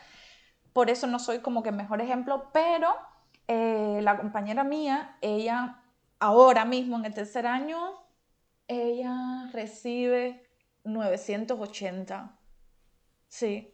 [0.74, 2.94] Por eso no soy como que el mejor ejemplo, pero
[3.48, 5.82] eh, la compañera mía, ella
[6.20, 7.94] ahora mismo en el tercer año,
[8.68, 10.45] ella recibe
[10.86, 12.40] 980.
[13.28, 13.74] Sí,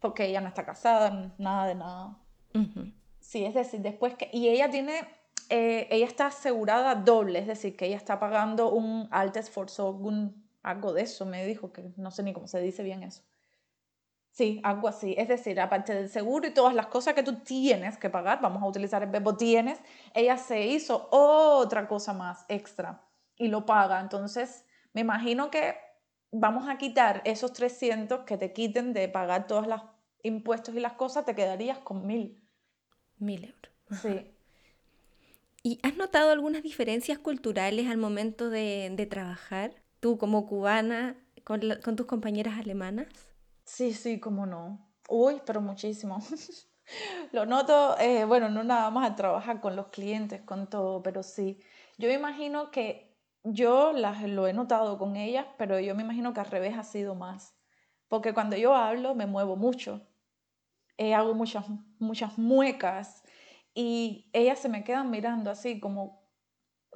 [0.00, 2.18] porque ella no está casada, nada de nada.
[3.20, 4.30] Sí, es decir, después que...
[4.32, 5.00] Y ella tiene,
[5.48, 11.02] eh, ella está asegurada doble, es decir, que ella está pagando un un algo de
[11.02, 13.22] eso, me dijo, que no sé ni cómo se dice bien eso.
[14.34, 15.14] Sí, algo así.
[15.16, 18.62] Es decir, aparte del seguro y todas las cosas que tú tienes que pagar, vamos
[18.62, 19.78] a utilizar el verbo tienes,
[20.12, 23.00] ella se hizo otra cosa más extra
[23.36, 24.00] y lo paga.
[24.00, 25.76] Entonces, me imagino que
[26.34, 29.80] vamos a quitar esos 300 que te quiten de pagar todos los
[30.22, 32.42] impuestos y las cosas, te quedarías con 1000.
[33.18, 33.72] 1000 euros.
[34.02, 34.30] Sí.
[35.62, 39.82] ¿Y has notado algunas diferencias culturales al momento de, trabajar?
[40.00, 41.60] Tú como cubana con,
[41.96, 43.06] tus compañeras alemanas.
[43.64, 44.86] Sí, sí, cómo no.
[45.08, 46.18] Uy, pero muchísimo.
[47.32, 51.22] Lo noto, eh, bueno, no nada más al trabajar con los clientes, con todo, pero
[51.22, 51.58] sí.
[51.96, 53.13] Yo me imagino que
[53.44, 56.82] yo las, lo he notado con ellas, pero yo me imagino que al revés ha
[56.82, 57.54] sido más.
[58.08, 60.06] Porque cuando yo hablo me muevo mucho,
[60.98, 61.66] eh, hago muchas,
[61.98, 63.22] muchas muecas
[63.74, 66.24] y ellas se me quedan mirando así como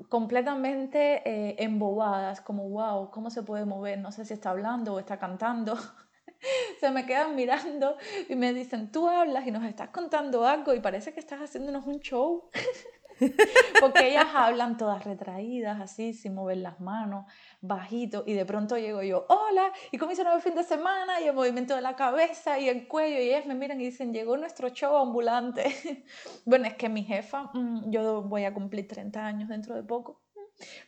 [0.08, 3.98] completamente eh, embobadas, como wow, ¿cómo se puede mover?
[3.98, 5.76] No sé si está hablando o está cantando.
[6.80, 7.96] se me quedan mirando
[8.28, 11.86] y me dicen, tú hablas y nos estás contando algo y parece que estás haciéndonos
[11.86, 12.50] un show.
[13.80, 17.26] Porque ellas hablan todas retraídas, así, sin mover las manos,
[17.60, 21.34] bajito, y de pronto llego yo, hola, y comienzo el fin de semana, y el
[21.34, 24.68] movimiento de la cabeza y el cuello, y ellas me miran y dicen, llegó nuestro
[24.70, 25.64] show ambulante.
[26.44, 30.22] bueno, es que mi jefa, mm, yo voy a cumplir 30 años dentro de poco,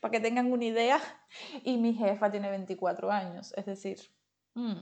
[0.01, 1.01] para que tengan una idea,
[1.65, 3.99] y mi jefa tiene 24 años, es decir...
[4.55, 4.81] Mm,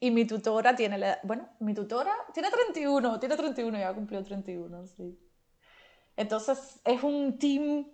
[0.00, 1.18] y mi tutora tiene la...
[1.24, 5.27] Bueno, mi tutora tiene 31, tiene 31, ya cumplió 31, sí.
[6.18, 7.86] Entonces es un team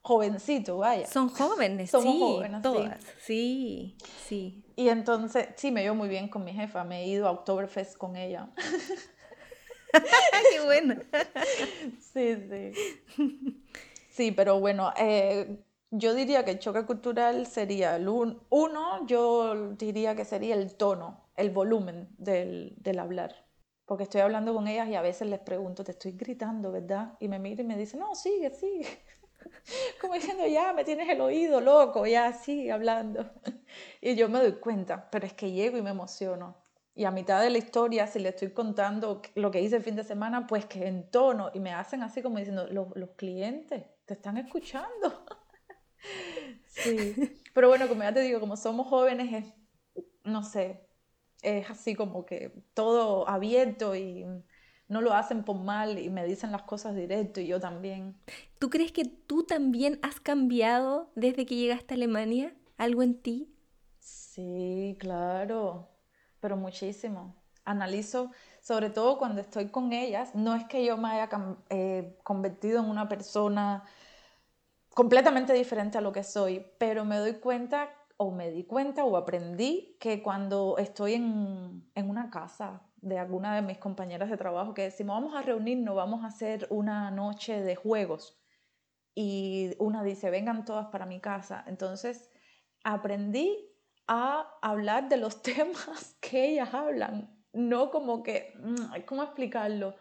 [0.00, 1.06] jovencito, vaya.
[1.06, 3.04] Son jóvenes, Somos sí, jóvenes, todas.
[3.22, 3.98] Sí.
[4.26, 7.32] sí, Y entonces, sí, me llevo muy bien con mi jefa, me he ido a
[7.32, 8.48] Oktoberfest con ella.
[9.92, 10.94] Qué bueno.
[12.14, 13.62] sí, sí.
[14.08, 20.16] Sí, pero bueno, eh, yo diría que el choque cultural sería el uno, yo diría
[20.16, 23.45] que sería el tono, el volumen del, del hablar
[23.86, 27.14] porque estoy hablando con ellas y a veces les pregunto, te estoy gritando, ¿verdad?
[27.20, 28.86] Y me miran y me dicen, no, sigue, sigue.
[30.00, 33.24] Como diciendo, ya, me tienes el oído loco, ya, sigue hablando.
[34.00, 36.56] Y yo me doy cuenta, pero es que llego y me emociono.
[36.94, 39.96] Y a mitad de la historia, si le estoy contando lo que hice el fin
[39.96, 43.84] de semana, pues que en tono y me hacen así como diciendo, los, los clientes
[44.06, 45.26] te están escuchando.
[46.66, 47.14] sí,
[47.52, 50.85] pero bueno, como ya te digo, como somos jóvenes, es, no sé,
[51.46, 54.26] es así como que todo abierto y
[54.88, 58.16] no lo hacen por mal y me dicen las cosas directo y yo también.
[58.58, 62.52] ¿Tú crees que tú también has cambiado desde que llegaste a Alemania?
[62.78, 63.48] ¿Algo en ti?
[64.00, 65.88] Sí, claro,
[66.40, 67.36] pero muchísimo.
[67.64, 71.28] Analizo, sobre todo cuando estoy con ellas, no es que yo me haya
[71.70, 73.84] eh, convertido en una persona
[74.94, 79.16] completamente diferente a lo que soy, pero me doy cuenta o me di cuenta o
[79.16, 84.74] aprendí que cuando estoy en, en una casa de alguna de mis compañeras de trabajo
[84.74, 88.38] que decimos, vamos a reunirnos, vamos a hacer una noche de juegos.
[89.14, 91.64] Y una dice, vengan todas para mi casa.
[91.66, 92.30] Entonces
[92.84, 93.70] aprendí
[94.06, 99.96] a hablar de los temas que ellas hablan, no como que, mm, ¿cómo explicarlo?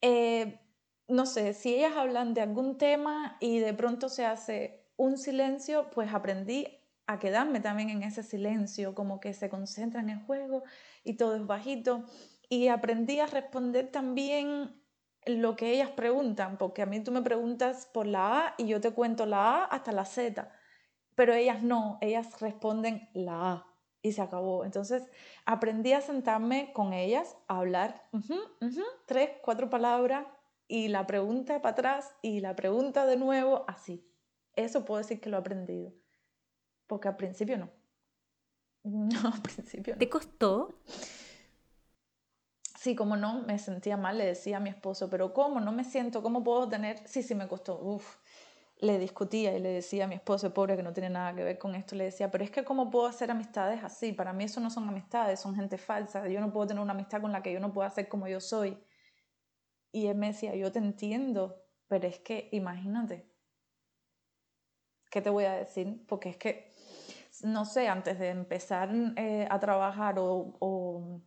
[0.00, 0.60] Eh,
[1.08, 5.90] no sé, si ellas hablan de algún tema y de pronto se hace un silencio,
[5.90, 6.66] pues aprendí
[7.06, 10.64] a quedarme también en ese silencio, como que se concentran en el juego
[11.04, 12.04] y todo es bajito.
[12.48, 14.82] Y aprendí a responder también
[15.24, 18.80] lo que ellas preguntan, porque a mí tú me preguntas por la A y yo
[18.80, 20.50] te cuento la A hasta la Z,
[21.14, 23.66] pero ellas no, ellas responden la A
[24.02, 24.64] y se acabó.
[24.64, 25.10] Entonces
[25.44, 28.08] aprendí a sentarme con ellas, a hablar
[29.06, 30.26] tres, cuatro palabras
[30.68, 34.08] y la pregunta para atrás y la pregunta de nuevo, así.
[34.54, 35.92] Eso puedo decir que lo he aprendido,
[36.86, 37.70] porque al principio no.
[38.84, 39.98] No, al principio no.
[39.98, 40.80] ¿Te costó?
[42.78, 45.60] Sí, como no, me sentía mal, le decía a mi esposo, pero ¿cómo?
[45.60, 47.06] No me siento, ¿cómo puedo tener?
[47.08, 48.18] Sí, sí, me costó, uf.
[48.78, 51.58] Le discutía y le decía a mi esposo, pobre, que no tiene nada que ver
[51.58, 54.12] con esto, le decía, pero es que ¿cómo puedo hacer amistades así?
[54.12, 56.28] Para mí eso no son amistades, son gente falsa.
[56.28, 58.40] Yo no puedo tener una amistad con la que yo no pueda ser como yo
[58.40, 58.78] soy.
[59.90, 63.26] Y él me decía, yo te entiendo, pero es que imagínate,
[65.10, 66.04] ¿qué te voy a decir?
[66.06, 66.72] Porque es que,
[67.42, 71.22] no sé, antes de empezar eh, a trabajar o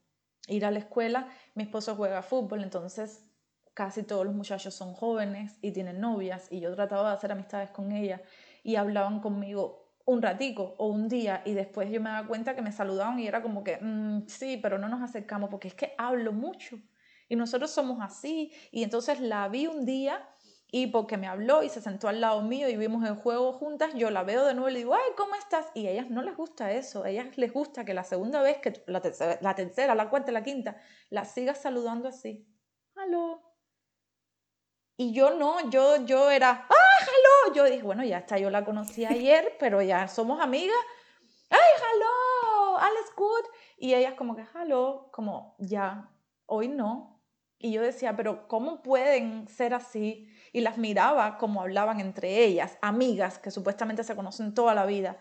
[0.48, 3.26] ir a la escuela, mi esposo juega fútbol, entonces
[3.74, 7.70] casi todos los muchachos son jóvenes y tienen novias y yo trataba de hacer amistades
[7.70, 8.22] con ellas
[8.64, 12.62] y hablaban conmigo un ratico o un día y después yo me daba cuenta que
[12.62, 15.94] me saludaban y era como que, mm, sí, pero no nos acercamos porque es que
[15.98, 16.78] hablo mucho
[17.30, 20.28] y nosotros somos así y entonces la vi un día
[20.72, 23.92] y porque me habló y se sentó al lado mío y vimos el juego juntas,
[23.96, 25.66] yo la veo de nuevo y le digo, ay, ¿cómo estás?
[25.74, 28.60] Y a ellas no les gusta eso, a ellas les gusta que la segunda vez,
[28.60, 30.78] que la tercera, la, tercera, la cuarta, la quinta,
[31.10, 32.48] la sigas saludando así,
[32.96, 33.42] aló.
[34.96, 37.56] Y yo no, yo, yo era, ¡ah, hello!
[37.56, 40.76] Yo dije, bueno, ya está, yo la conocí ayer, pero ya somos amigas.
[41.50, 42.78] ¡Ay, hello!
[42.78, 43.46] ¿Alles good?
[43.78, 46.12] Y ellas como que, hello, como, ya,
[46.46, 47.20] hoy no.
[47.58, 50.30] Y yo decía, pero ¿cómo pueden ser así?
[50.54, 55.18] Y las miraba como hablaban entre ellas, amigas que supuestamente se conocen toda la vida.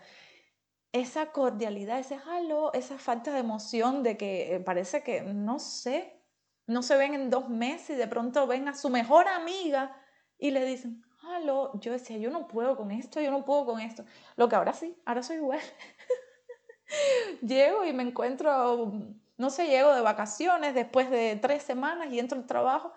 [0.91, 6.19] Esa cordialidad, ese halo, esa falta de emoción de que eh, parece que, no sé,
[6.65, 9.95] no se ven en dos meses y de pronto ven a su mejor amiga
[10.37, 13.79] y le dicen, halo, yo decía, yo no puedo con esto, yo no puedo con
[13.79, 14.05] esto.
[14.35, 15.59] Lo que ahora sí, ahora soy igual.
[17.41, 18.91] llego y me encuentro,
[19.37, 22.93] no sé, llego de vacaciones después de tres semanas y entro al trabajo.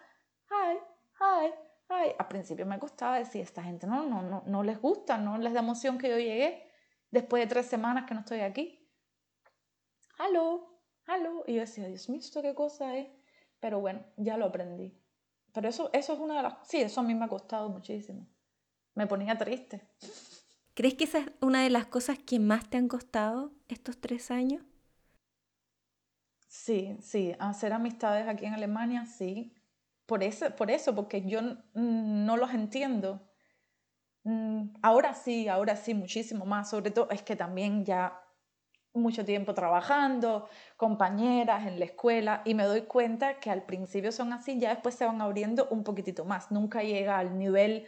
[0.50, 0.78] Hi,
[1.20, 1.52] hi,
[1.94, 5.36] Ay, al principio me costaba decir, esta gente no, no, no, no les gusta, no
[5.36, 6.66] les da emoción que yo llegué
[7.10, 8.88] después de tres semanas que no estoy aquí.
[10.18, 11.44] Aló, aló.
[11.46, 13.08] Y yo decía, Dios mío, ¿esto qué cosa es?
[13.60, 14.98] Pero bueno, ya lo aprendí.
[15.52, 16.54] Pero eso, eso es una de las...
[16.66, 18.26] Sí, eso a mí me ha costado muchísimo.
[18.94, 19.86] Me ponía triste.
[20.72, 24.30] ¿Crees que esa es una de las cosas que más te han costado estos tres
[24.30, 24.62] años?
[26.48, 27.34] Sí, sí.
[27.38, 29.54] Hacer amistades aquí en Alemania, sí
[30.12, 31.40] por eso, por eso porque yo
[31.72, 33.22] no los entiendo.
[34.24, 36.68] Mm, ahora sí, ahora sí, muchísimo más.
[36.68, 38.20] Sobre todo es que también ya
[38.92, 44.34] mucho tiempo trabajando, compañeras en la escuela, y me doy cuenta que al principio son
[44.34, 46.50] así, ya después se van abriendo un poquitito más.
[46.50, 47.86] Nunca llega al nivel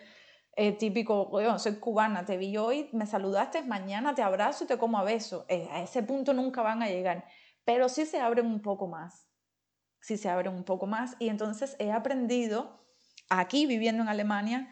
[0.56, 4.78] eh, típico, yo soy cubana, te vi hoy, me saludaste, mañana te abrazo y te
[4.78, 5.44] como a beso.
[5.50, 7.26] Eh, a ese punto nunca van a llegar,
[7.66, 9.33] pero sí se abren un poco más
[10.04, 11.16] si se abren un poco más.
[11.18, 12.78] Y entonces he aprendido
[13.30, 14.68] aquí viviendo en Alemania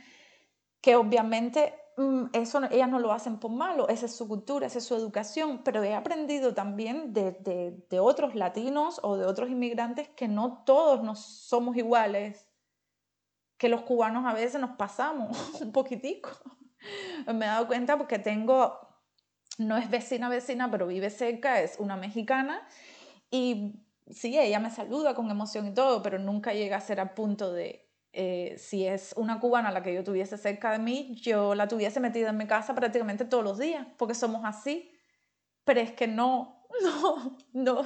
[0.82, 4.76] que obviamente mm, eso ellas no lo hacen por malo, esa es su cultura, esa
[4.78, 7.32] es su educación, pero he aprendido también de,
[7.88, 12.46] de, otros latinos o de otros inmigrantes que no todos nos somos iguales,
[13.56, 16.28] que los cubanos a veces nos pasamos un poquitico.
[17.26, 18.78] Me he dado cuenta porque tengo,
[19.56, 22.66] no es vecina vecina, pero vive cerca, es una mexicana
[23.30, 27.14] y sí, ella me saluda con emoción y todo, pero nunca llega a ser a
[27.14, 31.54] punto de, eh, si es una cubana la que yo tuviese cerca de mí, yo
[31.54, 34.90] la tuviese metida en mi casa prácticamente todos los días, porque somos así.
[35.64, 37.82] Pero es que no, no, no.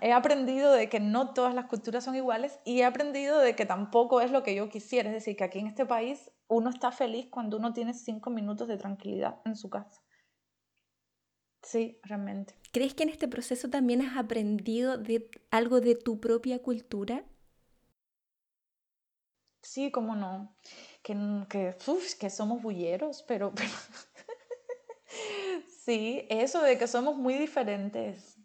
[0.00, 3.66] He aprendido de que no todas las culturas son iguales y he aprendido de que
[3.66, 5.08] tampoco es lo que yo quisiera.
[5.10, 8.68] Es decir, que aquí en este país uno está feliz cuando uno tiene cinco minutos
[8.68, 10.01] de tranquilidad en su casa.
[11.62, 12.54] Sí, realmente.
[12.72, 17.24] ¿Crees que en este proceso también has aprendido de algo de tu propia cultura?
[19.62, 20.56] Sí, cómo no.
[21.02, 21.14] Que,
[21.48, 21.76] que,
[22.18, 23.70] que somos bulleros, pero, pero...
[25.84, 28.38] sí, eso de que somos muy diferentes,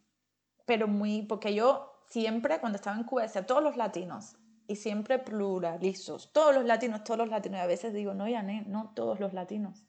[0.66, 4.36] pero muy, porque yo siempre cuando estaba en Cuba decía todos los latinos
[4.68, 8.64] y siempre pluralizos, todos los latinos, todos los latinos, y a veces digo, no, Yané,
[8.68, 9.87] no todos los latinos.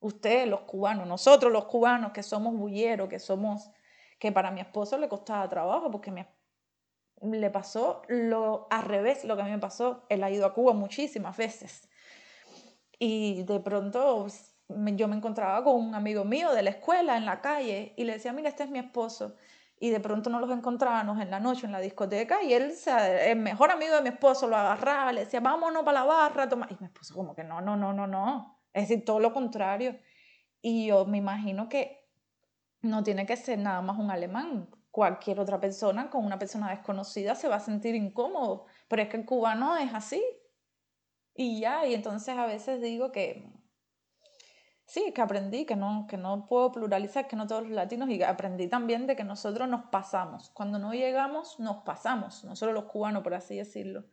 [0.00, 3.70] Ustedes, los cubanos, nosotros los cubanos que somos bulleros, que somos,
[4.18, 6.26] que para mi esposo le costaba trabajo porque me,
[7.22, 10.06] le pasó lo al revés, lo que a mí me pasó.
[10.08, 11.88] Él ha ido a Cuba muchísimas veces.
[12.98, 14.26] Y de pronto
[14.68, 18.14] yo me encontraba con un amigo mío de la escuela en la calle y le
[18.14, 19.36] decía, mira, este es mi esposo.
[19.78, 23.36] Y de pronto nos los encontrábamos en la noche en la discoteca y él, el
[23.38, 26.66] mejor amigo de mi esposo, lo agarraba, le decía, vámonos para la barra, toma.
[26.70, 28.59] Y mi esposo como que no, no, no, no, no.
[28.72, 29.98] Es decir, todo lo contrario.
[30.62, 32.08] Y yo me imagino que
[32.82, 34.68] no tiene que ser nada más un alemán.
[34.90, 38.66] Cualquier otra persona con una persona desconocida se va a sentir incómodo.
[38.88, 40.22] Pero es que el cubano es así.
[41.34, 43.50] Y ya, y entonces a veces digo que
[44.90, 48.22] sí, que aprendí que no, que no puedo pluralizar, que no todos los latinos, y
[48.22, 50.50] aprendí también de que nosotros nos pasamos.
[50.50, 52.44] Cuando no llegamos, nos pasamos.
[52.44, 54.04] Nosotros los cubanos, por así decirlo.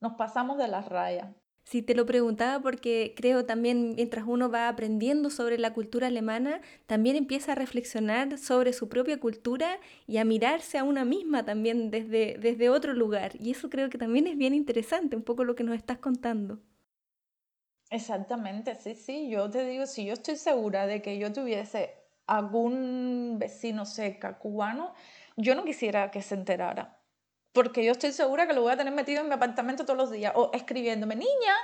[0.00, 1.28] Nos pasamos de las rayas.
[1.64, 6.60] Sí, te lo preguntaba porque creo también mientras uno va aprendiendo sobre la cultura alemana,
[6.86, 11.90] también empieza a reflexionar sobre su propia cultura y a mirarse a una misma también
[11.90, 13.32] desde, desde otro lugar.
[13.38, 16.60] Y eso creo que también es bien interesante, un poco lo que nos estás contando.
[17.90, 21.96] Exactamente, sí, sí, yo te digo, si yo estoy segura de que yo tuviese
[22.26, 24.94] algún vecino cerca cubano,
[25.36, 26.99] yo no quisiera que se enterara
[27.52, 30.10] porque yo estoy segura que lo voy a tener metido en mi apartamento todos los
[30.10, 31.54] días, o escribiéndome, niña,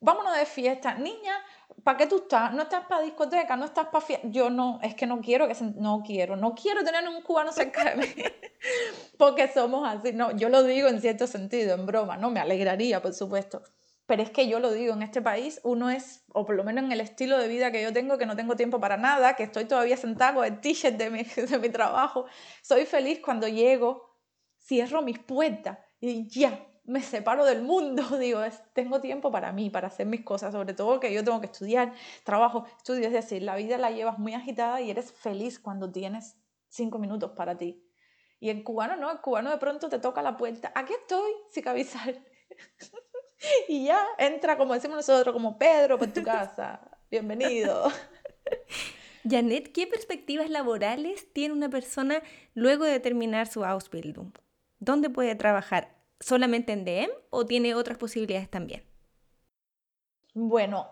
[0.00, 1.34] vámonos de fiesta, niña,
[1.84, 2.52] ¿para qué tú estás?
[2.52, 3.56] ¿No estás para discoteca?
[3.56, 4.26] ¿No estás para fiesta?
[4.30, 7.84] Yo no, es que no quiero que no quiero, no quiero tener un cubano cerca
[7.84, 8.06] de mí,
[9.18, 13.02] porque somos así, no, yo lo digo en cierto sentido, en broma, no, me alegraría,
[13.02, 13.62] por supuesto,
[14.06, 16.84] pero es que yo lo digo, en este país uno es, o por lo menos
[16.84, 19.42] en el estilo de vida que yo tengo, que no tengo tiempo para nada, que
[19.42, 22.26] estoy todavía sentada con el t-shirt de mi, de mi trabajo,
[22.62, 24.05] soy feliz cuando llego
[24.66, 28.40] cierro mis puertas y ya, me separo del mundo, digo,
[28.72, 31.92] tengo tiempo para mí, para hacer mis cosas, sobre todo que yo tengo que estudiar,
[32.24, 36.36] trabajo, estudio, es decir, la vida la llevas muy agitada y eres feliz cuando tienes
[36.68, 37.82] cinco minutos para ti.
[38.38, 41.64] Y el cubano no, el cubano de pronto te toca la puerta, aquí estoy, sin
[43.68, 46.80] y ya entra, como decimos nosotros, como Pedro por tu casa,
[47.10, 47.90] bienvenido.
[49.28, 52.22] Janet, ¿qué perspectivas laborales tiene una persona
[52.54, 54.32] luego de terminar su Ausbildung?
[54.86, 55.96] ¿Dónde puede trabajar?
[56.20, 58.84] ¿Solamente en DM o tiene otras posibilidades también?
[60.32, 60.88] Bueno,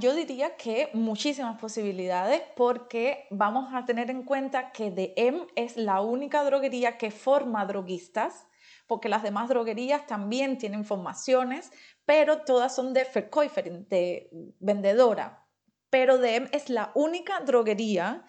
[0.00, 6.00] yo diría que muchísimas posibilidades porque vamos a tener en cuenta que DM es la
[6.00, 8.48] única droguería que forma droguistas,
[8.88, 11.70] porque las demás droguerías también tienen formaciones,
[12.04, 14.28] pero todas son de Verkäuferin, de
[14.58, 15.46] vendedora.
[15.88, 18.24] Pero DM es la única droguería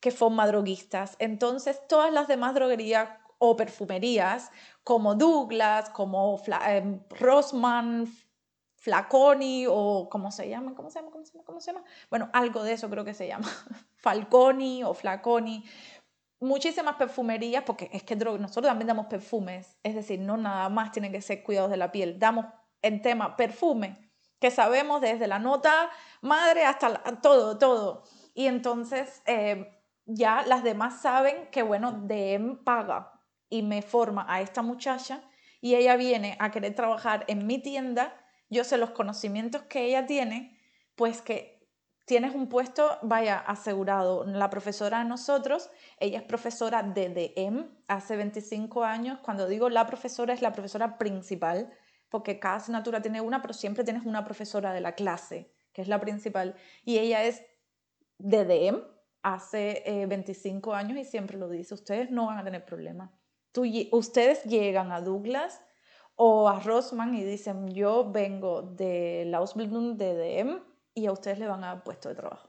[0.00, 1.14] que forma droguistas.
[1.20, 3.10] Entonces, todas las demás droguerías
[3.40, 4.52] o perfumerías
[4.84, 7.00] como Douglas, como Fla eh,
[8.76, 10.74] Flaconi o ¿cómo se llama?
[10.74, 11.10] ¿Cómo se llama?
[11.10, 11.44] ¿Cómo se llama?
[11.44, 11.84] ¿Cómo se llama?
[12.08, 13.46] Bueno, algo de eso creo que se llama.
[13.96, 15.64] Falconi o Flaconi.
[16.40, 21.12] Muchísimas perfumerías, porque es que nosotros también damos perfumes, es decir, no nada más tienen
[21.12, 22.46] que ser cuidados de la piel, damos
[22.80, 25.90] en tema perfume, que sabemos desde la nota
[26.22, 28.04] madre hasta todo, todo.
[28.32, 33.19] Y entonces eh, ya las demás saben que, bueno, DM paga
[33.50, 35.22] y me forma a esta muchacha
[35.60, 38.14] y ella viene a querer trabajar en mi tienda,
[38.48, 40.58] yo sé los conocimientos que ella tiene,
[40.94, 41.68] pues que
[42.06, 44.24] tienes un puesto, vaya, asegurado.
[44.24, 49.18] La profesora de nosotros, ella es profesora de DM hace 25 años.
[49.22, 51.72] Cuando digo la profesora, es la profesora principal,
[52.08, 55.88] porque cada asignatura tiene una, pero siempre tienes una profesora de la clase, que es
[55.88, 56.56] la principal.
[56.84, 57.44] Y ella es
[58.18, 58.82] de DM
[59.22, 63.10] hace 25 eh, años y siempre lo dice, ustedes no van a tener problemas
[63.92, 65.60] ustedes llegan a Douglas
[66.16, 70.60] o a Rossmann y dicen, yo vengo de la Ausbildung de DM
[70.94, 72.48] y a ustedes le van a dar puesto de trabajo.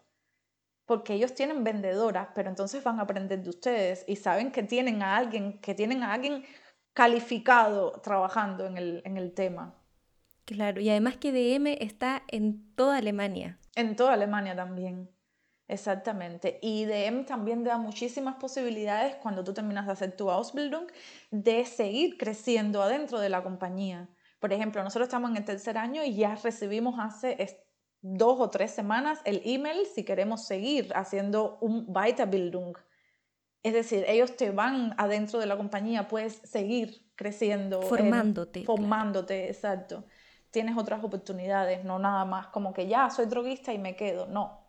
[0.85, 5.01] porque ellos tienen vendedoras, pero entonces van a aprender de ustedes y saben que tienen
[5.01, 6.43] a alguien, que tienen a alguien
[6.93, 9.73] calificado trabajando en el, en el tema.
[10.45, 13.57] Claro, y además que DM está en toda Alemania.
[13.75, 15.09] En toda Alemania también.
[15.67, 16.59] Exactamente.
[16.61, 20.87] Y DM también da muchísimas posibilidades cuando tú terminas de hacer tu Ausbildung
[21.31, 24.09] de seguir creciendo adentro de la compañía.
[24.39, 27.37] Por ejemplo, nosotros estamos en el tercer año y ya recibimos hace
[28.01, 32.75] dos o tres semanas el email si queremos seguir haciendo un Weiterbildung.
[33.63, 37.83] Es decir, ellos te van adentro de la compañía, puedes seguir creciendo.
[37.83, 38.63] Formándote.
[38.63, 40.05] formándote, exacto.
[40.49, 44.25] Tienes otras oportunidades, no nada más como que ya soy droguista y me quedo.
[44.25, 44.60] No,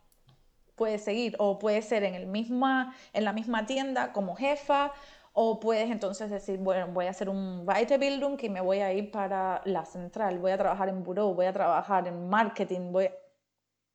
[0.77, 4.93] puedes seguir o puede ser en, el misma, en la misma tienda como jefa
[5.33, 9.11] o puedes entonces decir, bueno, voy a hacer un Weiterbildung y me voy a ir
[9.11, 13.09] para la central, voy a trabajar en bureau, voy a trabajar en marketing, voy...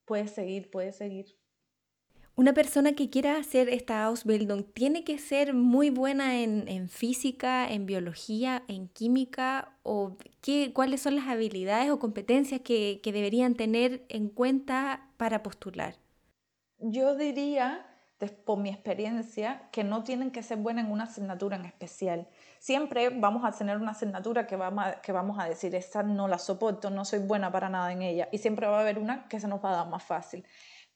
[0.05, 1.37] puedes seguir, puedes seguir.
[2.35, 7.67] Una persona que quiera hacer esta Ausbildung tiene que ser muy buena en, en física,
[7.67, 13.55] en biología, en química o qué, cuáles son las habilidades o competencias que, que deberían
[13.55, 15.95] tener en cuenta para postular.
[16.79, 17.85] Yo diría,
[18.45, 22.27] por mi experiencia, que no tienen que ser buenas en una asignatura en especial.
[22.59, 27.05] Siempre vamos a tener una asignatura que vamos a, decir, esta no la soporto, no
[27.05, 28.27] soy buena para nada en ella.
[28.31, 30.45] Y siempre va a haber una que se nos va a dar más fácil.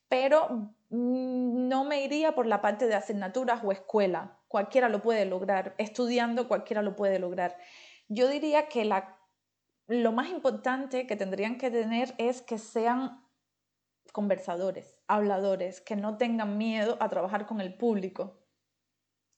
[0.10, 4.40] Pero mm, no me iría por la parte de asignaturas o escuela.
[4.48, 5.76] Cualquiera lo puede lograr.
[5.78, 7.58] Estudiando, cualquiera lo puede lograr.
[8.08, 8.90] Yo diría que
[9.88, 13.24] lo más importante que tendrían que tener es que sean
[14.12, 18.42] conversadores, habladores, que no tengan miedo a trabajar con el público.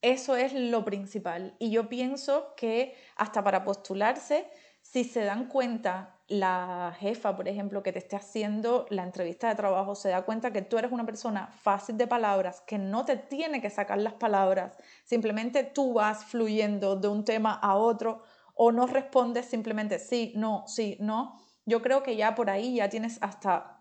[0.01, 1.55] Eso es lo principal.
[1.59, 4.45] Y yo pienso que hasta para postularse,
[4.81, 9.55] si se dan cuenta la jefa, por ejemplo, que te esté haciendo la entrevista de
[9.55, 13.15] trabajo, se da cuenta que tú eres una persona fácil de palabras, que no te
[13.15, 18.23] tiene que sacar las palabras, simplemente tú vas fluyendo de un tema a otro
[18.55, 21.39] o no respondes simplemente sí, no, sí, no.
[21.65, 23.72] Yo creo que ya por ahí ya tienes hasta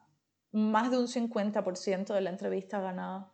[0.52, 3.32] más de un 50% de la entrevista ganada.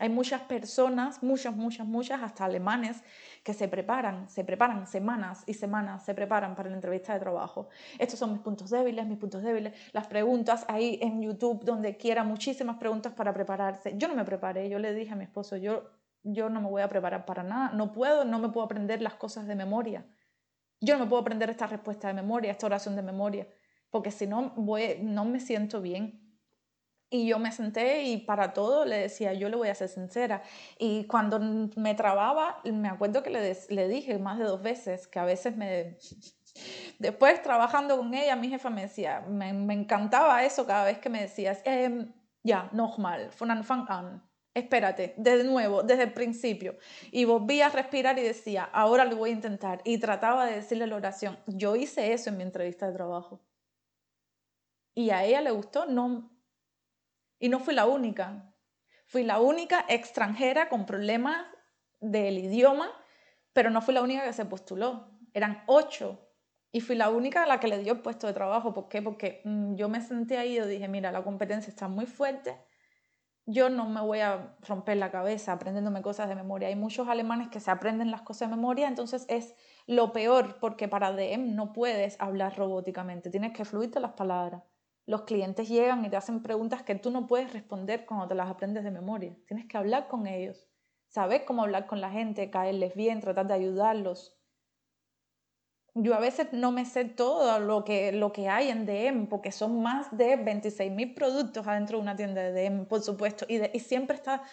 [0.00, 3.02] Hay muchas personas, muchas, muchas, muchas, hasta alemanes,
[3.44, 7.68] que se preparan, se preparan semanas y semanas, se preparan para la entrevista de trabajo.
[7.98, 12.24] Estos son mis puntos débiles, mis puntos débiles, las preguntas ahí en YouTube, donde quiera,
[12.24, 13.92] muchísimas preguntas para prepararse.
[13.98, 15.90] Yo no me preparé, yo le dije a mi esposo, yo,
[16.22, 19.16] yo no me voy a preparar para nada, no puedo, no me puedo aprender las
[19.16, 20.06] cosas de memoria.
[20.80, 23.46] Yo no me puedo aprender esta respuesta de memoria, esta oración de memoria,
[23.90, 26.29] porque si no, no me siento bien.
[27.12, 30.42] Y yo me senté y para todo le decía, yo le voy a ser sincera.
[30.78, 35.18] Y cuando me trababa, me acuerdo que le, le dije más de dos veces que
[35.18, 35.96] a veces me...
[37.00, 41.22] Después trabajando con ella, mi jefa me decía, me, encantaba eso cada vez que me
[41.22, 42.06] decías, eh,
[42.42, 44.22] ya, nochmal, von Anfang an,
[44.54, 46.76] espérate, de nuevo, desde el principio.
[47.10, 49.80] Y volví a respirar y decía, ahora lo voy a intentar.
[49.84, 51.38] Y trataba de decirle la oración.
[51.46, 53.40] Yo hice eso en mi entrevista de trabajo.
[54.94, 56.29] Y a ella le gustó, no,
[57.40, 58.54] y no fui la única.
[59.06, 61.44] Fui la única extranjera con problemas
[61.98, 62.88] del idioma,
[63.52, 65.08] pero no fui la única que se postuló.
[65.34, 66.28] Eran ocho.
[66.70, 68.72] Y fui la única a la que le dio el puesto de trabajo.
[68.72, 69.02] ¿Por qué?
[69.02, 72.56] Porque mm, yo me senté ahí y dije, mira, la competencia está muy fuerte.
[73.46, 76.68] Yo no me voy a romper la cabeza aprendiéndome cosas de memoria.
[76.68, 79.56] Hay muchos alemanes que se aprenden las cosas de memoria, entonces es
[79.86, 84.62] lo peor porque para DM no puedes hablar robóticamente, tienes que fluirte las palabras
[85.10, 88.48] los clientes llegan y te hacen preguntas que tú no puedes responder cuando te las
[88.48, 89.36] aprendes de memoria.
[89.48, 90.68] Tienes que hablar con ellos,
[91.08, 94.38] saber cómo hablar con la gente, caerles bien, tratar de ayudarlos.
[95.94, 99.50] Yo a veces no me sé todo lo que, lo que hay en DM, porque
[99.50, 103.80] son más de 26.000 productos adentro de una tienda de DM, por supuesto, y, y
[103.80, 104.44] siempre está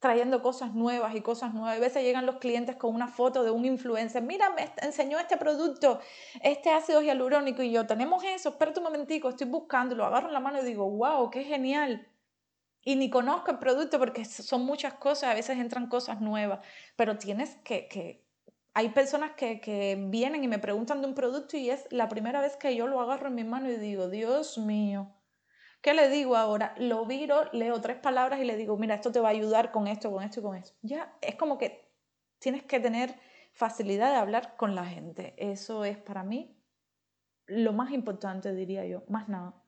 [0.00, 1.76] trayendo cosas nuevas y cosas nuevas.
[1.76, 5.36] A veces llegan los clientes con una foto de un influencer, mira, me enseñó este
[5.36, 6.00] producto,
[6.42, 10.34] este ácido hialurónico y yo, tenemos eso, espérate un momentico, estoy buscando, lo agarro en
[10.34, 12.08] la mano y digo, wow, qué genial.
[12.82, 16.60] Y ni conozco el producto porque son muchas cosas, a veces entran cosas nuevas,
[16.96, 18.24] pero tienes que, que
[18.72, 22.40] hay personas que, que vienen y me preguntan de un producto y es la primera
[22.40, 25.12] vez que yo lo agarro en mi mano y digo, Dios mío,
[25.82, 26.74] ¿Qué le digo ahora?
[26.78, 29.86] Lo viro, leo tres palabras y le digo, mira, esto te va a ayudar con
[29.86, 30.76] esto, con esto y con esto.
[30.82, 31.90] Ya, es como que
[32.38, 33.14] tienes que tener
[33.52, 35.34] facilidad de hablar con la gente.
[35.38, 36.56] Eso es para mí
[37.46, 39.59] lo más importante, diría yo, más nada.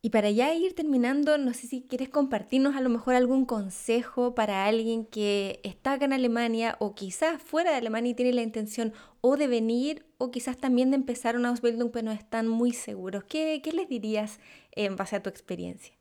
[0.00, 4.34] Y para ya ir terminando, no sé si quieres compartirnos a lo mejor algún consejo
[4.34, 8.42] para alguien que está acá en Alemania o quizás fuera de Alemania y tiene la
[8.42, 12.72] intención o de venir o quizás también de empezar una Ausbildung pero no están muy
[12.72, 13.24] seguros.
[13.24, 14.38] ¿Qué, qué les dirías
[14.70, 15.98] en base a tu experiencia?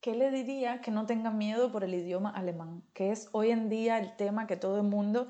[0.00, 2.82] ¿qué le diría que no tengan miedo por el idioma alemán?
[2.94, 5.28] Que es hoy en día el tema que todo el mundo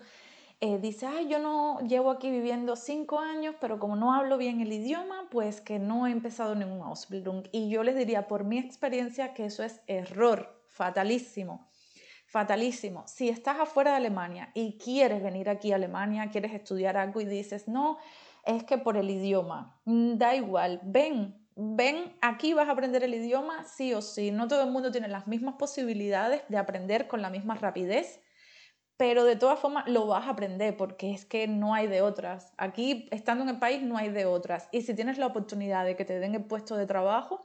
[0.61, 4.61] eh, dice, ay, yo no llevo aquí viviendo cinco años, pero como no hablo bien
[4.61, 7.45] el idioma, pues que no he empezado ningún Ausbildung.
[7.53, 11.69] Y yo les diría, por mi experiencia, que eso es error, fatalísimo,
[12.27, 13.05] fatalísimo.
[13.07, 17.25] Si estás afuera de Alemania y quieres venir aquí a Alemania, quieres estudiar algo y
[17.25, 17.99] dices, no,
[18.45, 23.15] es que por el idioma, mm, da igual, ven, ven, aquí vas a aprender el
[23.15, 24.33] idioma sí o sí.
[24.33, 28.21] No todo el mundo tiene las mismas posibilidades de aprender con la misma rapidez
[28.99, 32.53] pero de todas formas lo vas a aprender porque es que no hay de otras.
[32.59, 34.69] Aquí, estando en el país, no hay de otras.
[34.73, 37.41] Y si tienes la oportunidad de que te den el puesto de trabajo,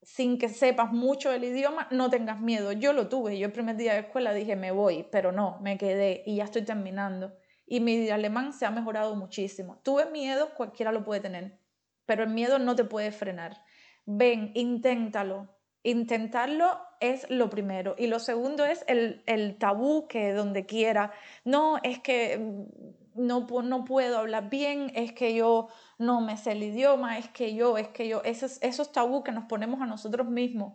[0.00, 2.70] sin que sepas mucho el idioma, no tengas miedo.
[2.70, 5.76] Yo lo tuve, yo el primer día de escuela dije me voy, pero no, me
[5.76, 7.36] quedé y ya estoy terminando.
[7.66, 9.80] Y mi alemán se ha mejorado muchísimo.
[9.82, 11.58] Tuve miedo, cualquiera lo puede tener,
[12.06, 13.60] pero el miedo no te puede frenar.
[14.06, 17.94] Ven, inténtalo, intentarlo es lo primero.
[17.98, 21.12] Y lo segundo es el, tabú que donde quiera,
[21.44, 25.68] no, es que mm, no, no puedo hablar bien, es que yo
[25.98, 29.32] no me sé el idioma, es que yo, es que yo, esos, esos tabú que
[29.32, 30.74] nos ponemos a nosotros mismos.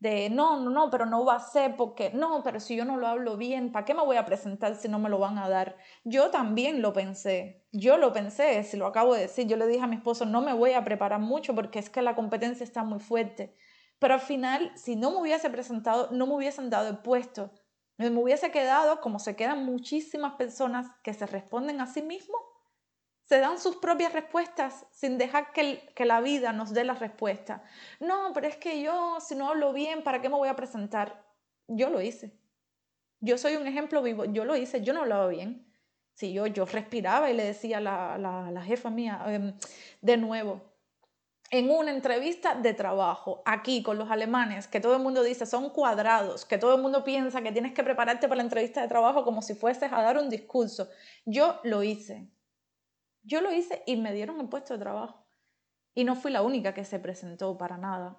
[0.00, 2.98] De no, no, no, pero no va a ser porque no, pero si yo no
[2.98, 5.48] lo hablo bien, ¿para qué me voy a presentar si no me lo van a
[5.48, 5.76] dar?
[6.02, 9.82] Yo también lo pensé, yo lo pensé, si lo acabo de decir, yo le dije
[9.82, 12.82] a mi esposo, no me voy a preparar mucho porque es que la competencia está
[12.82, 13.56] muy fuerte
[13.98, 17.50] pero al final, si no me hubiese presentado, no me hubiesen dado el puesto.
[17.96, 22.40] Me hubiese quedado como se quedan muchísimas personas que se responden a sí mismos,
[23.24, 27.62] se dan sus propias respuestas sin dejar que, que la vida nos dé la respuesta.
[28.00, 31.24] No, pero es que yo, si no hablo bien, ¿para qué me voy a presentar?
[31.66, 32.38] Yo lo hice.
[33.20, 34.26] Yo soy un ejemplo vivo.
[34.26, 35.66] Yo lo hice, yo no hablaba bien.
[36.12, 39.56] Si yo, yo respiraba y le decía a la, la, jefa mía, em,
[40.02, 40.60] de nuevo,
[41.54, 45.70] en una entrevista de trabajo, aquí con los alemanes, que todo el mundo dice son
[45.70, 49.24] cuadrados, que todo el mundo piensa que tienes que prepararte para la entrevista de trabajo
[49.24, 50.88] como si fueses a dar un discurso.
[51.24, 52.28] Yo lo hice.
[53.22, 55.24] Yo lo hice y me dieron el puesto de trabajo.
[55.94, 58.18] Y no fui la única que se presentó para nada.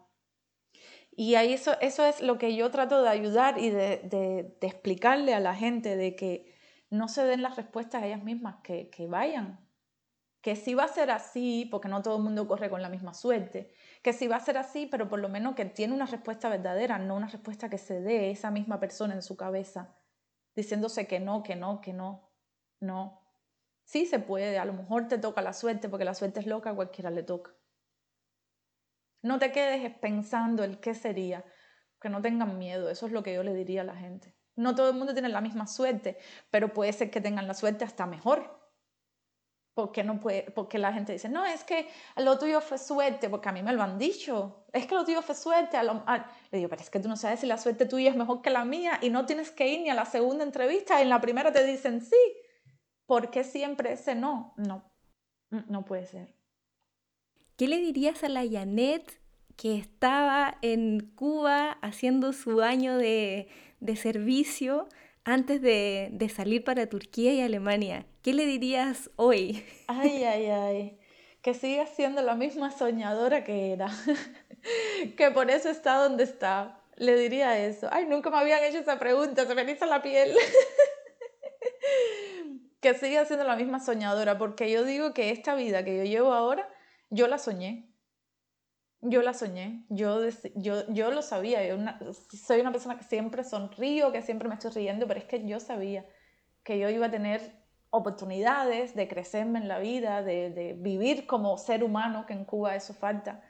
[1.12, 5.34] Y ahí eso, eso es lo que yo trato de ayudar y de, de, explicarle
[5.34, 6.56] a la gente, de que
[6.90, 9.60] no se den las respuestas a ellas mismas, que, que vayan,
[10.46, 13.16] que sí va a ser así, porque no todo el mundo corre con la misma
[13.16, 13.74] suerte,
[14.04, 17.00] que sí va a ser así, pero por lo menos que tiene una respuesta verdadera,
[17.00, 19.98] no una respuesta que se dé esa misma persona en su cabeza,
[20.56, 22.30] diciéndose que no, que no, que no,
[22.80, 23.24] no.
[23.86, 26.70] Sí se puede, a lo mejor te toca la suerte, porque la suerte es loca,
[26.70, 27.52] a cualquiera le toca.
[29.24, 31.44] No te quedes pensando el qué sería,
[32.00, 34.38] que no tengan miedo, eso es lo que yo le diría a la gente.
[34.56, 36.20] No todo el mundo tiene la misma suerte,
[36.52, 38.65] pero puede ser que tengan la suerte hasta mejor,
[39.76, 43.50] porque no puede, porque la gente dice, no, es que lo tuyo fue suerte, porque
[43.50, 45.78] a mí me lo han dicho, es que lo tuyo fue suerte.
[45.84, 48.50] Le digo, pero es que tú no sabes si la suerte tuya es mejor que
[48.50, 51.52] la mía y no tienes que ir ni a la segunda entrevista, en la primera
[51.52, 52.16] te dicen sí.
[53.06, 54.54] ¿Por qué siempre ese no?
[54.56, 54.90] No,
[55.52, 56.34] no puede ser.
[57.58, 59.22] ¿Qué le dirías a la Janet
[59.58, 63.50] que estaba en Cuba haciendo su año de,
[63.82, 64.88] de servicio
[65.26, 69.64] antes de, de, salir para Turquía y Alemania, ¿qué le dirías hoy?
[69.86, 71.00] Ay, ay, ay.
[71.44, 73.88] Que siga siendo la misma soñadora que era.
[75.16, 76.82] que por eso está donde está.
[76.96, 77.88] Le diría eso.
[77.92, 80.36] Ay, nunca me habían hecho esa pregunta, se me hizo la piel.
[82.82, 86.34] que siga siendo la misma soñadora, porque yo digo que esta vida que yo llevo
[86.34, 86.68] ahora,
[87.12, 87.92] yo la soñé.
[89.02, 90.20] Yo la soñé, yo,
[90.56, 91.78] yo, yo lo sabía, yo
[92.32, 95.60] soy una persona que siempre sonrío, que siempre me estoy riendo, pero es que yo
[95.60, 96.08] sabía
[96.64, 97.65] que yo iba a tener
[97.96, 102.76] oportunidades de crecerme en la vida, de, de vivir como ser humano, que en Cuba
[102.76, 103.42] eso falta.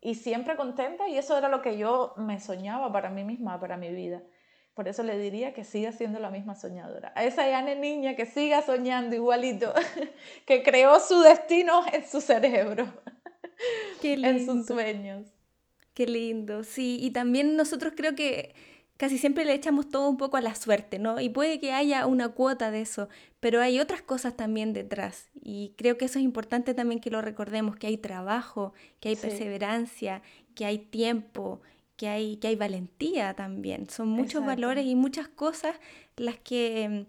[0.00, 3.76] Y siempre contenta y eso era lo que yo me soñaba para mí misma, para
[3.76, 4.22] mi vida.
[4.78, 7.12] Por eso le diría que siga siendo la misma soñadora.
[7.16, 9.74] A esa Yane niña que siga soñando igualito,
[10.46, 12.86] que creó su destino en su cerebro.
[14.00, 15.26] Qué en sus sueños.
[15.94, 16.96] Qué lindo, sí.
[17.00, 18.54] Y también nosotros creo que
[18.98, 21.20] casi siempre le echamos todo un poco a la suerte, ¿no?
[21.20, 23.08] Y puede que haya una cuota de eso,
[23.40, 25.30] pero hay otras cosas también detrás.
[25.40, 29.16] Y creo que eso es importante también que lo recordemos, que hay trabajo, que hay
[29.16, 30.20] perseverancia,
[30.54, 31.62] que hay tiempo,
[31.96, 33.88] que hay, que hay valentía también.
[33.88, 35.76] Son muchos valores y muchas cosas
[36.16, 37.06] las que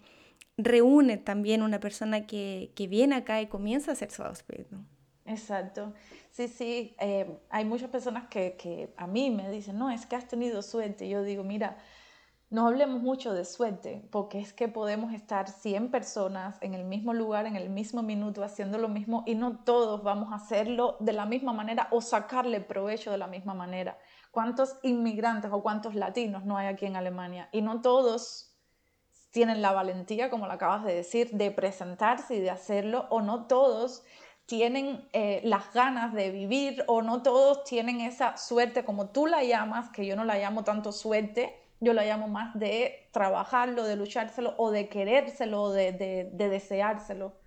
[0.58, 4.22] mm, reúne también una persona que, que viene acá y comienza a hacer su
[4.70, 4.86] ¿no?
[5.30, 5.94] Exacto.
[6.32, 10.16] Sí, sí, eh, hay muchas personas que, que, a mí me dicen, no, es que
[10.16, 11.08] has tenido suerte.
[11.08, 11.78] Yo digo, mira,
[12.50, 17.14] no hablemos mucho de suerte, porque es que podemos estar 100 personas en el mismo
[17.14, 21.14] lugar, en el mismo minuto, haciendo lo mismo y no todos vamos a hacerlo de
[21.14, 24.00] la misma manera o sacarle provecho de la misma manera.
[24.32, 27.50] ¿Cuántos inmigrantes o cuántos latinos no hay aquí en Alemania?
[27.52, 28.56] Y no todos
[29.30, 33.46] tienen la valentía, como lo acabas de decir, de presentarse y de hacerlo, o no
[33.46, 34.04] todos
[34.50, 39.44] tienen eh, las ganas de vivir, o no todos tienen esa suerte, como tú la
[39.44, 43.96] llamas, que yo no la llamo tanto suerte, yo la llamo más de trabajarlo, de
[43.96, 47.38] luchárselo, o de querérselo, de, de deseárselo.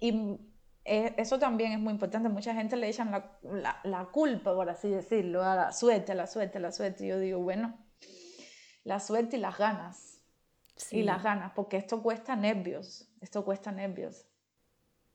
[0.00, 0.38] Y
[0.86, 2.30] eh, eso también es muy importante.
[2.30, 6.26] Mucha gente le echan la, la, culpa, por así decirlo, a la suerte, a la
[6.26, 7.04] suerte, a la suerte.
[7.04, 7.76] Y yo digo, bueno,
[8.84, 10.22] la suerte y las ganas.
[10.90, 14.27] Y las ganas, porque esto cuesta nervios, esto cuesta nervios.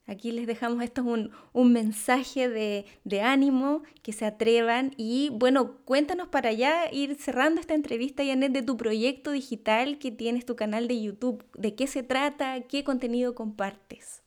[0.06, 5.78] Aquí les dejamos esto un, un mensaje de, de, ánimo, que se atrevan y bueno,
[5.86, 10.56] cuéntanos para ya ir cerrando esta entrevista, Janet, de tu proyecto digital que tienes tu
[10.58, 11.46] canal de YouTube.
[11.56, 12.62] ¿De qué se trata?
[12.62, 14.24] ¿Qué contenido compartes?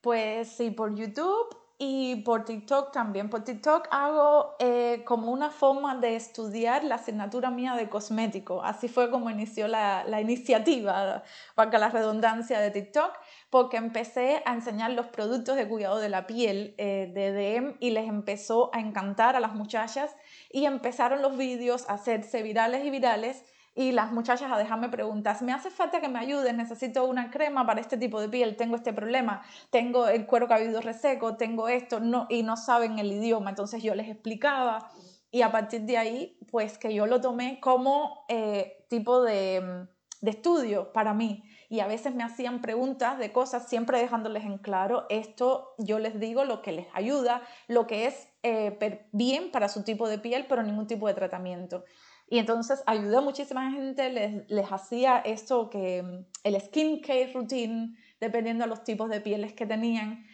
[0.00, 3.28] Pues sí, por YouTube y por TikTok también.
[3.28, 8.62] Por TikTok hago eh, como una forma de estudiar la asignatura mía de cosmético.
[8.62, 11.24] Así fue como inició la, la iniciativa,
[11.56, 13.12] para la redundancia de TikTok,
[13.52, 17.90] porque empecé a enseñar los productos de cuidado de la piel eh, de DM y
[17.90, 20.16] les empezó a encantar a las muchachas
[20.50, 25.42] y empezaron los vídeos a hacerse virales y virales y las muchachas a dejarme preguntas,
[25.42, 28.74] me hace falta que me ayudes, necesito una crema para este tipo de piel, tengo
[28.74, 33.50] este problema, tengo el cuero cabelludo reseco, tengo esto, no, y no saben el idioma,
[33.50, 34.90] entonces yo les explicaba
[35.30, 39.86] y a partir de ahí, pues que yo lo tomé como eh, tipo de,
[40.22, 41.42] de estudio para mí
[41.72, 46.20] y a veces me hacían preguntas de cosas, siempre dejándoles en claro, esto yo les
[46.20, 50.44] digo lo que les ayuda, lo que es eh, bien para su tipo de piel,
[50.46, 51.82] pero ningún tipo de tratamiento.
[52.28, 57.96] Y entonces ayudé a muchísima gente, les, les hacía esto que el skin care routine,
[58.20, 60.26] dependiendo de los tipos de pieles que tenían.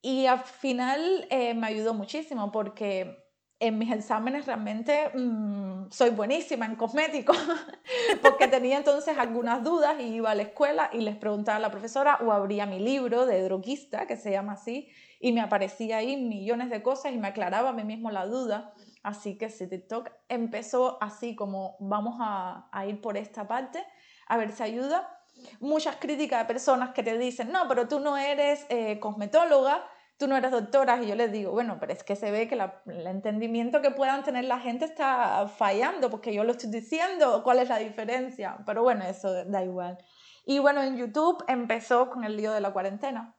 [0.00, 3.16] Y al final eh, me ayudó muchísimo porque
[3.60, 7.36] en mis exámenes realmente mm, soy buenísima en cosméticos,
[8.22, 11.70] porque tenía entonces algunas dudas y iba a la escuela y les preguntaba a la
[11.70, 14.88] profesora o abría mi libro de droguista, que se llama así,
[15.20, 18.74] y me aparecía ahí millones de cosas y me aclaraba a mí mismo la duda.
[19.02, 23.84] Así que si TikTok empezó así como vamos a, ir por esta parte,
[24.28, 25.14] a ver si ayuda.
[25.60, 29.84] Muchas críticas de personas que te dicen, no, pero tú no eres eh, cosmetóloga,
[30.18, 32.56] tú no eres doctora, y yo les digo, bueno, pero es que se ve que
[32.56, 37.60] el entendimiento que puedan tener la gente está fallando, porque yo lo estoy diciendo, cuál
[37.60, 39.96] es la diferencia, pero bueno, eso da igual.
[40.44, 43.36] Y bueno, en YouTube empezó con el lío de la cuarentena,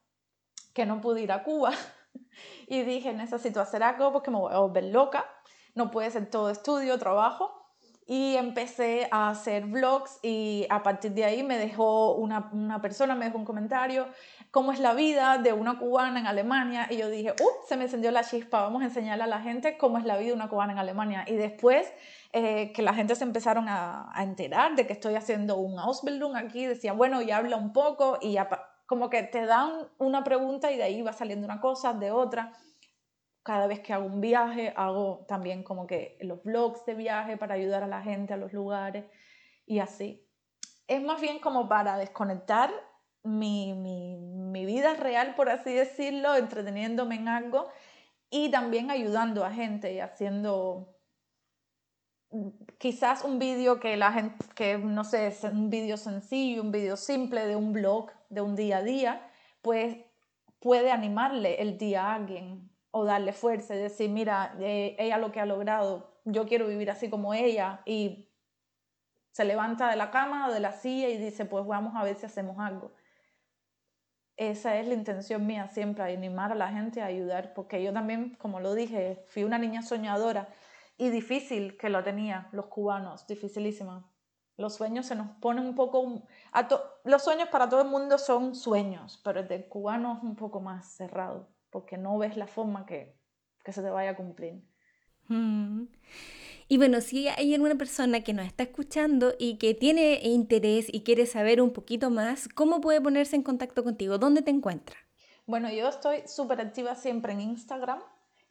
[0.73, 1.71] que no pude ir a Cuba,
[2.67, 5.25] y dije, necesito hacer algo porque me voy a volver loca,
[5.75, 7.55] no puede ser todo estudio, trabajo.
[8.11, 13.13] Y empecé a hacer vlogs y a partir de ahí me dejó una, una persona,
[13.13, 14.07] me dejó un comentario,
[14.51, 16.87] cómo es la vida de una cubana en Alemania.
[16.89, 19.77] Y yo dije, uh, se me encendió la chispa, vamos a enseñarle a la gente
[19.77, 21.23] cómo es la vida de una cubana en Alemania.
[21.27, 21.91] Y después
[22.33, 26.65] eh, que la gente se empezaron a, enterar de que estoy haciendo un Ausbildung aquí,
[26.65, 28.49] decía, bueno, ya habla un poco y ya
[28.85, 32.53] como que te dan una pregunta y de ahí va saliendo una cosa, de otra
[33.43, 37.55] cada vez que hago un viaje, hago también como que los vlogs de viaje para
[37.55, 39.05] ayudar a la gente a los lugares
[39.65, 40.27] y así.
[40.87, 42.71] Es más bien como para desconectar
[43.23, 47.69] mi, mi, vida real, por así decirlo, entreteniéndome en algo
[48.29, 50.95] y también ayudando a gente y haciendo
[52.77, 57.45] quizás un vídeo que la que no sé, es un vídeo sencillo, un vídeo simple
[57.47, 59.29] de un blog, de un día a día,
[59.61, 59.97] pues
[60.59, 65.31] puede animarle el día a alguien o darle fuerza y decir, mira, eh, ella lo
[65.31, 68.29] que ha logrado, yo quiero vivir así como ella y
[69.31, 72.15] se levanta de la cama o de la silla y dice, pues vamos a ver
[72.15, 72.91] si hacemos algo.
[74.39, 78.35] Esa es la intención mía siempre, animar a la gente a ayudar, porque yo también,
[78.35, 80.47] como lo dije, fui una niña soñadora
[80.97, 84.09] y difícil que lo tenía los cubanos, dificilísima.
[84.55, 86.23] Los sueños se nos ponen un poco...
[87.03, 90.61] los sueños para todo el mundo son sueños, pero el del cubano es un poco
[90.61, 93.19] más cerrado porque no ves la forma que,
[93.65, 94.63] que se te vaya a cumplir.
[95.27, 95.83] Mm.
[96.71, 101.01] Y bueno, si hay alguna persona que nos está escuchando y que tiene interés y
[101.01, 104.19] quiere saber un poquito más, ¿cómo puede ponerse en contacto contigo?
[104.19, 104.95] ¿Dónde te encuentra?
[105.47, 107.99] Bueno, yo estoy súper activa siempre en Instagram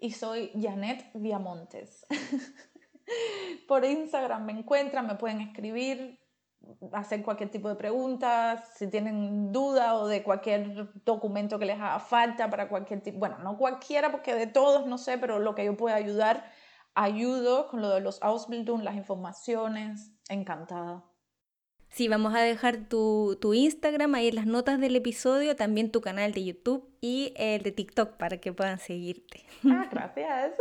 [0.01, 2.07] y soy Janet Viamontes.
[3.69, 6.19] Por Instagram me encuentran, me pueden escribir,
[6.93, 12.01] hacer cualquier tipo de preguntas, si tienen duda o de cualquier documento que les haga
[12.01, 15.65] falta para cualquier tipo, bueno, no cualquiera porque de todos no sé, pero lo que
[15.65, 16.51] yo pueda ayudar,
[16.95, 21.05] ayudo con lo de los Ausbildung, las informaciones, encantada.
[21.91, 26.03] Sí, vamos a dejar tu, tu, Instagram ahí en las notas del episodio, también tu
[26.03, 29.45] canal de YouTube y el de TikTok para que puedan seguirte.
[29.65, 30.53] Ah, gracias.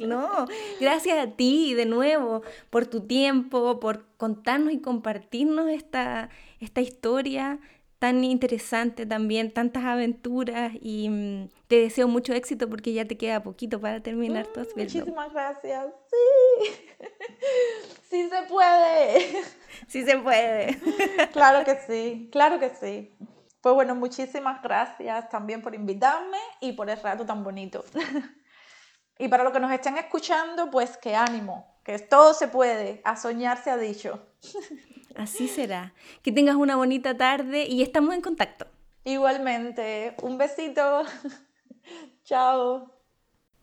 [0.00, 0.46] no,
[0.80, 6.28] gracias a ti de nuevo por tu tiempo, por contarnos y compartirnos esta,
[6.58, 7.60] esta historia
[8.04, 13.42] tan interesante también, tantas aventuras y mm, te deseo mucho éxito porque ya te queda
[13.42, 15.86] poquito para terminar tu mm, Muchísimas gracias.
[16.10, 16.70] Sí.
[18.10, 19.42] sí se puede.
[19.88, 20.78] Sí se puede.
[21.32, 23.16] claro que sí, claro que sí.
[23.62, 27.84] Pues bueno, muchísimas gracias también por invitarme y por el rato tan bonito.
[29.18, 33.16] y para los que nos estén escuchando, pues que ánimo, que todo se puede, a
[33.16, 34.26] soñar se ha dicho.
[35.16, 35.94] Así será.
[36.22, 38.66] Que tengas una bonita tarde y estamos en contacto.
[39.04, 40.14] Igualmente.
[40.22, 41.02] Un besito.
[42.24, 42.90] Chao.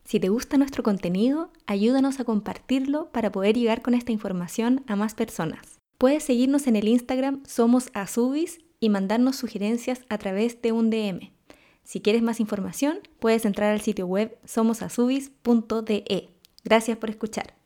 [0.04, 4.96] Si te gusta nuestro contenido, ayúdanos a compartirlo para poder llegar con esta información a
[4.96, 5.78] más personas.
[5.98, 11.30] Puedes seguirnos en el Instagram Somos Azubis y mandarnos sugerencias a través de un DM.
[11.84, 16.30] Si quieres más información, puedes entrar al sitio web somosazubis.de.
[16.64, 17.61] Gracias por escuchar.